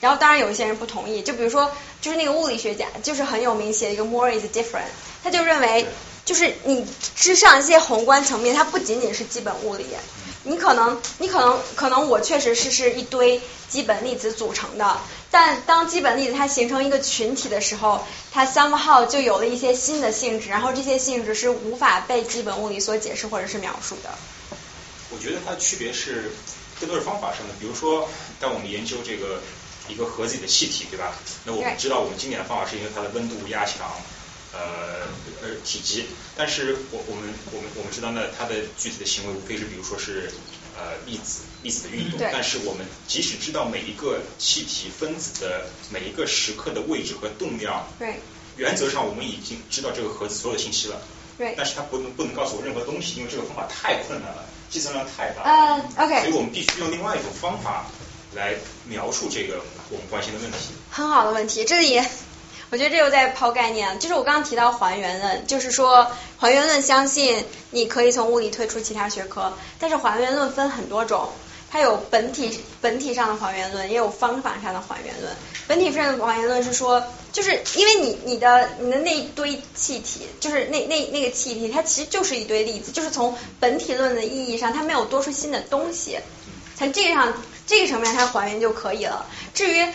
[0.00, 1.70] 然后，当然有一些人不同意，就比如说，
[2.00, 4.90] 就是那个物理学家，就是很有名，写一个 more is different，
[5.22, 5.86] 他就认为，
[6.24, 6.86] 就是你
[7.16, 9.86] 之上一些宏观层面，它不仅仅是基本物理。
[10.44, 14.98] 你可能，你可能，可能我确实是是一堆基本粒子组成的，
[15.30, 24.10] 但当基本粒子它形成一个群体的时候，它 somehow 就有了一些新的性质，然后这些性质是无法被基本物理所解释或者是描述的。
[25.10, 26.32] 我觉得它的区别是
[26.80, 28.08] 更多是方法上的，比如说
[28.40, 29.40] 当我们研究这个
[29.88, 31.12] 一个盒子里的气体，对吧？
[31.44, 33.86] 那我们知道我们经典的方法是因为它的温度、压强。
[34.52, 35.06] 呃
[35.42, 36.04] 呃体积，
[36.36, 40.30] 但是我我们我们我们知道呢，它的具体的行为无非是比如说是
[40.76, 48.20] 呃粒子粒子的运动，但是我们即使知道每一个气体分子的每一个时刻的位置和动量，对，
[48.56, 51.00] 原则上我们已经知道这个盒子所有的信息了，
[51.38, 57.86] 对，但是它不能不能告诉我任何东西，因为这个方法太困难了，计算量太大，嗯，OK，所以我们必须用另外一种方法
[58.34, 58.54] 来
[58.86, 60.58] 描述这个我们关心的问题。
[60.90, 62.02] 很好的问题，这里。
[62.72, 71.28] 我觉得这又在抛概念，就是我刚刚提到还原论，就是说还原论相信你可以从物理推出其他学科，但是还原论分很多种，
[71.70, 75.30] 它有本体本体上的还原论，也有方法上的还原论。
[75.68, 86.18] 本体上的还原论是说，就是因为你你的你的那一堆气体，就是那那那个气体，它其实就是一堆粒子，就是从本体论的意义上，它没有多出新的东西，
[86.74, 87.34] 从这个上
[87.66, 89.26] 这个层面它还原就可以了。
[89.52, 89.86] 至于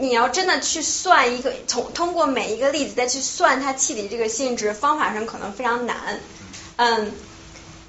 [0.00, 6.20] 你要真的去算一个，从通过每一个例子再去算它气体这个性质，方法上可能非常难，
[6.76, 7.12] 嗯，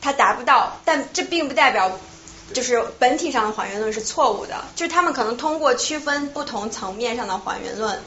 [0.01, 1.99] 它达不到，但这并不代表
[2.53, 8.01] 就是本体上的还原论是错误的，就是他们可能通过区分不同层面上的还原论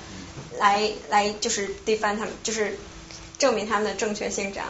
[0.59, 2.79] 来来就是 define 他们，就是
[3.39, 4.66] 证明他们的正确性这样。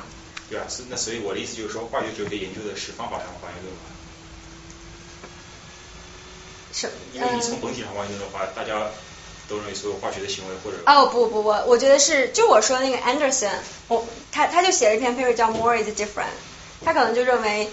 [0.51, 3.81] 对啊，是那所以我的意思就是说，化学哲学研究的是方法上的还原论嘛。
[6.75, 6.91] 是。
[7.15, 8.91] 因为你从本体上还原的话，大家。
[9.53, 13.51] 都认为所有化学的行为或者哦不不不，我觉得是就我说那个 Anderson，
[13.89, 16.33] 我他他就写了一篇 paper 叫 More is different，
[16.83, 17.69] 他可能就认为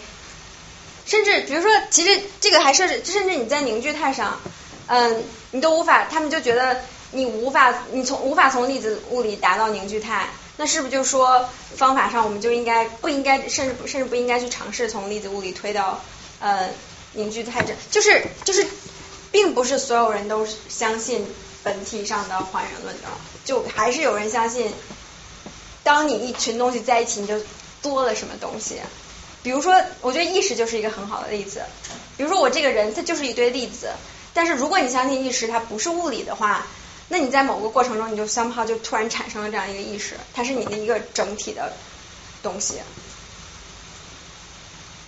[1.05, 4.41] 甚至比如说，其实这个还设置，甚至你在凝聚态上，
[4.87, 6.81] 嗯，你都无法，他们就觉得
[7.11, 10.27] 你无法，你从无法从粒子物理达到凝聚态，
[10.57, 16.03] 那是不是就说方法上我们就应该不应该，甚至甚至不应该去尝试从粒子物理推到
[16.41, 16.69] 呃
[17.13, 18.67] 凝聚态这，就是就是，
[19.31, 21.25] 并不是所有人都相信
[21.69, 23.07] 本体上的还原论的，
[23.45, 24.73] 就还是有人相信，
[25.83, 27.39] 当你一群东西在一起，你就
[27.79, 28.79] 多了什么东西。
[29.43, 31.61] 比如说，我觉得意识就是一个很好的例子。
[32.17, 33.91] 比如说，我这个人他就是一堆粒子，
[34.33, 36.65] 但是如果你相信意识它不是物理的话，
[37.07, 41.71] 那你在某个过程中你就 somehow 就突然产生了这样一个意识，它是你的一个整体的
[42.41, 42.79] 东西。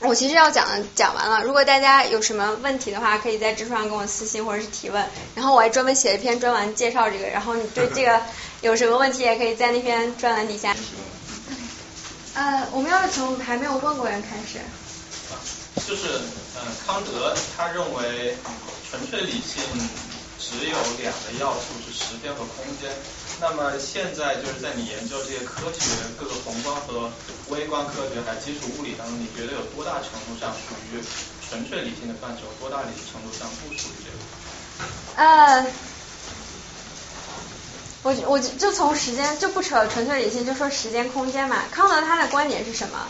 [0.02, 5.06] 我其实要讲的讲完了，如果大家有什么问题的话，可以在知乎上跟我私信或者是提问。
[5.36, 8.20] 然后我还专门写了一篇专栏介绍这个，然后你对这个
[8.62, 10.76] 有什么问题，也可以在那篇专栏底下。
[12.34, 14.60] 呃，我们要从还没有问过人开始。
[15.88, 16.20] 就是，
[16.56, 18.36] 嗯，康德他认为
[18.90, 19.64] 纯粹理性
[20.40, 22.90] 只有两个要素是时间和空间。
[23.42, 25.90] 那么现在就是在你研究这些科学，
[26.20, 27.12] 各个宏观和
[27.50, 31.02] 微观科学还有基础物理当中，你觉得有多大程度上属于
[31.50, 32.44] 纯粹理性的范畴？
[32.60, 35.24] 多大理程度上不属于这个？
[35.24, 35.66] 呃。
[38.04, 41.58] 我我就从时间就不扯纯粹理性，就说时间空间嘛。
[41.72, 43.08] 康德他的观点是什么？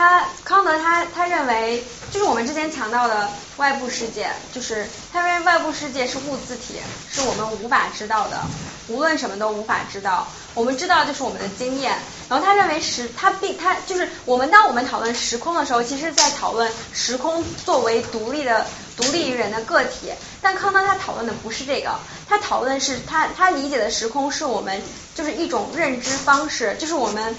[0.00, 3.28] 他康德他他认为，就是我们之前强调的
[3.58, 8.40] 外部世界，就是他认为外部世界是物自体，是我们无法知道的，
[8.88, 10.26] 无论什么都无法知道。
[10.54, 11.92] 我们知道就是我们的经验。
[12.30, 18.66] 然后他认为时他并他就是我们当我们讨论时空的时候，其实在讨论时空作为独立的
[18.96, 20.10] 独立于人的个体。
[20.40, 21.90] 但康德他讨论的不是这个，
[22.26, 24.82] 他讨论是他他理解的时空是我们
[25.14, 27.36] 就是一种认知方式，就是我们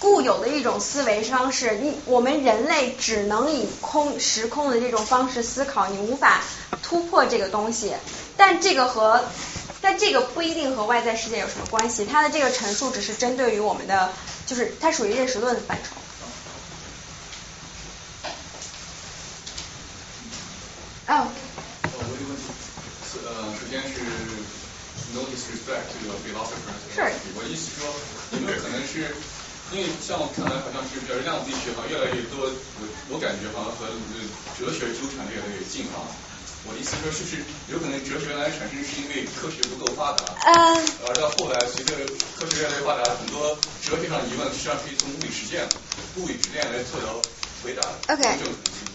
[0.00, 1.78] 固有的一种思维方式。
[1.80, 6.42] 你我们人类只能以空时空的这种方式思考，你无法
[6.82, 7.94] 突破这个东西。
[8.36, 9.24] 但这个和
[9.80, 12.04] 但这个不一定和外在世界有什么关系。
[12.04, 14.10] 它的这个陈述只是针对于我们的，
[14.46, 15.94] 就是它属于认识论的范畴。
[21.14, 21.28] 哦。
[23.12, 24.00] 首先是
[25.14, 27.02] no disrespect 这个 philosopher，是，
[27.36, 27.88] 我意思说，
[28.30, 29.14] 你们可能是，
[29.70, 32.82] 因为像我看来好像是比较量子力学好像越来越多，我
[33.14, 33.86] 我感觉好像和
[34.58, 36.02] 哲学纠缠的越来越近啊。
[36.66, 37.40] 我的意思说，是不是
[37.72, 40.26] 有可能哲学原来产生是因为科学不够发达？
[40.44, 40.54] 嗯。
[41.06, 41.94] 而到后来，随着
[42.36, 45.64] 科学越来越发达，很多哲学上的疑问实际上可以从物理实践、
[46.18, 47.16] 物理实践来做到
[47.62, 47.80] 回答。
[48.12, 48.22] OK。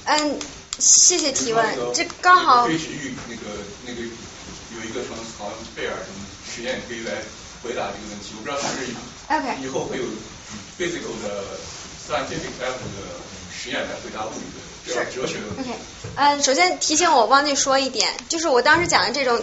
[0.05, 0.39] 嗯，
[0.77, 1.63] 谢谢提问，
[1.95, 2.67] 这刚好。
[2.67, 3.43] 对域那个
[3.87, 4.11] 那个有。
[4.85, 7.11] 一个什么好像贝尔什么实验可以来
[7.63, 8.87] 回答这个问题，我不知道是不是
[9.59, 10.05] 以后会有
[10.77, 11.43] physical 的
[12.07, 12.67] scientific 的
[13.51, 15.71] 实验来回答物理的哲学的问题。
[15.71, 15.79] OK，
[16.15, 19.41] 嗯，首先提醒我忘记说一点，就是我当时讲的这种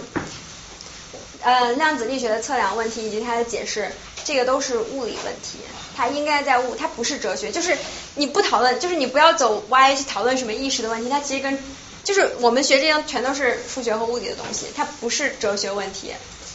[1.41, 3.91] 呃量子力学的测量问题以及它的解释，
[4.25, 5.59] 这个都是物理问题，
[5.97, 7.77] 它应该在物，它不是哲学，就是
[8.15, 11.59] 你不讨论，就是你不要走歪去讨论什么意识的问题，它其实跟
[12.05, 16.13] 就是我们学这些全都是数学和物理的东西，它不是哲学问题。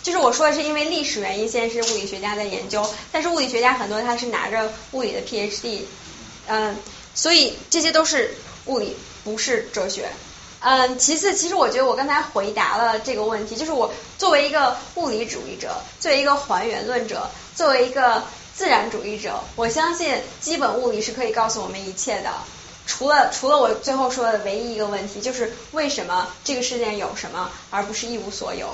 [0.07, 5.81] 就是我说的是因为历史原因，现在是物理学家在研究，但是物理学家很多他是拿着物理的 PhD，
[6.47, 6.77] 嗯，
[7.13, 8.33] 所以这些都是
[8.67, 10.07] 物理，不是哲学。
[10.61, 18.23] 嗯，其次，其实我觉得我刚才回答了这个问题，就是我作为一个物理主义者，作为一个还原论者，作为一个
[18.55, 22.31] 自然主义者，我相信基本物理是可以告诉我们一切的。
[22.85, 28.73] 除了除了我最后说的唯一一个问题，就是为什么这个世界有什么，而不是一无所有？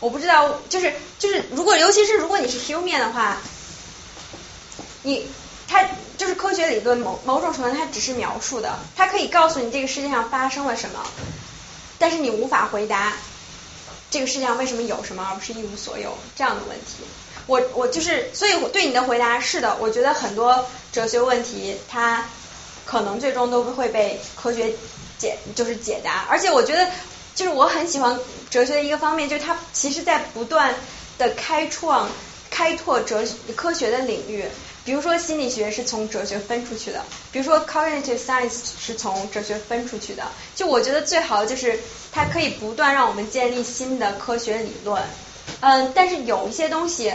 [0.00, 3.36] 我不知道，就是就是如果尤其是如果你是 human 的话，
[5.02, 5.30] 你
[5.68, 5.86] 它
[6.18, 11.06] 就是科学理论某某种程度它只是描述的，它可以告诉你这个世界上发生了什么，
[11.98, 13.12] 但是你无法回答
[14.10, 17.04] 这个世界上为什么有什么而不是一无所有这样的问题。
[17.46, 22.24] 我我就是所以对你的回答是的，我觉得很多哲学问题它。
[22.86, 24.74] 可能最终都会被科学
[25.16, 26.26] 解，就是解答。
[26.28, 26.90] 而且我觉得，
[27.40, 30.74] 就是我很喜欢哲学的一个方面，就是它其实在不断
[31.16, 32.06] 的开创、
[32.50, 33.24] 开拓哲
[33.56, 34.44] 科学的领域。
[34.84, 37.02] 比如说心理学是从哲学分出去的，
[37.32, 40.22] 比如说 cognitive science 是从哲学分出去的。
[40.54, 41.80] 就我觉得最好就是
[42.12, 45.02] 它可以不断让我们建立新的科学理论。
[45.60, 47.10] 嗯，但是有一些东西。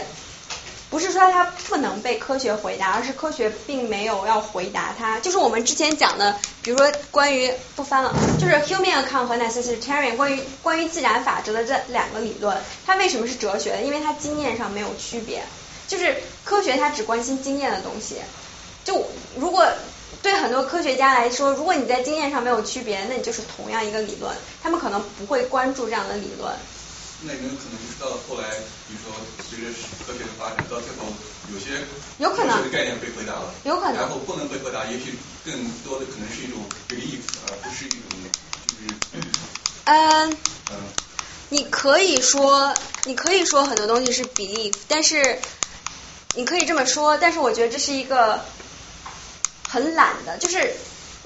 [0.88, 5.18] 不是说它不能被科学回答，而是科学并没有要回答它。
[5.20, 13.82] 就是我们之前讲的，比如说关于不翻了，就是 human account 和 necessitarian 关于关于自然法则的这两个理论，它为什么是哲学的？
[13.82, 15.42] 因为它经验上没有区别。
[15.88, 18.16] 就是科学它只关心经验的东西。
[18.84, 19.04] 就
[19.36, 19.66] 如果
[20.22, 24.32] 对很多科学家来说，如果你在经验上没有区别，那你就是同样一个理论，
[24.62, 26.52] 他们可能不会关注这样的理论。
[27.22, 28.48] 那有可能就是到后来，
[28.86, 29.12] 比如说
[29.48, 29.72] 随着
[30.06, 31.06] 科学的发展，到最后
[31.52, 31.80] 有些
[32.18, 38.10] 有可能科学的概念被回答了，有可能然后不能被回答，也许更多的可能是一种 belief，而不是一种
[38.64, 38.94] 就是
[39.86, 40.36] 嗯，
[40.70, 40.82] 嗯。
[41.48, 42.74] 你可以说，
[43.04, 45.38] 你可以说很多东西是 belief，但是
[46.34, 48.44] 你可以这么说，但是我觉得这是一个
[49.68, 50.74] 很懒的，就是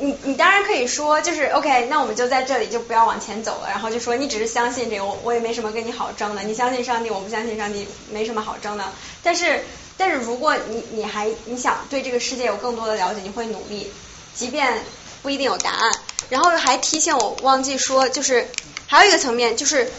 [0.00, 8.84] 你你当然可以说，就是 OK，那我们就在这里就不要往前走了，然后就说你只是相信这个，我我也没什么跟你好争的，你相信上帝，我不相信上帝，没什么好争的。
[9.22, 9.62] 但是
[9.96, 13.90] 但是如果你你还你想对这个世界有更多的了解，你会努力，
[14.34, 14.82] 即便
[15.22, 15.92] 不一定有答案。
[16.28, 18.48] 然后还提醒我忘记说，就是
[18.86, 19.90] 还有一个层面就是。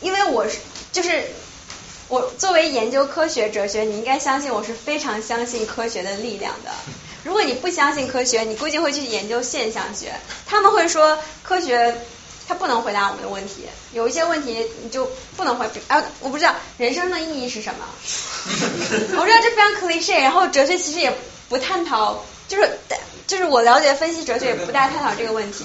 [0.00, 0.58] 因为我是
[0.92, 1.24] 就是
[2.08, 6.70] 我作为研究科学哲学，你应该相信我是非常相信科学的力量的。
[7.24, 10.12] 如果你不相信科学，你估计会去研究现象学。
[10.46, 11.96] 他们会说科学
[12.46, 17.86] 它不能回答我们的问题，有一些问题你就不能回啊，我不知道人生的意义是什么。
[19.18, 21.12] 我知道这非常 cliche，然后哲学其实也
[21.48, 22.68] 不探讨，就是
[23.26, 25.64] 就是我了解分析哲学也不大探讨这个问题。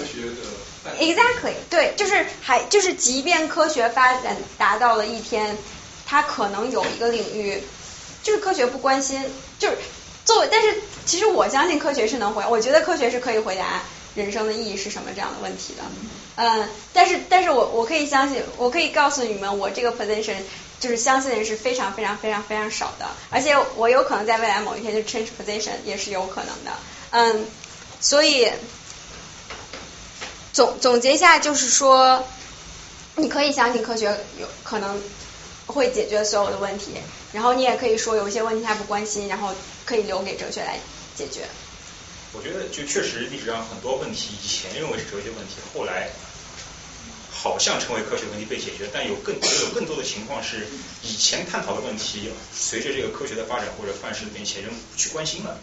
[0.98, 5.58] Exactly，对，就是还就是，即便科学发展达到了一天，
[6.06, 7.62] 它可能有一个领域，
[8.24, 9.22] 就是科学不关心，
[9.60, 9.78] 就是
[10.30, 10.76] 作为，但是
[11.08, 13.82] 其实我相信科学是能回，我觉得科学是可以回答
[14.14, 15.82] 人生的意义是什么这样的问题的，
[16.36, 20.36] 嗯，但是但是我我可以相信，我可以告诉你们，我这个 position
[20.80, 26.72] 就是相信的人是非常非常非常非常少的，而且我有可能在未来某一天就 change position 也是有可能的，
[27.10, 27.46] 嗯，
[28.00, 28.48] 所以。
[30.52, 32.26] 总总结一下，就是说，
[33.16, 34.06] 你可以相信科学
[34.40, 35.00] 有可能
[35.68, 36.96] 会解决所有的问题，
[37.34, 39.54] 然后你也可以说有一些问题他不关心，然后
[39.86, 40.80] 可以留给哲学来
[41.16, 41.48] 解决。
[42.34, 46.10] 我觉得就确实历史上很多问题以前认为是哲学问题，后来
[47.32, 50.68] 好像成为科学问题被解决，但有更有更多的情况是
[51.02, 55.60] 以前探讨的问题，随着这个科学的发展或者范式的变迁，人不去关心了。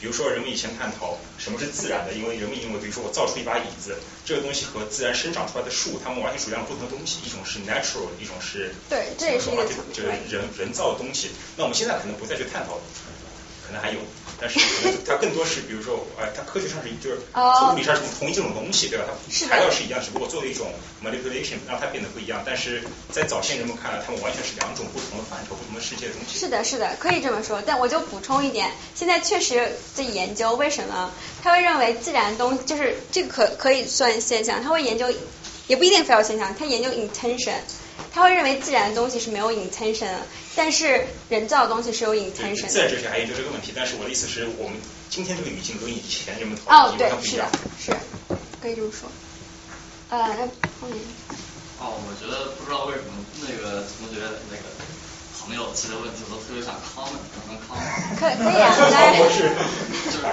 [0.00, 3.94] 比如说，人们以前探讨什么是自然的，因为人们因为，比如说我造出一把椅子，
[4.24, 11.30] 这个东西和自然生长出来的树，它们完全属于两种不同的东西，一种是 natural，一种是对，这也是一个就是人人造的东西。
[11.54, 12.80] 那我们现在可能不再去探讨，
[13.66, 14.00] 可能还有，
[14.40, 19.04] 但是可 能它更多是，比如说，哎，它科学上是就是从物理上是同一这种东西，对吧？
[19.08, 20.72] 它材料是一样，只不过做了一种
[21.04, 22.42] manipulation 让它变得不一样。
[22.44, 26.38] 但是在早先人们看来，它们完全是两种不同的范畴、不同的世界的东西。
[26.38, 27.62] 是的，是的，可以这么说。
[27.64, 31.12] 但我就补充一点，现在确实在研究为什么
[31.42, 35.06] 他会认为自然东就是这个可可以算现象，他会研究
[35.66, 37.54] 也不一定非要现象，他研究 intention，
[38.12, 40.10] 他会认为自然的东西是没有 intention，
[40.56, 42.66] 但是人造的东西是有 intention。
[42.66, 44.76] 自然哲学还研究这个问题，但是我的意思是我们
[45.08, 47.48] 今天这个语境跟以前人们讨论哦，对的，不一是的。，
[47.78, 47.92] 是
[48.62, 49.08] 可以这么说。
[50.10, 50.46] 呃，那
[50.80, 50.98] 后面
[51.78, 53.12] 哦，我觉得不知道为什么
[53.42, 54.20] 那个同学
[54.50, 54.64] 那个
[55.40, 58.18] 朋友提的问题，我都特别想 comment，能 comment。
[58.18, 59.48] 可可以啊，来， 就是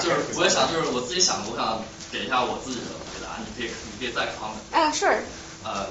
[0.02, 1.81] 就是，我也想就是我自己想的，我想
[2.11, 4.60] 给一下我自己的回答，你可以你可以再 comment。
[4.76, 5.22] 啊，sure，
[5.64, 5.88] 呃，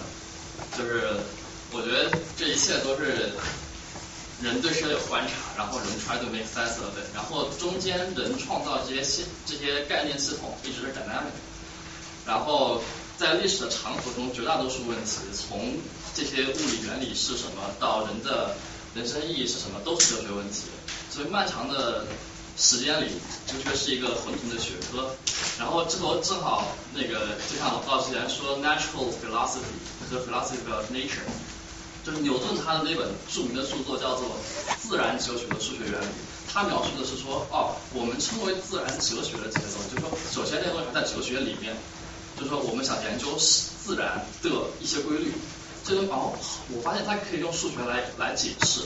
[0.76, 1.16] 就是
[1.76, 3.32] 我觉得这一切都是
[4.40, 11.36] 人对世界观察，然后人 try to make sense of it，然后中间人创造这些系这些概念系统一直是 dynamic，
[12.26, 12.82] 然后
[13.18, 15.76] 在历史的长河中，绝大多数问题从
[16.14, 18.56] 这些物理原理是什么到人的
[18.94, 20.62] 人生意义是什么，都是哲学问题。
[21.10, 22.06] 所以漫长的
[22.56, 23.10] 时间里，
[23.46, 25.10] 哲学是一个混沌的学科。
[25.58, 29.76] 然后这头正好那个就像老之前说 natural philosophy
[30.10, 31.24] 和 philosophy of nature，
[32.06, 34.28] 就是牛顿他的那本著名的著作叫做
[34.80, 36.04] 《自然哲学的数学原理》，
[36.54, 41.74] 他描述的是说，哦，我们称为自然哲学的节奏，就是说，首先那个东西还在哲学里面，
[42.38, 44.50] 就是说我们想研究自然的
[44.80, 45.32] 一些规律，
[45.82, 46.30] 这个哦，
[46.70, 48.82] 我发现它可以用数学来来解释，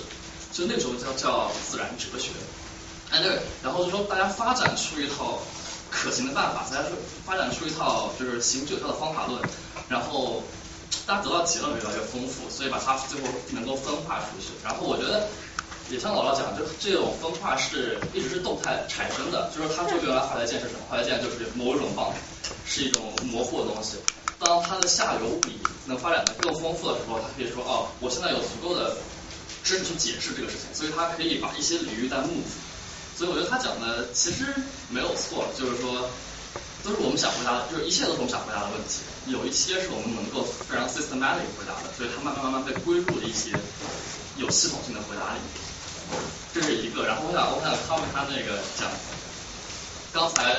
[0.50, 2.30] 就那时候叫叫自然哲学。
[3.10, 5.38] 哎，对，然后就说大家发展出一套
[5.90, 9.42] 可行的办法，大家说发展出一套就是行之有效的方法论，
[9.90, 10.42] 然后
[11.10, 14.54] 大家得到结论越来越丰富，所以把它最后能够分化出去。
[14.62, 15.26] 然后我觉得
[15.90, 20.86] 也像姥姥讲，就这种分化是一直是动态产生的，就是它说原来化学键是什么？
[20.88, 22.14] 化学键就是某一种棒，
[22.64, 23.96] 是一种模糊的东西。
[24.38, 28.96] 当它的下游比能发展的更丰富的时候，它可以说哦，我现在有足够的
[29.64, 32.38] 知识去解释这个事情，所以它可以把一些领域在幕。
[33.18, 34.46] 所以我觉得他讲的其实
[34.88, 36.08] 没有错，就是说
[36.84, 43.52] 都是我们想回答的，就是一切都是我们想回答的问题，有一些是我们能够非常 systematic 回答的，所以它慢慢慢慢被归入了一些
[44.36, 45.40] 有系统性的回答里。
[46.52, 48.90] 这是一个，然后我想我想他们他那个讲，
[50.12, 50.58] 刚才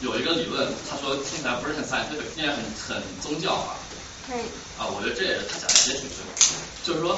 [0.00, 3.76] 有一个理论，他说听起来不是很 scientific，听起来很很宗教化。
[4.80, 6.32] 啊，我觉得这也是他讲的也挺对的。
[6.82, 7.14] 就是说，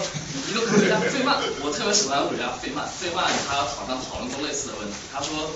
[0.48, 4.96] 一个科学家费曼，我特别喜欢物理学家费曼，费曼他好像讨论过类似的问题。
[5.12, 5.48] 他说，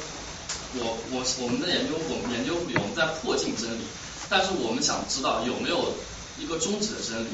[0.74, 3.82] 我我我们的研究，我们研究物理，我们在破镜真理，
[4.28, 5.92] 但是我们想知道有没有
[6.38, 7.28] 一个终止的真理。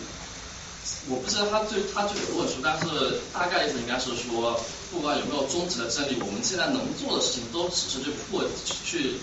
[1.09, 4.59] 我不知道他最他最有论述，但是大概意思应该是说，
[4.91, 8.43] 不管有没有终止的真理，我们现在能做的事情都只是去破
[8.85, 9.21] 去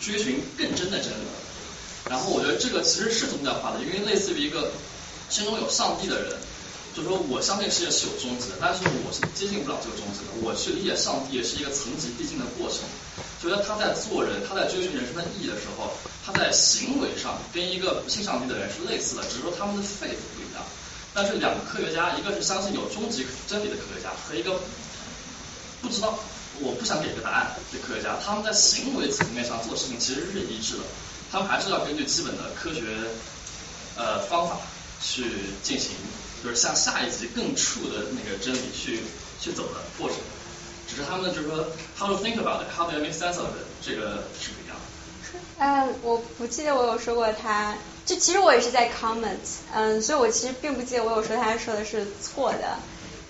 [0.00, 1.24] 追寻更真的真理。
[2.08, 4.72] 然后我觉得这个其实是宗教化的，因为类似于一个
[5.28, 6.34] 心中有上帝的人，
[6.96, 10.32] 就说我相信世界是有终止的，但是我是接近不了这个终止的。
[10.42, 12.80] 我去理解上帝也是一个层级递进的过程。
[13.42, 15.90] 觉得他在做人，他在追寻人生的意义的时候，
[16.24, 20.62] 他在行为上跟一个不信上帝的人是类似的，只是说他们的 faith 不一样。
[21.12, 24.60] 但是两个科学家，一个是相信有终极真理的科学家，和一个
[25.82, 26.16] 不知道
[26.60, 30.84] 我不想给个答案的科学家，他们在行为层面上做事情其实是一致的。
[31.32, 32.82] 他们还是要根据基本的科学
[33.96, 34.56] 呃方法
[35.02, 35.24] 去
[35.64, 35.90] 进行，
[36.44, 39.00] 就是向下一级更处的那个真理去
[39.40, 40.18] 去走的过程。
[40.88, 41.64] 只是他们就是说
[41.98, 44.82] how to think about it，how to make sense of it，这个是不一样的。
[45.58, 49.36] 嗯，我不记得我有说过他，就其实我也是在 comment，
[49.74, 52.76] 嗯，所以我其实并不记得我有说他说的是错的。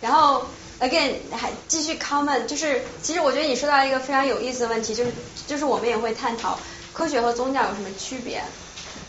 [0.00, 0.46] 然后
[0.80, 5.12] again 还继续 comment，就是其实我觉得你说到一个非常有意思的问题，就是
[5.46, 6.58] 就是我们也会探讨。
[6.92, 8.42] 科学和宗教有什么区别？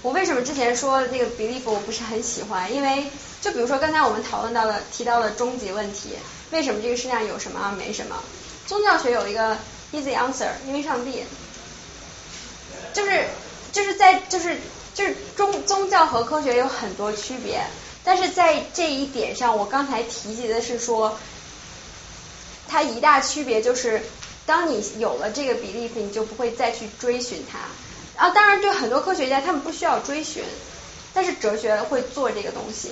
[0.02, 2.74] 我为什么之前说这个 belief 我不是很喜欢？
[2.74, 3.07] 因为
[3.41, 6.11] 就比如说刚才我们讨论到的提到了终极问题，
[6.53, 8.15] 为什么这个世界上有什么没什么？
[8.65, 9.57] 宗教学有一个
[9.91, 11.25] easy answer，因为上帝。
[12.93, 13.25] 就是
[13.73, 14.57] 就是在就是
[14.93, 17.61] 就是宗宗教和科学有很多区别，
[18.03, 21.17] 但是在这一点上，我刚才提及的是说，
[22.69, 24.01] 它一大区别就是。
[24.45, 27.59] 当你有了这个 belief，你就不会再去追寻它。
[28.21, 30.43] 啊，当然对很多科学家，他们不需要追寻，
[31.13, 32.89] 但是哲学会做这个东西，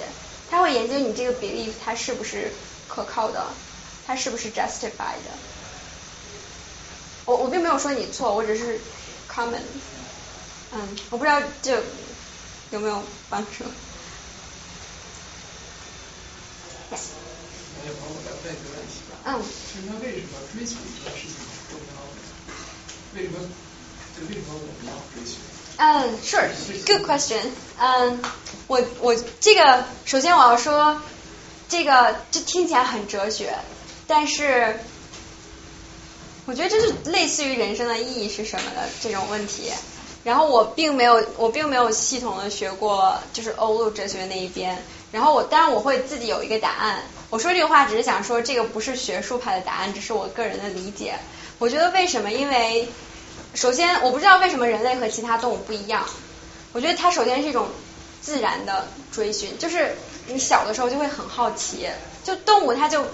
[0.49, 2.53] 他会研究你这个 belief 它是不是
[2.93, 3.45] 可靠的，
[4.05, 5.23] 它是不是 justified。
[7.23, 8.77] 我我并没有说你错，我只是
[9.33, 9.61] comment。
[10.73, 11.81] 嗯，我不知道这
[12.71, 13.63] 有没有帮助。
[16.91, 16.97] 哎，
[17.85, 19.11] 帮我再问一个问题吧。
[19.23, 19.39] 嗯。
[19.39, 19.45] 就
[19.79, 21.95] 是他为什么追求一件事情是重要？
[23.15, 23.39] 为什么？
[24.17, 25.31] 就为什么我们要追求？
[25.77, 25.83] 嗯
[26.21, 27.45] ，Sure，Good question。
[27.79, 28.21] 嗯，
[28.67, 31.01] 我我这个首先我要说，
[31.71, 33.53] 这个这听起来很哲学，
[34.05, 34.77] 但是
[36.45, 39.71] 我觉得这是类似于人生的意义是什么的这种问题。
[40.25, 44.83] 然后我并没有我并没有系统的学过就是欧陆哲学那一边。
[45.13, 47.03] 然后我当然我会自己有一个答案。
[47.29, 51.15] 我说这个话只是想说，这个不是学术派的答案，只是我个人的理解。
[51.57, 52.33] 我觉得为什么？
[52.33, 52.89] 因为
[53.53, 56.05] 首先我不知道为什么人类和其他动物不一样。
[56.73, 57.69] 我觉得它首先是一种
[58.21, 59.95] 自然的追寻，就是
[60.31, 61.87] 你小的时候就会很好奇，
[62.23, 63.05] 就动物它就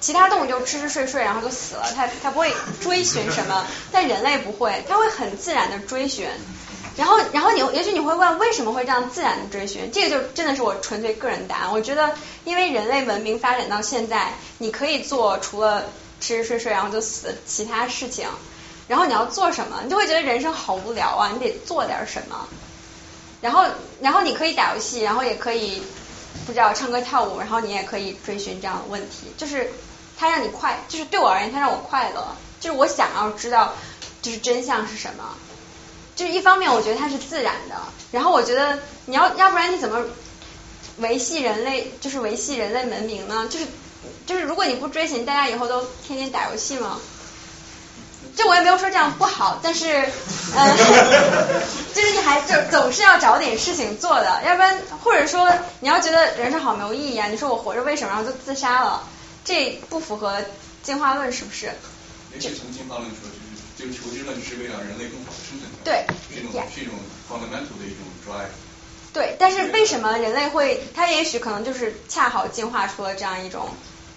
[0.00, 6.28] 其他动物就吃吃睡睡，然后就死了，它它不会追寻什么，但人类不会，它会很自然的追寻。
[6.96, 9.90] 然后，然后你也许你会问，为什么会这样自然的追寻？
[9.92, 11.72] 这个就真的是我纯粹个人答案。
[11.72, 12.14] 我觉得，
[12.44, 15.86] 因为人类文明发展到现在，你可以做除了
[16.20, 18.28] 吃吃睡睡然后就死其他事情。
[18.86, 19.80] 然后你要做什么？
[19.82, 21.30] 你就会觉得人生好无聊啊！
[21.32, 22.46] 你得做点什么。
[23.40, 23.64] 然后，
[24.00, 25.82] 然后你可以打游戏，然后也可以
[26.46, 29.26] 不知道唱歌跳舞，然后你也可以追寻这样的问题。
[29.36, 29.70] 就是
[30.16, 32.36] 它让你快，就是对我而言，它让我快乐。
[32.60, 33.74] 就是我想要知道，
[34.22, 35.36] 就是真相是什么。
[36.16, 37.74] 就是一方面，我觉得它是自然的，
[38.12, 40.04] 然后我觉得你要要不然你怎么
[40.98, 43.48] 维系人类，就是维系人类文明呢？
[43.50, 43.66] 就是
[44.26, 47.00] 就是如果你不追寻，大家以后都天天打游戏吗？
[48.36, 49.86] 这我也没有说这样不好，但是
[50.54, 50.76] 呃，
[51.94, 58.08] 就是你还就总是要找点事情做的，要不然或者说你要觉得人生好没有意义啊，你说我活着为什么？
[58.08, 59.02] 然后就自杀了，
[59.44, 60.42] 这不符合
[60.82, 61.70] 进化论是不是？
[62.34, 63.30] 也许从进化论说。
[63.76, 66.94] 就是就求知论是为了人类更好的生存，对，是一种是一种
[67.28, 68.46] fundamental 的一种 drive。
[69.12, 70.80] 对，但是为什么人类会？
[70.94, 73.68] 它也许可能就是恰好进化出了这样一种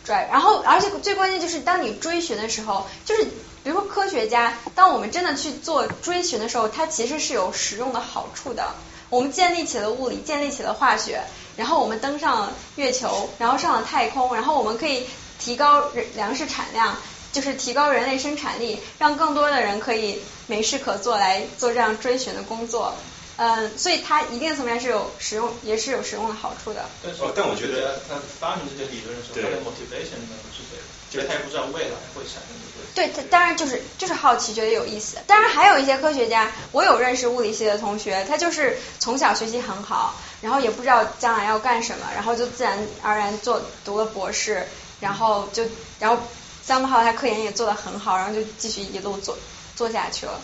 [0.06, 0.30] drive。
[0.30, 3.28] 然后，而且最关键就是，当你追寻的时候，就是
[3.68, 8.74] 比如说科学家，当我们真的去做追寻的时候，它其实是有实用的好处的。
[9.10, 11.20] 我们建立起了物理，建立起了化学，
[11.58, 15.06] 然后我们登上了月球，然后上了太空，然后我们可以
[15.38, 15.84] 提高
[16.16, 16.96] 粮食产量。
[17.34, 22.96] 就是提高人类生产力，让更多的人可以没事可做来做这样追寻的工作。
[23.36, 26.86] 嗯，所以它一定层面是有实用，也是有实用的好处的。
[27.04, 30.80] 但是哦但我觉得他发明这些理论的时候，对他的 motivation 呢是谁？
[31.12, 32.77] 就是他也不知道未来会产生这个。
[32.96, 35.18] 对，他当然就是就是好奇，觉得有意思。
[35.28, 44.68] 当然还有一些科学家，我有认识物理系的同学，他就是从小学习很好，然后也不知道将来要干什么，然后就自然而然做读了博士，
[45.00, 45.64] 然后就
[46.00, 46.22] 然后
[46.66, 49.38] somehow 他科研也做得很好，然后就继续一路做
[49.76, 50.42] 做下去了。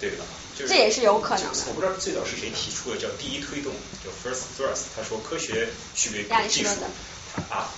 [0.00, 0.16] 对的，
[0.58, 3.72] 就是这也是有可能的我不知道最早是谁提出的，叫第一推动，
[4.02, 4.84] 叫 first thrust。
[4.96, 6.68] 他说科学区别于技术亚里士
[7.50, 7.68] 啊，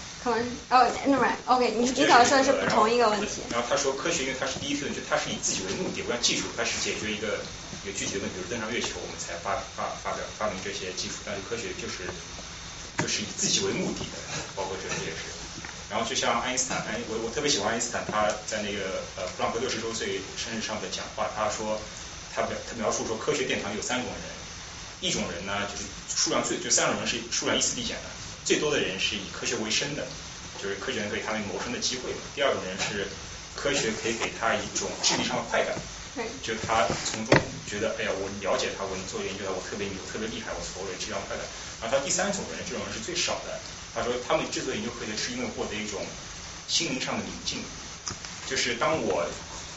[0.71, 3.43] 哦，那么 OK，你你可能说的是不同一个问题。
[3.51, 7.39] 然后他说科学因为它是第一推动，就它是以自己为目的，不像技术，它是解决一个
[7.85, 11.23] 一个具体的问题，比如登上月球，我们才发发发表发明这些技术。
[11.25, 12.09] 但是科学就是
[12.99, 14.19] 就是以自己为目的的，
[14.57, 15.31] 包括哲学也是。
[15.89, 21.79] 然后就像爱因斯坦，爱我我特别喜欢爱因斯坦，他在那个呃普朗克六十周岁生日上的讲话，他说
[22.35, 24.27] 他表他描述说科学殿堂有三种人，
[24.99, 28.11] 一种人呢就是数量最就三种人是数量依次递减的，
[28.47, 30.07] 最多的人是以科学为生的，
[30.63, 32.23] 就是科学能给他们谋生的机会嘛。
[32.33, 33.11] 第二种人是
[33.59, 35.75] 科学可以给他一种智力上的快感，
[36.47, 37.35] 就他从中
[37.67, 41.43] 觉得哎呀我了解他，我能做研究他，我特别牛，特别厉害，我所谓智商快感。
[41.83, 43.59] 然后他第三种人，这种人是最少的。
[43.93, 45.99] 他说他们之所以研究科学，是因为获得一种
[46.71, 47.59] 心灵上的宁静，
[48.47, 49.27] 就是当我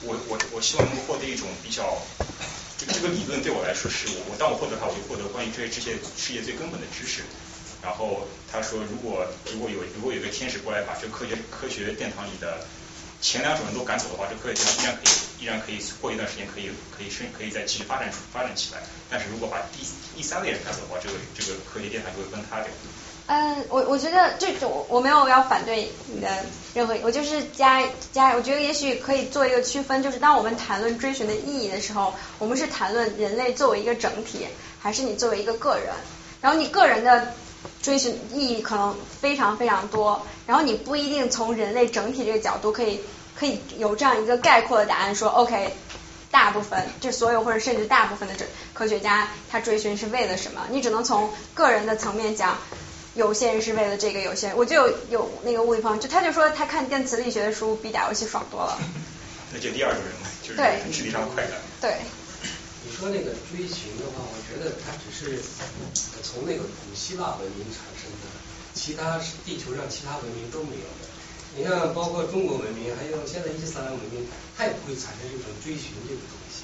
[0.06, 1.98] 我我我希望能够获得一种比较，
[2.78, 7.26] 这个这个理论对我来说是我我当我获得它，我就获得关于这些这些世界最根本的知识。
[7.82, 12.60] 然后他说，如果如果有如果有个天使过来把这科学科学殿堂里的
[13.22, 18.82] 前两种人都赶走的话，这科学殿堂依然可以依然可以过一段时间可以可以生可以再继续发展发展起来。
[19.10, 19.86] 但是如果把第
[20.16, 22.68] 第三类人赶走的话，这个这个科学殿堂就会崩塌掉。
[23.32, 26.28] 嗯，我我觉得这种我没有要反对你的
[26.74, 34.48] 任何，我就是加加，我觉得也许可以做一个区分，就是当我们谈论追寻的意义的时候，我们是谈论人类作为一个整体，
[34.82, 35.94] 还是你作为一个个人？
[36.42, 37.36] 然后你个人的
[37.82, 43.00] 追寻意义可能非常非常多，然后你不一定从人类整体这个角度可以
[43.38, 45.74] 可以有这样一个概括的答案，说 OK。
[46.32, 50.68] 大部分就所有或者甚至大部分的这科学家，他追寻是为了什么？
[50.70, 52.56] 你只能从个人的层面讲。
[53.16, 58.78] 有些人是为了这个，有些人我就有有那个物理朋友，就他就说他看电磁力学的书比打游戏爽多了。
[59.52, 61.54] 那就第二种人嘛，就是智力上的快感。
[61.82, 61.96] 对。
[62.86, 65.42] 你说那个追寻的话，我觉得它只是
[66.24, 68.32] 从那个古希腊文明产生的，
[68.74, 71.08] 其他地球上其他文明都没有的。
[71.58, 74.24] 你看，包括中国文明，还有现在伊斯兰文明，
[74.56, 76.64] 它也不会产生这种追寻这个东西。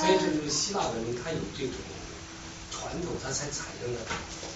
[0.00, 1.76] 所以这就是希腊文明，它有这种
[2.72, 4.00] 传统，它才产生的。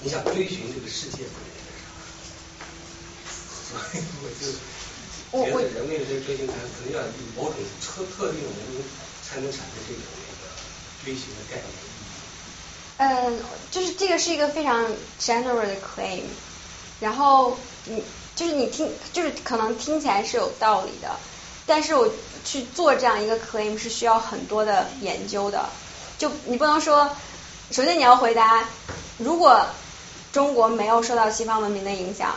[0.02, 1.68] 你想追寻这个世界的那个
[3.68, 4.50] 啥，所以我就
[5.44, 7.54] 觉得人类的这个追寻，它可能要以某种
[7.84, 8.82] 特特定的文明
[9.22, 10.19] 才能产生这种那个
[11.04, 11.66] 飞行的概念。
[12.98, 13.40] 嗯，
[13.70, 14.84] 就是这个是一个非常
[15.18, 16.24] general 的 claim，
[17.00, 17.56] 然后
[17.86, 18.02] 你
[18.36, 21.18] 就是你听，就是可能听起来是有道理的，
[21.66, 22.12] 但是我
[22.44, 25.70] 去做这样一个 claim 是需要很多的研究的，
[26.18, 27.10] 就你不能说，
[27.70, 28.68] 首先你要回答，
[29.16, 29.66] 如果
[30.32, 32.34] 中国没有受到西方文明的影响，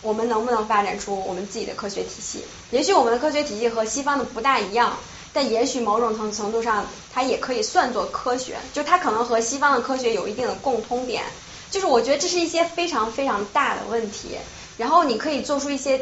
[0.00, 2.44] 我们能不能发展出我们自己的科学体系？
[2.70, 4.98] 也许我们的科学体系和西方的不大一样，
[5.32, 11.22] 但也许某种程程度上，它也可以算作科学，就它可能和西方的科学有一定的共通点。
[11.70, 14.36] 就是我觉得这是一些非常非常大的问题，
[14.76, 16.00] 然后你可以做出一些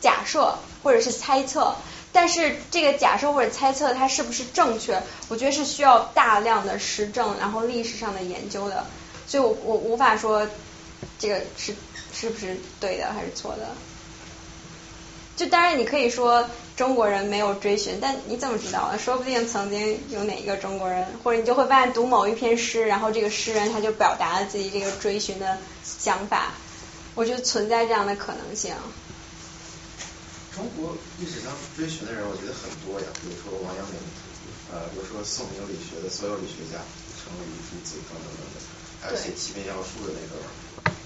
[0.00, 1.74] 假设或者是猜测，
[2.12, 8.86] 但是这个假设或者猜测它是不是正确，我觉得是需要大量的实证，然后历史上的研究的。
[9.26, 10.46] 所以我我无法说
[11.18, 11.74] 这个是
[12.12, 13.74] 是不是对的还是错的。
[15.34, 18.98] 就当然你可以说中国人没有追寻，但你怎么知道呢？
[18.98, 26.52] 说不定曾经有哪一个中国人，或者你就会发现读某一篇诗，然后这个诗人他就表达了自己这个追寻的想法。
[27.14, 28.76] 我觉得存在这样的可能性。
[30.54, 33.96] 中国历史上追寻的人，我觉得很多呀，比如说王阳明，
[34.68, 36.76] 呃，比如说宋明理学的所有理学家，
[37.16, 38.56] 程颐、朱子等等等等。
[39.00, 40.44] 还有写《齐民要术》的那个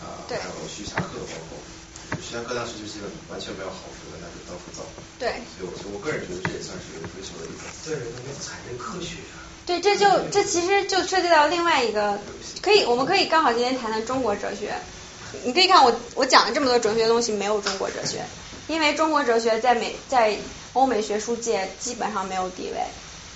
[0.02, 1.58] 啊，还有徐霞客，包括
[2.20, 4.84] 徐霞客当时就基本完全没有好处的，那就到处造。
[5.18, 5.40] 对。
[5.56, 7.64] 所以我我个人觉得这也算是追求的一种。
[7.84, 9.16] 这人能够产生科学。
[9.66, 12.18] 对，这就这其实就涉及到另外一个，
[12.60, 14.74] 可以我们可以刚好今天谈谈中国哲学。
[15.44, 18.24] 你可以看我我讲了这么多哲学的东西，没有中国哲学，
[18.68, 20.36] 因为中国哲学在美在
[20.72, 22.80] 欧美学术界基本上没有地位，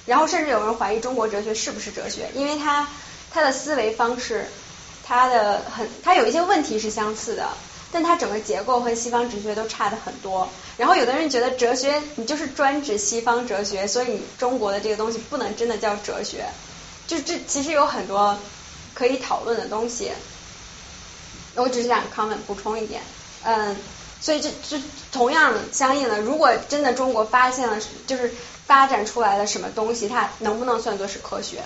[0.06, 2.88] 然后甚至有人怀疑中国哲学是不是哲学，因为它。
[3.36, 4.46] 它的思维方式，
[5.04, 7.48] 它的很，它有一些问题是相似的，
[7.94, 10.48] 但它整个结构和西方哲学都差的很多。
[10.76, 16.44] 然后有的人觉得哲学你就是专指西方哲学，所以你中国的这个东西不能真的叫哲学。
[17.06, 18.36] 就这其实有很多
[18.94, 20.10] 可以讨论的东西。
[21.54, 23.00] 我只是想 comment 补充一点，
[23.44, 23.76] 嗯，
[24.20, 28.34] 所以这这同样相应的，如果真的中国发现了，就是
[28.66, 31.62] 发展出来的什么东西，它能不能算作是科学？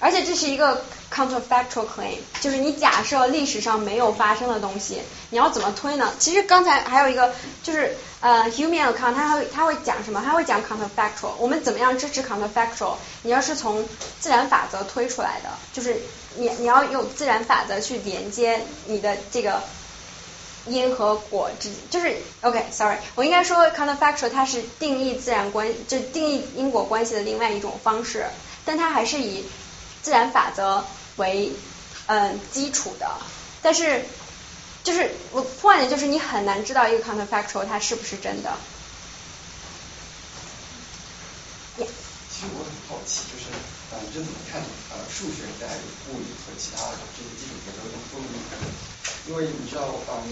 [0.00, 0.82] 而且这是一个
[1.14, 6.12] counterfactual claim，就是你假设历史上没有发生的东西，你要怎么推呢？
[6.18, 7.32] 其实刚才还有一个
[7.62, 10.22] 就是呃，human account，他会他会讲什么？
[10.24, 11.32] 他会讲 counterfactual。
[11.38, 12.94] 我们怎么样支持 counterfactual？
[13.22, 13.86] 你要是从
[14.18, 15.96] 自然法则推出来的，就是
[16.36, 19.62] 你你要用自然法则去连接你的这个
[20.66, 28.26] 因和果之，就是 OK，sorry，我应该说 counterfactual 它是定义自然关，就定义因果关系的另外一种方式，
[28.64, 29.44] 但它还是以
[30.02, 30.86] 自然法则
[31.16, 31.52] 为
[32.06, 33.18] 嗯基础的，
[33.62, 34.04] 但是
[34.82, 38.56] 就是我换点就是你很难知道一个 counterfactual 它是不是真的。
[42.28, 43.50] 其实我很好奇，就是
[43.90, 45.66] 呃，你是怎么看呃数学在
[46.06, 48.99] 物理和其他的这些基础学科中中的影响？
[49.30, 50.26] 因为你知道，嗯，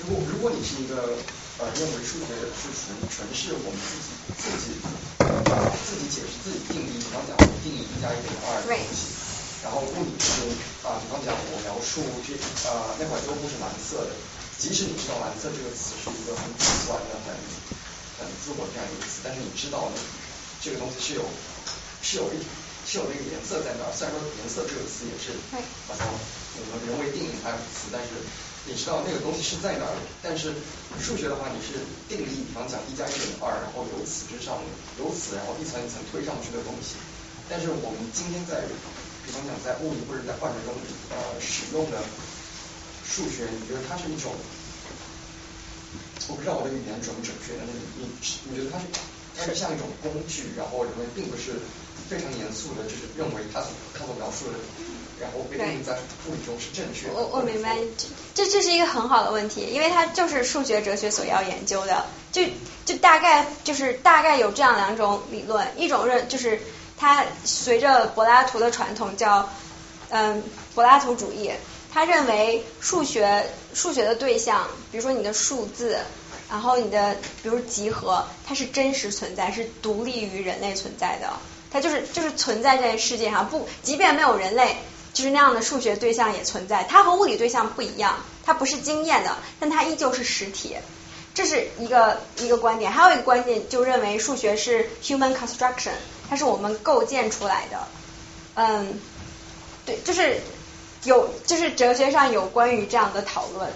[0.00, 1.12] 如果如果你是一个
[1.60, 4.08] 呃认为数学是纯纯是我们自己
[4.40, 4.80] 自己
[5.20, 9.12] 呃自己解释自己定义，比方讲定义一加一等于二的东西，
[9.60, 10.48] 然后物理是
[10.80, 12.32] 啊，比方讲我描述这
[12.72, 14.16] 呃那块桌布是蓝色的，
[14.56, 17.36] 即使你知道蓝色这个词是一个很主观的、很
[18.16, 20.00] 很自我这样一个词，但是你知道呢，
[20.64, 21.22] 这个东西是有
[22.00, 22.40] 是有一
[22.86, 25.32] 是有那个颜色在那儿，虽然说颜色这个词也是
[25.86, 28.10] 好像我们人为定义它的词，但是
[28.66, 30.02] 你知道那个东西是在那儿的。
[30.22, 30.52] 但是
[31.00, 31.78] 数学的话，你是
[32.10, 34.58] 定义，比方讲一加一等于二，然后由此之上，
[34.98, 36.98] 由此然后一层一层推上去的东西。
[37.48, 38.66] 但是我们今天在，
[39.24, 40.74] 比方讲在物理或者在化学中
[41.10, 42.02] 呃使用的
[43.06, 44.34] 数学，你觉得它是一种，
[46.28, 48.10] 我不知道我的语言准不准确，但是你你
[48.50, 48.84] 你觉得它是
[49.36, 51.56] 它是像一种工具，然后人们并不是
[52.08, 54.58] 非常严肃的，就是认为他所他所描述的，
[55.20, 55.94] 然后被定义在
[56.26, 57.14] 物理中是正确的。
[57.14, 57.78] 我我明白，
[58.34, 62.42] 这这是一个很好的问题，因为它就是数学哲学所要研究的，就
[62.84, 66.60] 就大概就是大概有这样两种理论，一种认就是
[66.98, 69.48] 它随着柏拉图的传统叫
[70.10, 70.42] 嗯
[70.74, 71.50] 柏拉图主义，
[71.92, 75.98] 他认为数学数学的对象，比如说你的数字。
[76.50, 81.32] 然后你的比如集合，它是真实存在，是独立于人类存在的，
[81.72, 84.76] 它就是就是存在在世界上，不，即便没有人类，
[85.14, 86.84] 就是那样的数学对象也存在。
[86.84, 90.76] 它和物理对象不一样，它不是经验的，但它依旧是实体。
[91.34, 95.92] 这是一个一个观点，还有一个观点就认为数学是 human construction，
[96.28, 97.78] 它是我们构建出来的。
[98.54, 99.00] 嗯，
[99.86, 100.42] 对，就是
[101.04, 103.70] 有就是哲学上有关于这样的讨论。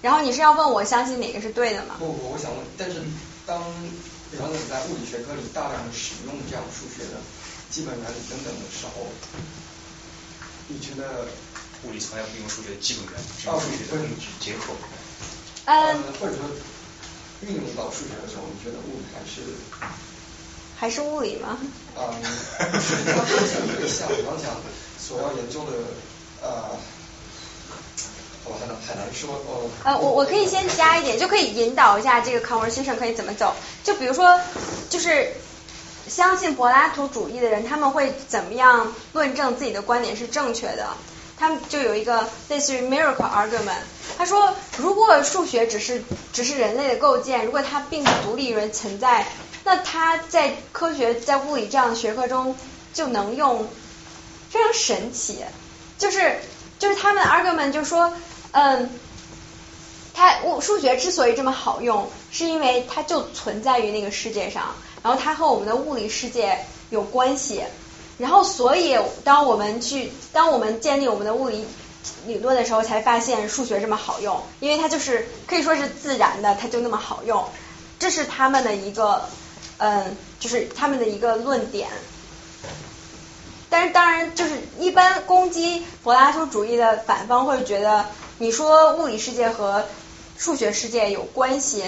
[0.00, 1.96] 然后你是要问我相信哪个是对的吗？
[1.98, 3.02] 不不，我想问，但是
[3.44, 3.62] 当
[4.30, 7.18] 比方说你在物理学科里大量的使用这样数学的
[7.70, 9.10] 基本原理等等的时候，
[10.68, 11.26] 你觉得
[11.82, 13.98] 物理从来不用数学的基本原理，只用数学的
[14.38, 14.74] 结合。
[15.66, 16.46] 嗯，或者说
[17.42, 19.42] 运用到数学的时候，你觉得物理还是
[20.76, 21.58] 还是物理吗？
[21.96, 22.22] 嗯，
[22.58, 24.54] 它构成对象，比方讲
[24.98, 25.72] 所要研究的
[26.42, 26.78] 呃。
[28.50, 29.70] 我很难很难说哦。
[29.84, 33.54] 呃，我我可以先加一点，就可以引导一下这个 conversation 可以怎么走。
[33.84, 34.40] 就比如说，
[34.88, 35.32] 就是
[36.08, 40.88] 相信柏拉图主义的人，他们会怎么样论证自己的观点是正确的？
[41.38, 43.84] 他们就有一个类似于 miracle argument。
[44.18, 46.02] 他说，如果数学只是
[46.32, 49.26] 只是人类的构建，如果它并不独立于存在，
[49.62, 52.56] 那它在科学在物理这样的学科中
[52.92, 53.66] 就能用，
[54.50, 55.38] 非常神奇。
[55.96, 56.40] 就是
[56.78, 58.12] 就是他们的 argument 就说。
[58.52, 58.90] 嗯，
[60.12, 66.58] 它物数学之所以这么好用，是因为它就存在于那个世界上，然后它和我们的物理世界
[66.90, 67.62] 有关系，
[68.18, 71.64] 然后所以当我们去当我们建立我们的物理
[72.26, 77.44] 理论的时候，才发现数学这么好用，因为它就是可以说是自然的，它就那么好用，
[77.98, 79.28] 这是他们的一个
[79.78, 81.88] 嗯，就是他们的一个论点。
[83.68, 88.04] 但是当然，就是一般攻击柏拉图主义的反方会觉得。
[88.40, 89.84] 你说物理世界和
[90.38, 91.84] 数学世界有关系，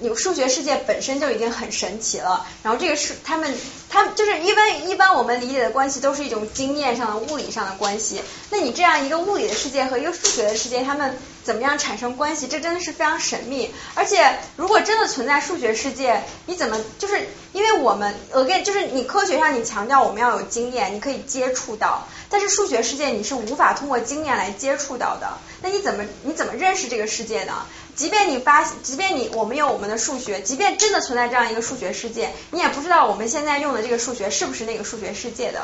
[0.00, 2.44] 你数学世界本身就已经很神奇了。
[2.64, 3.54] 然后这个是他们，
[3.88, 8.20] 他们就是一般一般我们理解的关系都是一种经验上的、物理上的关系。
[8.50, 12.48] 那你这样一个物理的世界和一个数学的世界，他们怎么样产生关系？
[12.48, 13.72] 这真的是非常神秘。
[13.94, 22.08] 而且如果真的存在数学世界，你怎么就是因为我们我跟就是你科学上你强调我们要有经验，你可以接触到。
[22.32, 27.66] 但是数学世界你是无法通过经验来接触到的，那你怎么你怎么认识这个世界呢？
[27.94, 35.60] 即便你发，即便你我们有我们的数学，即便真的存在这样一个数学世界，你也不知道我们现在用的这个数学是不是那个数学世界的。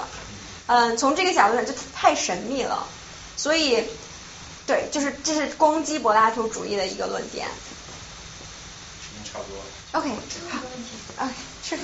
[0.66, 2.86] 嗯，从这个角度上就太神秘了，
[3.38, 3.82] 所以
[4.66, 7.48] 对，就是这是攻击柏拉图主义的一个论点。
[9.00, 9.64] 时间差不多了。
[9.92, 10.10] OK，
[10.50, 11.32] 好，，OK，，
[11.64, 11.78] 是。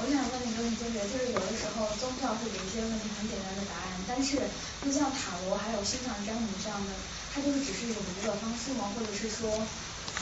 [0.00, 4.40] 我想问一个问题，就是就是有的时候宗教会给一些问题很简单的答案，但是
[4.82, 6.92] 就像塔罗还有星象占卜这样的，
[7.32, 8.92] 它就是只是一种娱乐方式吗？
[8.94, 9.48] 或者是说，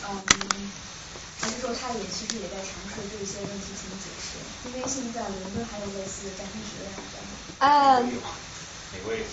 [0.08, 0.72] 嗯，
[1.40, 4.68] 还是说它也其实也在尝试对一些问题进行解释？
[4.68, 7.20] 因为现在伦敦还有类似的占星学院的。
[7.58, 8.18] 呃，哪
[9.06, 9.24] 位？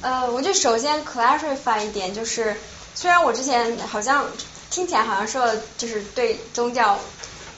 [0.00, 2.56] 呃，我就首先 clarify 一点，就是
[2.94, 4.32] 虽然我之前好像
[4.70, 6.98] 听起来好像说就是对宗教。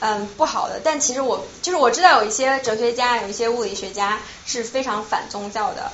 [0.01, 5.91] 嗯，不好的，但其实我就是我知道有一些哲学家，有一些物理学家是非常反宗教的，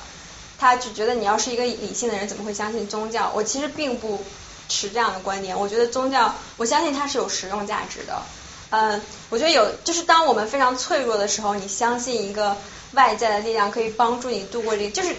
[0.58, 3.32] 他只觉得你要是一个理性的人，怎么会相信宗教？
[3.34, 4.24] 我其实并不
[4.68, 8.22] 持这样的观点，我觉得宗教，我相信它是有实用价值的。
[8.70, 12.56] 嗯，我觉得有，就是当我们非常脆弱的时候，你相信一个
[12.92, 15.16] 外在的力量可以帮助你度过这个，就是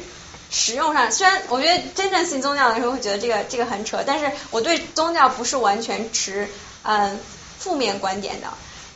[0.49, 6.49] 实用上，虽然我觉得真正信宗教的人会觉得这个这个很扯，但是我对宗教不是完全持
[6.83, 7.19] 嗯
[7.57, 8.47] 负面观点的。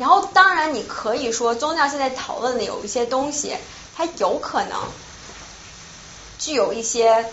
[0.02, 3.56] 然后，当然，你可以说宗教现在讨论的有一些东西，
[3.96, 4.80] 它有可能
[6.40, 7.28] 具有一些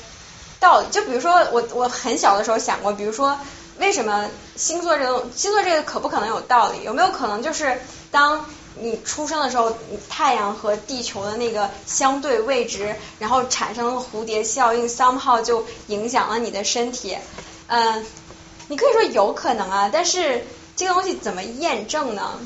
[0.61, 0.87] 道理。
[0.91, 3.39] 就比如说，我我很小的时候想过，比如说，
[3.79, 6.83] 为什么星座这个星座这个可不可能有道理？
[6.83, 7.81] 有没有可能就是
[8.11, 8.45] 当
[8.79, 9.75] 你出生的时候，
[10.11, 17.17] 太阳和地球的那个相对位置，然后产生了蝴蝶效应，somehow 就影响了你的身体？
[17.69, 18.05] 嗯，
[18.67, 20.45] 你可以说有可能啊，但是。
[20.79, 22.39] 这个东西怎么验证呢？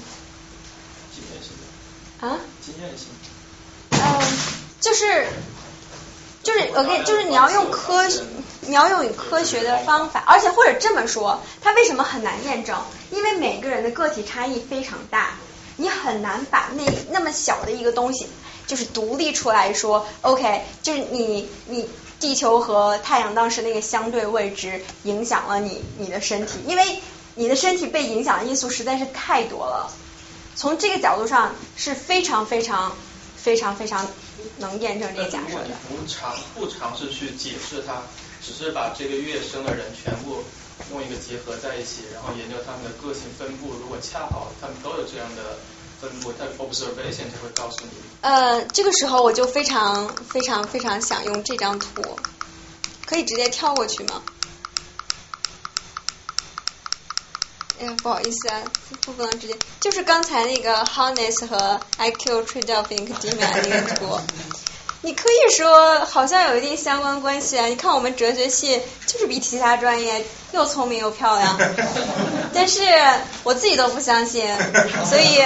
[2.22, 2.38] 啊？
[2.64, 3.08] 经验性。
[3.90, 4.22] 嗯，
[4.80, 5.26] 就是
[6.44, 8.08] 就是我跟就是你要用科
[8.60, 12.80] 你要用科学的方法，而且或者这么说，它为什么很难验证？
[13.10, 15.34] 因为每个人的个体差异非常大，
[15.76, 18.28] 你很难把那那么小的一个东西
[18.68, 21.88] 就是独立出来说，OK，就是你你
[22.20, 27.02] 地球和太阳当时那个相对位置影响了你你的身体，因为。
[27.34, 29.90] 你的身体被影响的因素实在是太多了，
[30.54, 32.94] 从这个角度上是非常非常
[33.36, 34.06] 非常非常
[34.58, 35.70] 能验证这个假设的。
[35.88, 38.02] 不尝不尝试去解释它，
[38.44, 40.44] 只是把这个月生的人全部
[40.90, 43.72] 弄一个结合在一起，然后研究他们的个性分布。
[43.80, 45.58] 如果恰好他们都有这样的
[46.00, 47.90] 分布，它 observation 就会告诉你。
[48.20, 52.02] 呃，这个时候我就非常非常非常想用这张图，
[53.06, 54.22] 可以直接跳过去吗？
[57.80, 58.62] 哎呀，不好意思啊，
[59.04, 64.18] 不不能直接，就是刚才那个 Honest 和 IQ Trade of Ink d e m a 那个图，
[65.02, 67.66] 你可以说好像有一定相关关系啊。
[67.66, 71.58] 你看我们哲学系就是比其他专业又聪明又漂亮，
[72.54, 72.82] 但是
[73.42, 74.46] 我自己都不相信，
[75.08, 75.36] 所以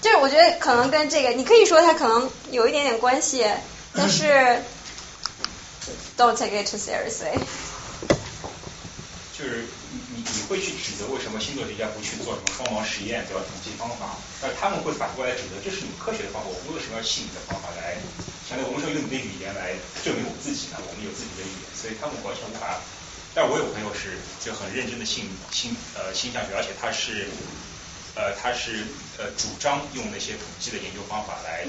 [0.00, 3.44] 就是我觉得可能跟这个，你可以说它可能有一点点关系，
[3.94, 4.62] 但是
[6.16, 7.38] don't take it too seriously。
[9.36, 9.64] 就是
[10.22, 13.42] 你会去指责为什么星座学家不去做什么双盲实验，对吧？
[13.42, 17.98] 统计方法，但他们会反过来指责，这是你们科学的方法，我们为什么要信你的方法来？
[18.46, 19.74] 相当于我们说用你的语言来
[20.04, 20.78] 证明我们自己呢？
[20.78, 22.78] 我们有自己的语言，所以他们完全无法。
[23.34, 27.26] 但我有朋友是就很认真的信信呃倾向学，而且他是
[28.14, 28.84] 呃他是
[29.16, 31.64] 呃主张用那些统计的研究方法来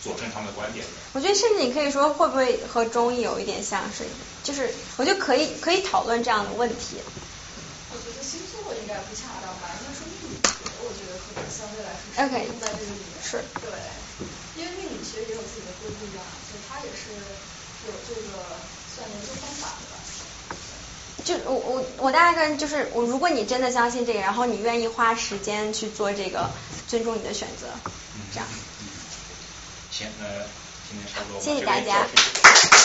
[0.00, 0.86] 佐证他们的观点。
[1.12, 4.04] 我觉得甚至你可以说会不会和中医有一点像是，
[4.44, 7.02] 就是我觉得可以可以讨论这样的问题。
[8.78, 13.18] 应该不恰当吧，应该说命理学，我觉得可能相对来说是 OK 用在这个里面。
[13.22, 13.42] 是。
[13.60, 13.70] 对，
[14.56, 17.10] 因为命理学也有自己的规律啊，所以它也是
[17.86, 18.60] 有这个
[18.94, 19.98] 算研究方法的吧。
[21.22, 26.50] 就我我我大概就是我，如果你真的相信这个，然后你愿意花时间去做这个，
[26.88, 27.68] 尊重你的选择，
[28.32, 28.48] 这样。
[28.80, 28.88] 嗯
[29.90, 30.26] 行，那
[30.88, 31.42] 今天差不多。
[31.42, 32.06] 谢谢大家。